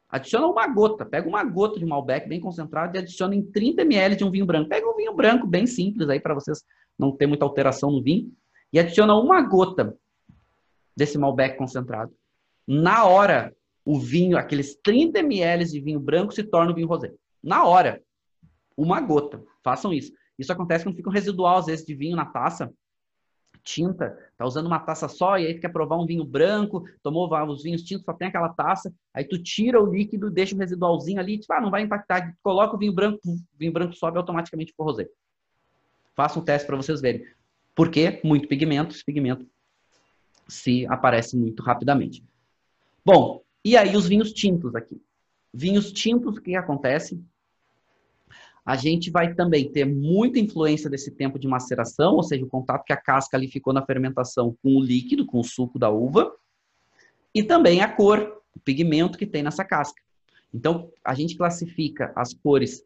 Adiciona 0.08 0.46
uma 0.46 0.66
gota, 0.66 1.04
pega 1.04 1.28
uma 1.28 1.44
gota 1.44 1.78
de 1.78 1.84
Malbec 1.84 2.28
bem 2.28 2.40
concentrado 2.40 2.96
e 2.96 2.98
adiciona 2.98 3.34
em 3.34 3.42
30 3.42 3.82
ml 3.82 4.16
de 4.16 4.24
um 4.24 4.30
vinho 4.30 4.46
branco. 4.46 4.68
Pega 4.68 4.88
um 4.88 4.96
vinho 4.96 5.14
branco 5.14 5.46
bem 5.46 5.66
simples 5.66 6.08
aí 6.08 6.18
para 6.18 6.34
vocês 6.34 6.64
não 6.98 7.12
ter 7.12 7.26
muita 7.26 7.44
alteração 7.44 7.90
no 7.90 8.02
vinho 8.02 8.32
e 8.72 8.78
adiciona 8.78 9.14
uma 9.14 9.42
gota 9.42 9.94
desse 10.96 11.18
Malbec 11.18 11.56
concentrado. 11.56 12.12
Na 12.66 13.04
hora, 13.04 13.54
o 13.84 13.98
vinho, 13.98 14.36
aqueles 14.36 14.74
30 14.82 15.20
ml 15.20 15.64
de 15.64 15.80
vinho 15.80 16.00
branco 16.00 16.32
se 16.32 16.42
torna 16.42 16.72
um 16.72 16.74
vinho 16.74 16.88
rosé. 16.88 17.12
Na 17.42 17.64
hora, 17.64 18.02
uma 18.76 19.00
gota. 19.00 19.42
Façam 19.62 19.92
isso. 19.92 20.12
Isso 20.38 20.52
acontece 20.52 20.84
quando 20.84 20.96
fica 20.96 21.08
um 21.08 21.12
residual 21.12 21.58
às 21.58 21.66
vezes 21.66 21.84
de 21.84 21.94
vinho 21.94 22.16
na 22.16 22.26
taça. 22.26 22.72
Tinta, 23.68 24.18
tá 24.36 24.46
usando 24.46 24.66
uma 24.66 24.78
taça 24.78 25.08
só 25.08 25.38
e 25.38 25.46
aí 25.46 25.54
tu 25.54 25.60
quer 25.60 25.70
provar 25.70 25.98
um 25.98 26.06
vinho 26.06 26.24
branco, 26.24 26.84
tomou 27.02 27.28
os 27.46 27.62
vinhos 27.62 27.82
tintos, 27.82 28.04
só 28.04 28.14
tem 28.14 28.28
aquela 28.28 28.48
taça, 28.48 28.92
aí 29.12 29.24
tu 29.24 29.40
tira 29.42 29.82
o 29.82 29.92
líquido, 29.92 30.30
deixa 30.30 30.54
um 30.54 30.58
residualzinho 30.58 31.20
ali, 31.20 31.38
tipo, 31.38 31.52
ah, 31.52 31.60
não 31.60 31.70
vai 31.70 31.82
impactar, 31.82 32.34
coloca 32.42 32.74
o 32.74 32.78
vinho 32.78 32.92
branco, 32.92 33.20
o 33.24 33.58
vinho 33.58 33.72
branco 33.72 33.94
sobe 33.94 34.16
automaticamente 34.16 34.72
pro 34.74 34.86
rosé. 34.86 35.06
Faça 36.16 36.38
um 36.38 36.44
teste 36.44 36.66
para 36.66 36.76
vocês 36.76 37.00
verem. 37.00 37.26
Por 37.74 37.90
quê? 37.90 38.20
Muito 38.24 38.48
pigmento, 38.48 38.94
esse 38.94 39.04
pigmento 39.04 39.46
se 40.48 40.86
aparece 40.86 41.36
muito 41.36 41.62
rapidamente. 41.62 42.24
Bom, 43.04 43.42
e 43.62 43.76
aí 43.76 43.94
os 43.94 44.08
vinhos 44.08 44.32
tintos 44.32 44.74
aqui. 44.74 45.00
Vinhos 45.52 45.92
tintos, 45.92 46.38
o 46.38 46.40
que 46.40 46.56
acontece? 46.56 47.22
A 48.64 48.76
gente 48.76 49.10
vai 49.10 49.34
também 49.34 49.70
ter 49.70 49.84
muita 49.84 50.38
influência 50.38 50.90
desse 50.90 51.10
tempo 51.10 51.38
de 51.38 51.48
maceração, 51.48 52.14
ou 52.14 52.22
seja, 52.22 52.44
o 52.44 52.48
contato 52.48 52.84
que 52.84 52.92
a 52.92 52.96
casca 52.96 53.36
ali 53.36 53.48
ficou 53.48 53.72
na 53.72 53.84
fermentação 53.84 54.56
com 54.62 54.76
o 54.76 54.82
líquido, 54.82 55.26
com 55.26 55.40
o 55.40 55.44
suco 55.44 55.78
da 55.78 55.90
uva, 55.90 56.34
e 57.34 57.42
também 57.42 57.80
a 57.80 57.88
cor, 57.88 58.42
o 58.54 58.60
pigmento 58.60 59.18
que 59.18 59.26
tem 59.26 59.42
nessa 59.42 59.64
casca. 59.64 60.02
Então, 60.52 60.90
a 61.04 61.14
gente 61.14 61.36
classifica 61.36 62.12
as 62.16 62.34
cores, 62.34 62.84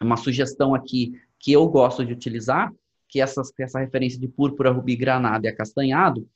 uma 0.00 0.16
sugestão 0.16 0.74
aqui 0.74 1.20
que 1.38 1.52
eu 1.52 1.66
gosto 1.68 2.04
de 2.04 2.12
utilizar, 2.12 2.72
que 3.08 3.20
essas, 3.20 3.52
essa 3.58 3.78
referência 3.78 4.20
de 4.20 4.28
púrpura, 4.28 4.70
rubi, 4.70 4.94
granada 4.94 5.46
e 5.46 5.50
acastanhado, 5.50 6.28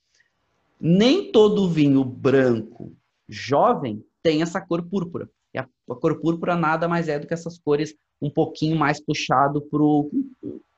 nem 0.80 1.30
todo 1.30 1.68
vinho 1.68 2.04
branco 2.04 2.92
jovem 3.28 4.04
tem 4.22 4.42
essa 4.42 4.60
cor 4.60 4.82
púrpura. 4.82 5.28
E 5.54 5.58
a, 5.58 5.62
a 5.62 5.94
cor 5.94 6.18
púrpura 6.20 6.56
nada 6.56 6.88
mais 6.88 7.08
é 7.08 7.18
do 7.18 7.26
que 7.26 7.34
essas 7.34 7.58
cores 7.58 7.94
um 8.22 8.30
pouquinho 8.30 8.76
mais 8.76 9.00
puxado 9.00 9.60
para 9.60 9.80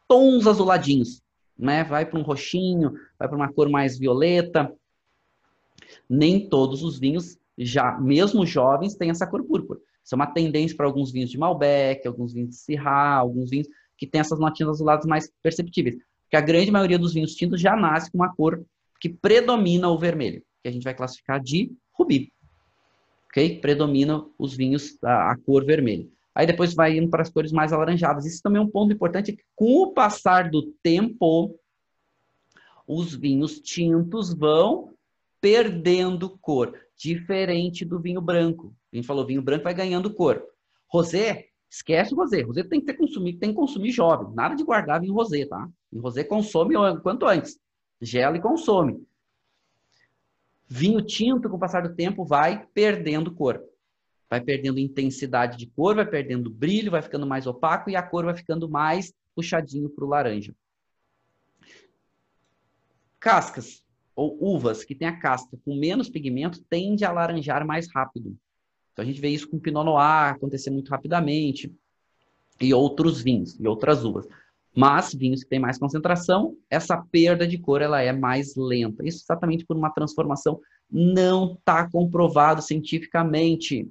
tons 0.08 0.46
azuladinhos, 0.46 1.22
né? 1.56 1.84
Vai 1.84 2.06
para 2.06 2.18
um 2.18 2.22
roxinho, 2.22 2.94
vai 3.18 3.28
para 3.28 3.36
uma 3.36 3.52
cor 3.52 3.68
mais 3.68 3.98
violeta. 3.98 4.74
Nem 6.08 6.48
todos 6.48 6.82
os 6.82 6.98
vinhos, 6.98 7.36
já 7.58 8.00
mesmo 8.00 8.46
jovens, 8.46 8.94
têm 8.94 9.10
essa 9.10 9.26
cor 9.26 9.44
púrpura. 9.44 9.78
Isso 10.02 10.14
é 10.14 10.16
uma 10.16 10.26
tendência 10.26 10.76
para 10.76 10.86
alguns 10.86 11.12
vinhos 11.12 11.30
de 11.30 11.38
Malbec, 11.38 12.06
alguns 12.08 12.32
vinhos 12.32 12.50
de 12.50 12.56
Syrah, 12.56 13.16
alguns 13.16 13.50
vinhos 13.50 13.68
que 13.96 14.06
têm 14.06 14.20
essas 14.20 14.38
notinhas 14.38 14.70
azuladas 14.70 15.06
mais 15.06 15.30
perceptíveis. 15.42 15.96
Porque 16.22 16.36
a 16.36 16.40
grande 16.40 16.70
maioria 16.70 16.98
dos 16.98 17.12
vinhos 17.12 17.34
tintos 17.34 17.60
já 17.60 17.76
nasce 17.76 18.10
com 18.10 18.18
uma 18.18 18.34
cor 18.34 18.64
que 18.98 19.08
predomina 19.08 19.88
o 19.90 19.98
vermelho, 19.98 20.42
que 20.62 20.68
a 20.68 20.72
gente 20.72 20.82
vai 20.82 20.94
classificar 20.94 21.40
de 21.40 21.70
rubi. 21.92 22.32
Ok? 23.28 23.60
Predomina 23.60 24.24
os 24.38 24.54
vinhos, 24.54 24.96
a, 25.02 25.32
a 25.32 25.36
cor 25.36 25.64
vermelha. 25.64 26.08
Aí 26.34 26.46
depois 26.46 26.74
vai 26.74 26.98
indo 26.98 27.08
para 27.08 27.22
as 27.22 27.30
cores 27.30 27.52
mais 27.52 27.72
alaranjadas. 27.72 28.26
Isso 28.26 28.42
também 28.42 28.60
é 28.60 28.64
um 28.64 28.70
ponto 28.70 28.92
importante, 28.92 29.38
com 29.54 29.82
o 29.82 29.92
passar 29.92 30.50
do 30.50 30.72
tempo, 30.82 31.56
os 32.86 33.14
vinhos 33.14 33.60
tintos 33.60 34.34
vão 34.34 34.92
perdendo 35.40 36.36
cor, 36.38 36.74
diferente 36.96 37.84
do 37.84 38.00
vinho 38.00 38.20
branco. 38.20 38.74
A 38.92 38.96
gente 38.96 39.06
falou, 39.06 39.24
vinho 39.24 39.42
branco 39.42 39.64
vai 39.64 39.74
ganhando 39.74 40.12
cor. 40.12 40.42
Rosé, 40.88 41.46
esquece 41.70 42.14
o 42.14 42.16
rosé. 42.16 42.42
Rosé 42.42 42.64
tem 42.64 42.80
que 42.80 42.86
ter 42.86 42.94
consumir, 42.94 43.34
tem 43.34 43.50
que 43.50 43.56
consumir 43.56 43.92
jovem. 43.92 44.34
Nada 44.34 44.56
de 44.56 44.64
guardar 44.64 45.00
vinho 45.00 45.14
rosé, 45.14 45.46
tá? 45.46 45.68
Vinho 45.90 46.02
rosé 46.02 46.24
consome 46.24 46.74
quanto 47.02 47.26
antes. 47.26 47.58
Gela 48.00 48.36
e 48.36 48.40
consome. 48.40 49.06
Vinho 50.66 51.00
tinto, 51.00 51.48
com 51.48 51.56
o 51.56 51.60
passar 51.60 51.82
do 51.82 51.94
tempo, 51.94 52.24
vai 52.24 52.66
perdendo 52.74 53.32
cor 53.32 53.62
vai 54.28 54.40
perdendo 54.40 54.78
intensidade 54.78 55.56
de 55.56 55.66
cor, 55.66 55.94
vai 55.94 56.06
perdendo 56.06 56.50
brilho, 56.50 56.90
vai 56.90 57.02
ficando 57.02 57.26
mais 57.26 57.46
opaco 57.46 57.90
e 57.90 57.96
a 57.96 58.02
cor 58.02 58.24
vai 58.24 58.36
ficando 58.36 58.68
mais 58.68 59.12
puxadinho 59.34 59.88
para 59.88 60.04
o 60.04 60.08
laranja. 60.08 60.54
Cascas 63.20 63.84
ou 64.14 64.38
uvas 64.40 64.84
que 64.84 64.94
tem 64.94 65.08
a 65.08 65.18
casca 65.18 65.56
com 65.64 65.74
menos 65.74 66.08
pigmento 66.08 66.62
tende 66.68 67.04
a 67.04 67.12
laranjar 67.12 67.66
mais 67.66 67.88
rápido. 67.92 68.36
Então 68.92 69.02
a 69.02 69.06
gente 69.06 69.20
vê 69.20 69.28
isso 69.28 69.48
com 69.48 69.58
Pinot 69.58 69.84
Noir 69.84 70.34
acontecer 70.34 70.70
muito 70.70 70.88
rapidamente 70.88 71.74
e 72.60 72.72
outros 72.72 73.20
vinhos 73.20 73.58
e 73.58 73.66
outras 73.66 74.04
uvas. 74.04 74.26
Mas 74.74 75.14
vinhos 75.14 75.42
que 75.42 75.48
têm 75.48 75.60
mais 75.60 75.78
concentração, 75.78 76.56
essa 76.68 76.96
perda 76.96 77.46
de 77.46 77.58
cor 77.58 77.80
ela 77.80 78.00
é 78.02 78.12
mais 78.12 78.56
lenta. 78.56 79.06
Isso 79.06 79.22
exatamente 79.24 79.64
por 79.64 79.76
uma 79.76 79.90
transformação 79.90 80.60
não 80.90 81.54
está 81.54 81.88
comprovado 81.88 82.60
cientificamente. 82.60 83.88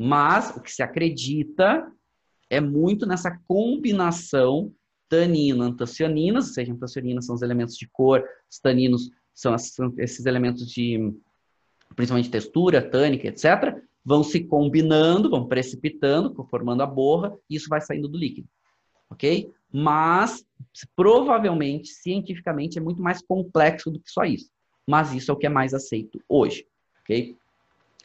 Mas 0.00 0.56
o 0.56 0.60
que 0.60 0.70
se 0.70 0.80
acredita 0.80 1.90
é 2.48 2.60
muito 2.60 3.04
nessa 3.04 3.36
combinação 3.48 4.72
tanino-antocianinas, 5.08 6.46
ou 6.46 6.52
seja, 6.52 6.72
antocianinas 6.72 7.26
são 7.26 7.34
os 7.34 7.42
elementos 7.42 7.74
de 7.74 7.88
cor, 7.88 8.24
os 8.48 8.60
taninos 8.60 9.10
são 9.34 9.56
esses 9.98 10.24
elementos 10.24 10.68
de, 10.68 11.12
principalmente 11.96 12.30
textura, 12.30 12.80
tânica, 12.80 13.26
etc., 13.26 13.76
vão 14.04 14.22
se 14.22 14.44
combinando, 14.44 15.30
vão 15.30 15.48
precipitando, 15.48 16.32
formando 16.48 16.82
a 16.82 16.86
borra, 16.86 17.36
e 17.50 17.56
isso 17.56 17.68
vai 17.68 17.80
saindo 17.80 18.06
do 18.06 18.16
líquido, 18.16 18.48
ok? 19.10 19.50
Mas, 19.72 20.46
provavelmente, 20.94 21.88
cientificamente, 21.88 22.78
é 22.78 22.80
muito 22.80 23.02
mais 23.02 23.20
complexo 23.20 23.90
do 23.90 23.98
que 23.98 24.10
só 24.10 24.22
isso. 24.22 24.48
Mas 24.86 25.12
isso 25.12 25.30
é 25.32 25.34
o 25.34 25.36
que 25.36 25.46
é 25.46 25.50
mais 25.50 25.74
aceito 25.74 26.22
hoje, 26.28 26.66
ok? 27.00 27.36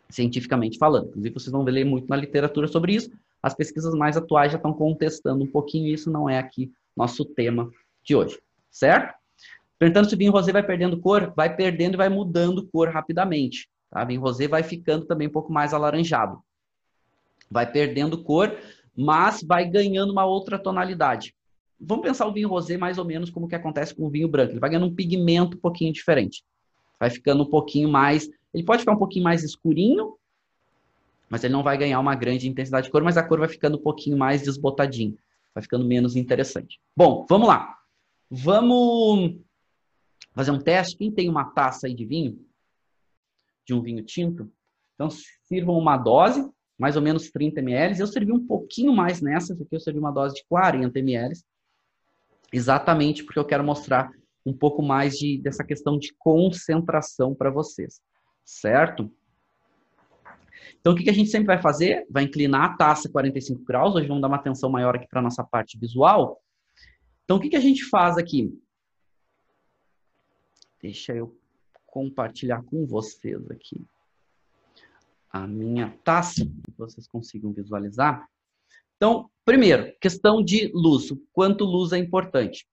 Cientificamente 0.09 0.77
falando. 0.77 1.09
Inclusive, 1.09 1.33
vocês 1.33 1.51
vão 1.51 1.63
ler 1.63 1.85
muito 1.85 2.07
na 2.07 2.15
literatura 2.15 2.67
sobre 2.67 2.93
isso. 2.93 3.09
As 3.41 3.53
pesquisas 3.53 3.93
mais 3.93 4.15
atuais 4.15 4.51
já 4.51 4.57
estão 4.57 4.73
contestando 4.73 5.43
um 5.43 5.47
pouquinho 5.47 5.87
isso, 5.87 6.11
não 6.11 6.29
é 6.29 6.37
aqui 6.37 6.71
nosso 6.95 7.25
tema 7.25 7.69
de 8.03 8.15
hoje, 8.15 8.39
certo? 8.69 9.15
Perguntando 9.77 10.07
se 10.07 10.15
o 10.15 10.17
vinho 10.17 10.31
rosé 10.31 10.51
vai 10.51 10.63
perdendo 10.63 10.97
cor, 10.97 11.33
vai 11.35 11.53
perdendo 11.53 11.95
e 11.95 11.97
vai 11.97 12.07
mudando 12.07 12.67
cor 12.67 12.89
rapidamente. 12.89 13.67
Tá? 13.89 14.03
O 14.03 14.07
vinho 14.07 14.21
rosé 14.21 14.47
vai 14.47 14.63
ficando 14.63 15.05
também 15.05 15.27
um 15.27 15.31
pouco 15.31 15.51
mais 15.51 15.73
alaranjado. 15.73 16.41
Vai 17.51 17.69
perdendo 17.69 18.23
cor, 18.23 18.55
mas 18.95 19.43
vai 19.43 19.69
ganhando 19.69 20.11
uma 20.11 20.25
outra 20.25 20.57
tonalidade. 20.57 21.35
Vamos 21.79 22.05
pensar 22.05 22.25
o 22.27 22.31
vinho 22.31 22.47
rosé 22.47 22.77
mais 22.77 22.97
ou 22.97 23.03
menos 23.03 23.29
como 23.29 23.47
que 23.47 23.55
acontece 23.55 23.93
com 23.93 24.05
o 24.05 24.09
vinho 24.09 24.29
branco. 24.29 24.53
Ele 24.53 24.59
vai 24.59 24.69
ganhando 24.69 24.85
um 24.85 24.95
pigmento 24.95 25.57
um 25.57 25.59
pouquinho 25.59 25.91
diferente. 25.91 26.43
Vai 26.97 27.09
ficando 27.09 27.43
um 27.43 27.49
pouquinho 27.49 27.89
mais 27.89 28.29
ele 28.53 28.63
pode 28.63 28.81
ficar 28.81 28.93
um 28.93 28.99
pouquinho 28.99 29.23
mais 29.23 29.43
escurinho, 29.43 30.17
mas 31.29 31.43
ele 31.43 31.53
não 31.53 31.63
vai 31.63 31.77
ganhar 31.77 31.99
uma 31.99 32.13
grande 32.13 32.47
intensidade 32.47 32.85
de 32.85 32.91
cor, 32.91 33.03
mas 33.03 33.17
a 33.17 33.27
cor 33.27 33.39
vai 33.39 33.49
ficando 33.49 33.77
um 33.77 33.81
pouquinho 33.81 34.15
mais 34.15 34.43
desbotadinho, 34.43 35.17
vai 35.53 35.63
ficando 35.63 35.85
menos 35.85 36.15
interessante. 36.15 36.79
Bom, 36.95 37.25
vamos 37.27 37.47
lá. 37.47 37.75
Vamos 38.29 39.39
fazer 40.33 40.51
um 40.51 40.59
teste. 40.59 40.95
Quem 40.95 41.11
tem 41.11 41.29
uma 41.29 41.45
taça 41.45 41.87
aí 41.87 41.95
de 41.95 42.05
vinho, 42.05 42.39
de 43.65 43.73
um 43.73 43.81
vinho 43.81 44.03
tinto, 44.03 44.51
então 44.93 45.09
sirvam 45.09 45.75
uma 45.75 45.97
dose, 45.97 46.47
mais 46.77 46.95
ou 46.95 47.01
menos 47.01 47.31
30 47.31 47.61
ml. 47.61 47.99
Eu 47.99 48.07
servi 48.07 48.31
um 48.31 48.45
pouquinho 48.45 48.93
mais 48.93 49.19
nessa, 49.19 49.53
aqui 49.53 49.67
eu 49.71 49.79
servi 49.79 49.97
uma 49.97 50.11
dose 50.11 50.35
de 50.35 50.45
40 50.47 50.99
ml, 50.99 51.33
exatamente 52.51 53.23
porque 53.23 53.39
eu 53.39 53.45
quero 53.45 53.63
mostrar 53.63 54.11
um 54.45 54.53
pouco 54.53 54.83
mais 54.83 55.15
de, 55.17 55.39
dessa 55.41 55.63
questão 55.63 55.97
de 55.97 56.13
concentração 56.19 57.33
para 57.33 57.49
vocês 57.49 57.99
certo? 58.43 59.11
Então, 60.79 60.93
o 60.93 60.95
que 60.95 61.09
a 61.09 61.13
gente 61.13 61.29
sempre 61.29 61.47
vai 61.47 61.61
fazer? 61.61 62.05
Vai 62.09 62.23
inclinar 62.23 62.71
a 62.71 62.75
taça 62.75 63.09
45 63.09 63.63
graus. 63.63 63.95
Hoje 63.95 64.07
vamos 64.07 64.21
dar 64.21 64.27
uma 64.27 64.37
atenção 64.37 64.69
maior 64.69 64.95
aqui 64.95 65.07
para 65.07 65.19
a 65.19 65.23
nossa 65.23 65.43
parte 65.43 65.77
visual. 65.77 66.41
Então, 67.23 67.37
o 67.37 67.39
que 67.39 67.55
a 67.55 67.61
gente 67.61 67.85
faz 67.85 68.17
aqui? 68.17 68.53
Deixa 70.81 71.13
eu 71.13 71.37
compartilhar 71.85 72.61
com 72.63 72.85
vocês 72.85 73.49
aqui 73.49 73.85
a 75.29 75.47
minha 75.47 75.89
taça, 76.03 76.45
que 76.45 76.71
vocês 76.77 77.07
consigam 77.07 77.51
visualizar. 77.51 78.27
Então, 78.97 79.29
primeiro, 79.43 79.91
questão 79.99 80.43
de 80.43 80.71
luz. 80.73 81.09
Quanto 81.31 81.65
luz 81.65 81.91
é 81.91 81.97
importante. 81.97 82.67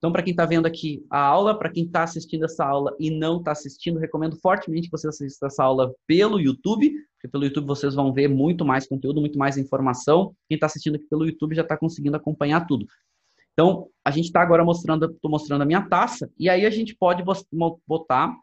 Então, 0.00 0.10
para 0.10 0.22
quem 0.22 0.30
está 0.30 0.46
vendo 0.46 0.64
aqui 0.64 1.04
a 1.10 1.20
aula, 1.20 1.58
para 1.58 1.68
quem 1.70 1.84
está 1.84 2.02
assistindo 2.02 2.46
essa 2.46 2.64
aula 2.64 2.96
e 2.98 3.10
não 3.10 3.36
está 3.36 3.52
assistindo, 3.52 3.98
recomendo 3.98 4.34
fortemente 4.34 4.88
que 4.88 4.92
você 4.92 5.06
assista 5.06 5.48
essa 5.48 5.62
aula 5.62 5.94
pelo 6.06 6.40
YouTube, 6.40 6.90
porque 7.12 7.28
pelo 7.28 7.44
YouTube 7.44 7.66
vocês 7.66 7.94
vão 7.94 8.10
ver 8.10 8.26
muito 8.26 8.64
mais 8.64 8.86
conteúdo, 8.86 9.20
muito 9.20 9.38
mais 9.38 9.58
informação. 9.58 10.34
Quem 10.48 10.54
está 10.54 10.64
assistindo 10.64 10.94
aqui 10.94 11.04
pelo 11.04 11.26
YouTube 11.26 11.54
já 11.54 11.60
está 11.60 11.76
conseguindo 11.76 12.16
acompanhar 12.16 12.66
tudo. 12.66 12.86
Então, 13.52 13.90
a 14.02 14.10
gente 14.10 14.24
está 14.24 14.40
agora 14.40 14.64
mostrando, 14.64 15.04
estou 15.04 15.30
mostrando 15.30 15.60
a 15.60 15.66
minha 15.66 15.82
taça, 15.82 16.32
e 16.38 16.48
aí 16.48 16.64
a 16.64 16.70
gente 16.70 16.96
pode 16.96 17.22
botar, 17.86 18.34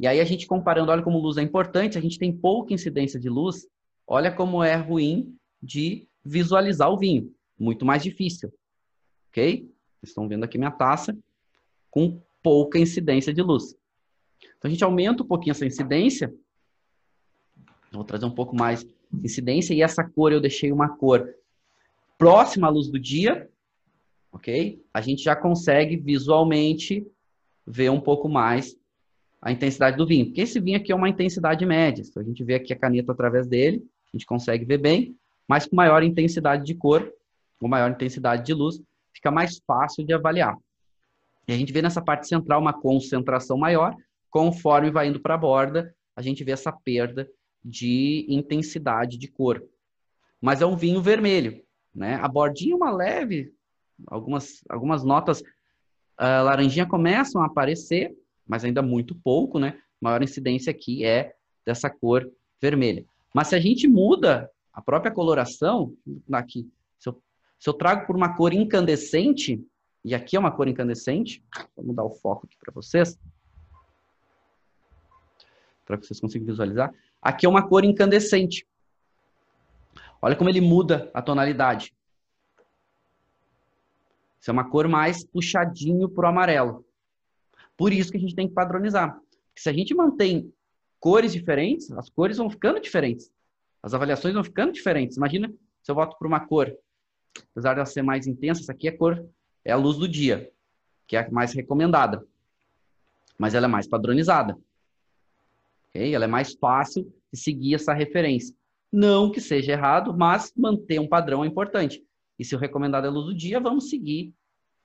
e 0.00 0.04
aí 0.04 0.20
a 0.20 0.24
gente 0.24 0.48
comparando, 0.48 0.90
olha 0.90 1.02
como 1.04 1.20
luz 1.20 1.36
é 1.36 1.42
importante, 1.42 1.96
a 1.96 2.00
gente 2.00 2.18
tem 2.18 2.36
pouca 2.36 2.74
incidência 2.74 3.20
de 3.20 3.28
luz, 3.28 3.68
olha 4.04 4.32
como 4.32 4.64
é 4.64 4.74
ruim 4.74 5.36
de 5.62 6.08
visualizar 6.24 6.90
o 6.90 6.98
vinho, 6.98 7.32
muito 7.56 7.86
mais 7.86 8.02
difícil, 8.02 8.52
ok? 9.28 9.72
Estão 10.08 10.28
vendo 10.28 10.44
aqui 10.44 10.58
minha 10.58 10.70
taça 10.70 11.16
com 11.90 12.20
pouca 12.42 12.78
incidência 12.78 13.32
de 13.32 13.42
luz. 13.42 13.76
Então 14.58 14.68
a 14.68 14.68
gente 14.68 14.84
aumenta 14.84 15.22
um 15.22 15.26
pouquinho 15.26 15.52
essa 15.52 15.66
incidência. 15.66 16.34
Vou 17.92 18.04
trazer 18.04 18.26
um 18.26 18.34
pouco 18.34 18.54
mais 18.56 18.86
incidência 19.22 19.72
e 19.72 19.82
essa 19.82 20.02
cor 20.02 20.32
eu 20.32 20.40
deixei 20.40 20.72
uma 20.72 20.88
cor 20.88 21.34
próxima 22.18 22.66
à 22.66 22.70
luz 22.70 22.88
do 22.88 22.98
dia, 22.98 23.48
ok? 24.32 24.82
A 24.92 25.00
gente 25.00 25.22
já 25.22 25.36
consegue 25.36 25.96
visualmente 25.96 27.06
ver 27.66 27.90
um 27.90 28.00
pouco 28.00 28.28
mais 28.28 28.76
a 29.40 29.52
intensidade 29.52 29.96
do 29.96 30.06
vinho. 30.06 30.26
Porque 30.26 30.40
esse 30.40 30.58
vinho 30.58 30.78
aqui 30.78 30.90
é 30.90 30.94
uma 30.94 31.08
intensidade 31.08 31.64
média. 31.66 32.02
Então 32.02 32.22
a 32.22 32.26
gente 32.26 32.42
vê 32.42 32.54
aqui 32.54 32.72
a 32.72 32.78
caneta 32.78 33.12
através 33.12 33.46
dele, 33.46 33.86
a 34.12 34.16
gente 34.16 34.26
consegue 34.26 34.64
ver 34.64 34.78
bem, 34.78 35.16
mas 35.46 35.66
com 35.66 35.76
maior 35.76 36.02
intensidade 36.02 36.64
de 36.64 36.74
cor, 36.74 37.12
com 37.60 37.68
maior 37.68 37.90
intensidade 37.90 38.44
de 38.44 38.54
luz, 38.54 38.80
fica 39.14 39.30
mais 39.30 39.60
fácil 39.66 40.04
de 40.04 40.12
avaliar. 40.12 40.56
E 41.46 41.52
a 41.52 41.56
gente 41.56 41.72
vê 41.72 41.80
nessa 41.80 42.02
parte 42.02 42.26
central 42.26 42.60
uma 42.60 42.72
concentração 42.72 43.56
maior, 43.56 43.94
conforme 44.30 44.90
vai 44.90 45.08
indo 45.08 45.20
para 45.20 45.34
a 45.34 45.38
borda, 45.38 45.94
a 46.16 46.22
gente 46.22 46.42
vê 46.42 46.52
essa 46.52 46.72
perda 46.72 47.28
de 47.64 48.26
intensidade 48.28 49.16
de 49.16 49.28
cor. 49.28 49.62
Mas 50.40 50.60
é 50.60 50.66
um 50.66 50.76
vinho 50.76 51.00
vermelho, 51.00 51.62
né? 51.94 52.16
A 52.16 52.28
bordinha 52.28 52.74
é 52.74 52.76
uma 52.76 52.90
leve, 52.90 53.52
algumas, 54.06 54.62
algumas 54.68 55.04
notas 55.04 55.40
uh, 55.40 56.44
laranjinha 56.44 56.86
começam 56.86 57.40
a 57.42 57.46
aparecer, 57.46 58.14
mas 58.46 58.64
ainda 58.64 58.82
muito 58.82 59.14
pouco, 59.14 59.58
né? 59.58 59.78
A 59.78 60.04
maior 60.04 60.22
incidência 60.22 60.70
aqui 60.70 61.04
é 61.04 61.34
dessa 61.64 61.88
cor 61.88 62.30
vermelha. 62.60 63.04
Mas 63.34 63.48
se 63.48 63.54
a 63.54 63.60
gente 63.60 63.88
muda 63.88 64.50
a 64.72 64.82
própria 64.82 65.12
coloração, 65.12 65.94
aqui, 66.32 66.68
se 66.98 67.08
eu, 67.08 67.22
se 67.64 67.70
eu 67.70 67.72
trago 67.72 68.06
por 68.06 68.14
uma 68.14 68.36
cor 68.36 68.52
incandescente, 68.52 69.66
e 70.04 70.14
aqui 70.14 70.36
é 70.36 70.38
uma 70.38 70.52
cor 70.52 70.68
incandescente, 70.68 71.42
vou 71.74 71.86
mudar 71.86 72.04
o 72.04 72.10
foco 72.10 72.44
aqui 72.44 72.58
para 72.58 72.70
vocês, 72.70 73.18
para 75.86 75.96
que 75.96 76.04
vocês 76.04 76.20
consigam 76.20 76.46
visualizar. 76.46 76.92
Aqui 77.22 77.46
é 77.46 77.48
uma 77.48 77.66
cor 77.66 77.82
incandescente. 77.82 78.66
Olha 80.20 80.36
como 80.36 80.50
ele 80.50 80.60
muda 80.60 81.10
a 81.14 81.22
tonalidade. 81.22 81.94
Isso 84.38 84.50
é 84.50 84.52
uma 84.52 84.68
cor 84.68 84.86
mais 84.86 85.24
puxadinho 85.24 86.06
para 86.06 86.26
o 86.26 86.28
amarelo. 86.28 86.84
Por 87.78 87.94
isso 87.94 88.10
que 88.10 88.18
a 88.18 88.20
gente 88.20 88.34
tem 88.34 88.46
que 88.46 88.52
padronizar. 88.52 89.14
Porque 89.14 89.62
se 89.62 89.70
a 89.70 89.72
gente 89.72 89.94
mantém 89.94 90.52
cores 91.00 91.32
diferentes, 91.32 91.90
as 91.92 92.10
cores 92.10 92.36
vão 92.36 92.50
ficando 92.50 92.78
diferentes. 92.78 93.32
As 93.82 93.94
avaliações 93.94 94.34
vão 94.34 94.44
ficando 94.44 94.70
diferentes. 94.70 95.16
Imagina 95.16 95.50
se 95.82 95.90
eu 95.90 95.94
voto 95.94 96.14
por 96.18 96.26
uma 96.26 96.40
cor, 96.40 96.70
apesar 97.50 97.74
dela 97.74 97.86
ser 97.86 98.02
mais 98.02 98.26
intensa, 98.26 98.62
essa 98.62 98.72
aqui 98.72 98.88
é 98.88 98.90
a 98.90 98.96
cor, 98.96 99.24
é 99.64 99.72
a 99.72 99.76
luz 99.76 99.96
do 99.96 100.08
dia, 100.08 100.50
que 101.06 101.16
é 101.16 101.20
a 101.20 101.30
mais 101.30 101.52
recomendada. 101.52 102.24
Mas 103.38 103.54
ela 103.54 103.66
é 103.66 103.68
mais 103.68 103.86
padronizada. 103.86 104.56
Okay? 105.90 106.14
Ela 106.14 106.24
é 106.24 106.28
mais 106.28 106.54
fácil 106.54 107.12
de 107.32 107.38
seguir 107.38 107.74
essa 107.74 107.92
referência. 107.92 108.54
Não 108.92 109.30
que 109.30 109.40
seja 109.40 109.72
errado, 109.72 110.16
mas 110.16 110.52
manter 110.56 111.00
um 111.00 111.08
padrão 111.08 111.42
é 111.42 111.46
importante. 111.46 112.04
E 112.38 112.44
se 112.44 112.54
o 112.54 112.58
recomendado 112.58 113.06
é 113.06 113.10
luz 113.10 113.26
do 113.26 113.34
dia, 113.34 113.58
vamos 113.58 113.88
seguir 113.88 114.32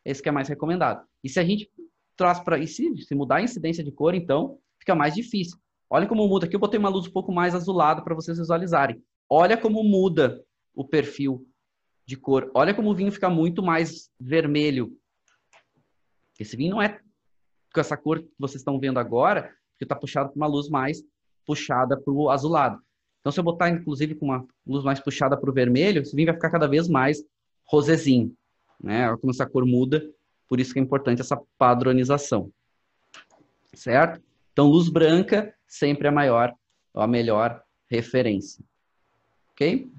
esse 0.03 0.21
que 0.21 0.29
é 0.29 0.31
mais 0.31 0.47
recomendado. 0.47 1.05
E 1.23 1.29
se 1.29 1.39
a 1.39 1.43
gente 1.43 1.69
traz 2.15 2.39
para. 2.39 2.57
E 2.57 2.67
se, 2.67 2.95
se 2.97 3.15
mudar 3.15 3.37
a 3.37 3.41
incidência 3.41 3.83
de 3.83 3.91
cor, 3.91 4.13
então, 4.13 4.57
fica 4.79 4.95
mais 4.95 5.13
difícil. 5.13 5.57
Olha 5.89 6.07
como 6.07 6.27
muda. 6.27 6.45
Aqui 6.45 6.55
eu 6.55 6.59
botei 6.59 6.79
uma 6.79 6.89
luz 6.89 7.07
um 7.07 7.11
pouco 7.11 7.31
mais 7.31 7.55
azulada 7.55 8.01
para 8.01 8.15
vocês 8.15 8.37
visualizarem. 8.37 9.01
Olha 9.29 9.57
como 9.57 9.83
muda 9.83 10.43
o 10.75 10.83
perfil 10.83 11.47
de 12.09 12.17
cor. 12.17 12.49
Olha 12.55 12.73
como 12.73 12.89
o 12.89 12.95
vinho 12.95 13.11
fica 13.11 13.29
muito 13.29 13.61
mais 13.61 14.09
vermelho. 14.19 14.97
Esse 16.39 16.57
vinho 16.57 16.71
não 16.71 16.81
é 16.81 16.99
com 17.71 17.79
essa 17.79 17.95
cor 17.95 18.19
que 18.19 18.27
vocês 18.39 18.61
estão 18.61 18.79
vendo 18.79 18.97
agora, 18.97 19.43
porque 19.43 19.85
está 19.85 19.95
puxado 19.95 20.29
por 20.29 20.37
uma 20.37 20.47
luz 20.47 20.69
mais 20.69 21.03
puxada 21.45 21.95
para 21.95 22.11
o 22.11 22.31
azulado. 22.31 22.81
Então, 23.19 23.31
se 23.31 23.39
eu 23.39 23.43
botar, 23.43 23.69
inclusive, 23.69 24.15
com 24.15 24.25
uma 24.25 24.43
luz 24.65 24.83
mais 24.83 24.99
puxada 24.99 25.37
para 25.37 25.49
o 25.51 25.53
vermelho, 25.53 26.01
esse 26.01 26.15
vinho 26.15 26.25
vai 26.25 26.35
ficar 26.35 26.49
cada 26.49 26.67
vez 26.67 26.87
mais 26.87 27.23
rosezinho. 27.63 28.35
Né? 28.81 29.07
Olha 29.07 29.17
como 29.17 29.29
essa 29.29 29.45
cor 29.45 29.63
muda, 29.63 30.03
por 30.47 30.59
isso 30.59 30.73
que 30.73 30.79
é 30.79 30.81
importante 30.81 31.21
essa 31.21 31.39
padronização. 31.59 32.51
Certo? 33.71 34.19
Então, 34.51 34.65
luz 34.65 34.89
branca 34.89 35.53
sempre 35.67 36.07
é 36.07 36.09
a 36.09 36.13
maior, 36.13 36.55
a 36.95 37.05
melhor 37.05 37.61
referência. 37.87 38.65
Ok? 39.59 39.91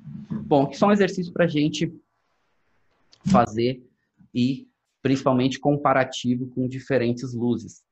Bom, 0.47 0.63
aqui 0.63 0.79
só 0.79 0.87
um 0.87 0.93
exercício 0.93 1.33
para 1.35 1.45
a 1.45 1.49
gente 1.49 1.93
fazer 3.31 3.87
e 4.35 4.67
principalmente 5.03 5.61
comparativo 5.61 6.47
com 6.55 6.67
diferentes 6.67 7.35
luzes, 7.35 7.85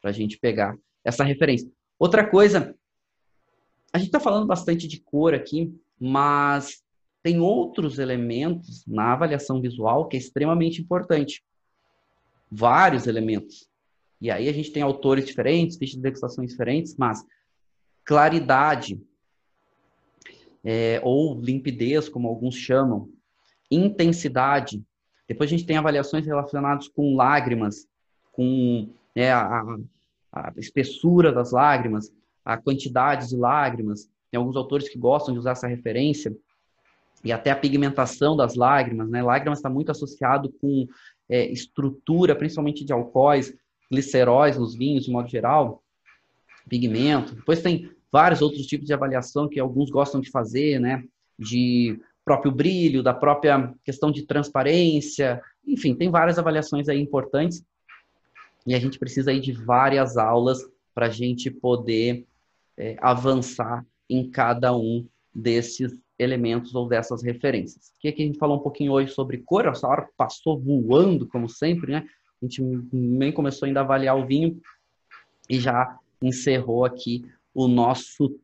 para 0.00 0.10
a 0.10 0.12
gente 0.12 0.38
pegar 0.38 0.78
essa 1.04 1.24
referência. 1.24 1.68
Outra 1.98 2.24
coisa, 2.28 2.76
a 3.92 3.98
gente 3.98 4.06
está 4.06 4.20
falando 4.20 4.46
bastante 4.46 4.86
de 4.86 5.00
cor 5.00 5.34
aqui, 5.34 5.74
mas 5.98 6.80
tem 7.24 7.40
outros 7.40 7.98
elementos 7.98 8.86
na 8.86 9.12
avaliação 9.12 9.60
visual 9.60 10.06
que 10.06 10.16
é 10.16 10.20
extremamente 10.20 10.80
importante. 10.80 11.44
Vários 12.48 13.08
elementos. 13.08 13.68
E 14.20 14.30
aí 14.30 14.48
a 14.48 14.52
gente 14.52 14.70
tem 14.70 14.82
autores 14.82 15.26
diferentes, 15.26 15.76
fichas 15.76 15.96
de 15.96 16.02
degustações 16.02 16.50
diferentes, 16.50 16.94
mas 16.96 17.24
claridade, 18.04 19.02
é, 20.66 21.00
ou 21.04 21.40
limpidez, 21.40 22.08
como 22.08 22.26
alguns 22.26 22.56
chamam, 22.56 23.08
intensidade. 23.70 24.82
Depois 25.28 25.48
a 25.48 25.56
gente 25.56 25.64
tem 25.64 25.76
avaliações 25.76 26.26
relacionadas 26.26 26.88
com 26.88 27.14
lágrimas, 27.14 27.86
com 28.32 28.88
é, 29.14 29.30
a, 29.30 29.62
a 30.32 30.52
espessura 30.56 31.30
das 31.32 31.52
lágrimas, 31.52 32.12
a 32.44 32.56
quantidade 32.56 33.28
de 33.28 33.36
lágrimas. 33.36 34.10
Tem 34.28 34.38
alguns 34.38 34.56
autores 34.56 34.88
que 34.88 34.98
gostam 34.98 35.32
de 35.32 35.38
usar 35.38 35.52
essa 35.52 35.68
referência. 35.68 36.36
E 37.24 37.30
até 37.30 37.50
a 37.50 37.56
pigmentação 37.56 38.36
das 38.36 38.56
lágrimas, 38.56 39.08
né? 39.08 39.22
Lágrimas 39.22 39.60
está 39.60 39.70
muito 39.70 39.90
associado 39.90 40.52
com 40.60 40.86
é, 41.28 41.46
estrutura, 41.50 42.34
principalmente 42.34 42.84
de 42.84 42.92
alcoóis, 42.92 43.54
gliceróis 43.90 44.58
nos 44.58 44.74
vinhos, 44.74 45.04
de 45.04 45.12
modo 45.12 45.28
geral, 45.28 45.82
pigmento. 46.68 47.36
Depois 47.36 47.62
tem 47.62 47.95
vários 48.12 48.42
outros 48.42 48.66
tipos 48.66 48.86
de 48.86 48.94
avaliação 48.94 49.48
que 49.48 49.60
alguns 49.60 49.90
gostam 49.90 50.20
de 50.20 50.30
fazer, 50.30 50.80
né? 50.80 51.04
De 51.38 51.98
próprio 52.24 52.50
brilho, 52.50 53.02
da 53.02 53.14
própria 53.14 53.72
questão 53.84 54.10
de 54.10 54.26
transparência, 54.26 55.40
enfim, 55.66 55.94
tem 55.94 56.10
várias 56.10 56.38
avaliações 56.38 56.88
aí 56.88 57.00
importantes 57.00 57.64
e 58.66 58.74
a 58.74 58.80
gente 58.80 58.98
precisa 58.98 59.30
aí 59.30 59.40
de 59.40 59.52
várias 59.52 60.16
aulas 60.16 60.58
para 60.92 61.06
a 61.06 61.10
gente 61.10 61.50
poder 61.50 62.26
é, 62.76 62.96
avançar 63.00 63.86
em 64.10 64.28
cada 64.28 64.76
um 64.76 65.06
desses 65.32 65.92
elementos 66.18 66.74
ou 66.74 66.88
dessas 66.88 67.22
referências. 67.22 67.88
O 67.90 68.00
que, 68.00 68.10
que 68.10 68.22
a 68.22 68.26
gente 68.26 68.38
falou 68.38 68.56
um 68.56 68.62
pouquinho 68.62 68.92
hoje 68.92 69.12
sobre 69.12 69.38
cor, 69.38 69.66
essa 69.66 69.86
hora 69.86 70.08
passou 70.16 70.58
voando, 70.58 71.26
como 71.28 71.48
sempre, 71.48 71.92
né? 71.92 72.06
A 72.42 72.44
gente 72.44 72.62
nem 72.92 73.30
começou 73.32 73.66
ainda 73.66 73.80
a 73.80 73.82
avaliar 73.82 74.16
o 74.16 74.26
vinho 74.26 74.60
e 75.48 75.60
já 75.60 75.98
encerrou 76.20 76.84
aqui 76.84 77.24
o 77.56 77.66
nosso 77.66 78.38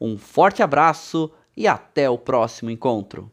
Um 0.00 0.16
forte 0.16 0.62
abraço 0.62 1.32
e 1.56 1.66
até 1.66 2.08
o 2.08 2.16
próximo 2.16 2.70
encontro. 2.70 3.28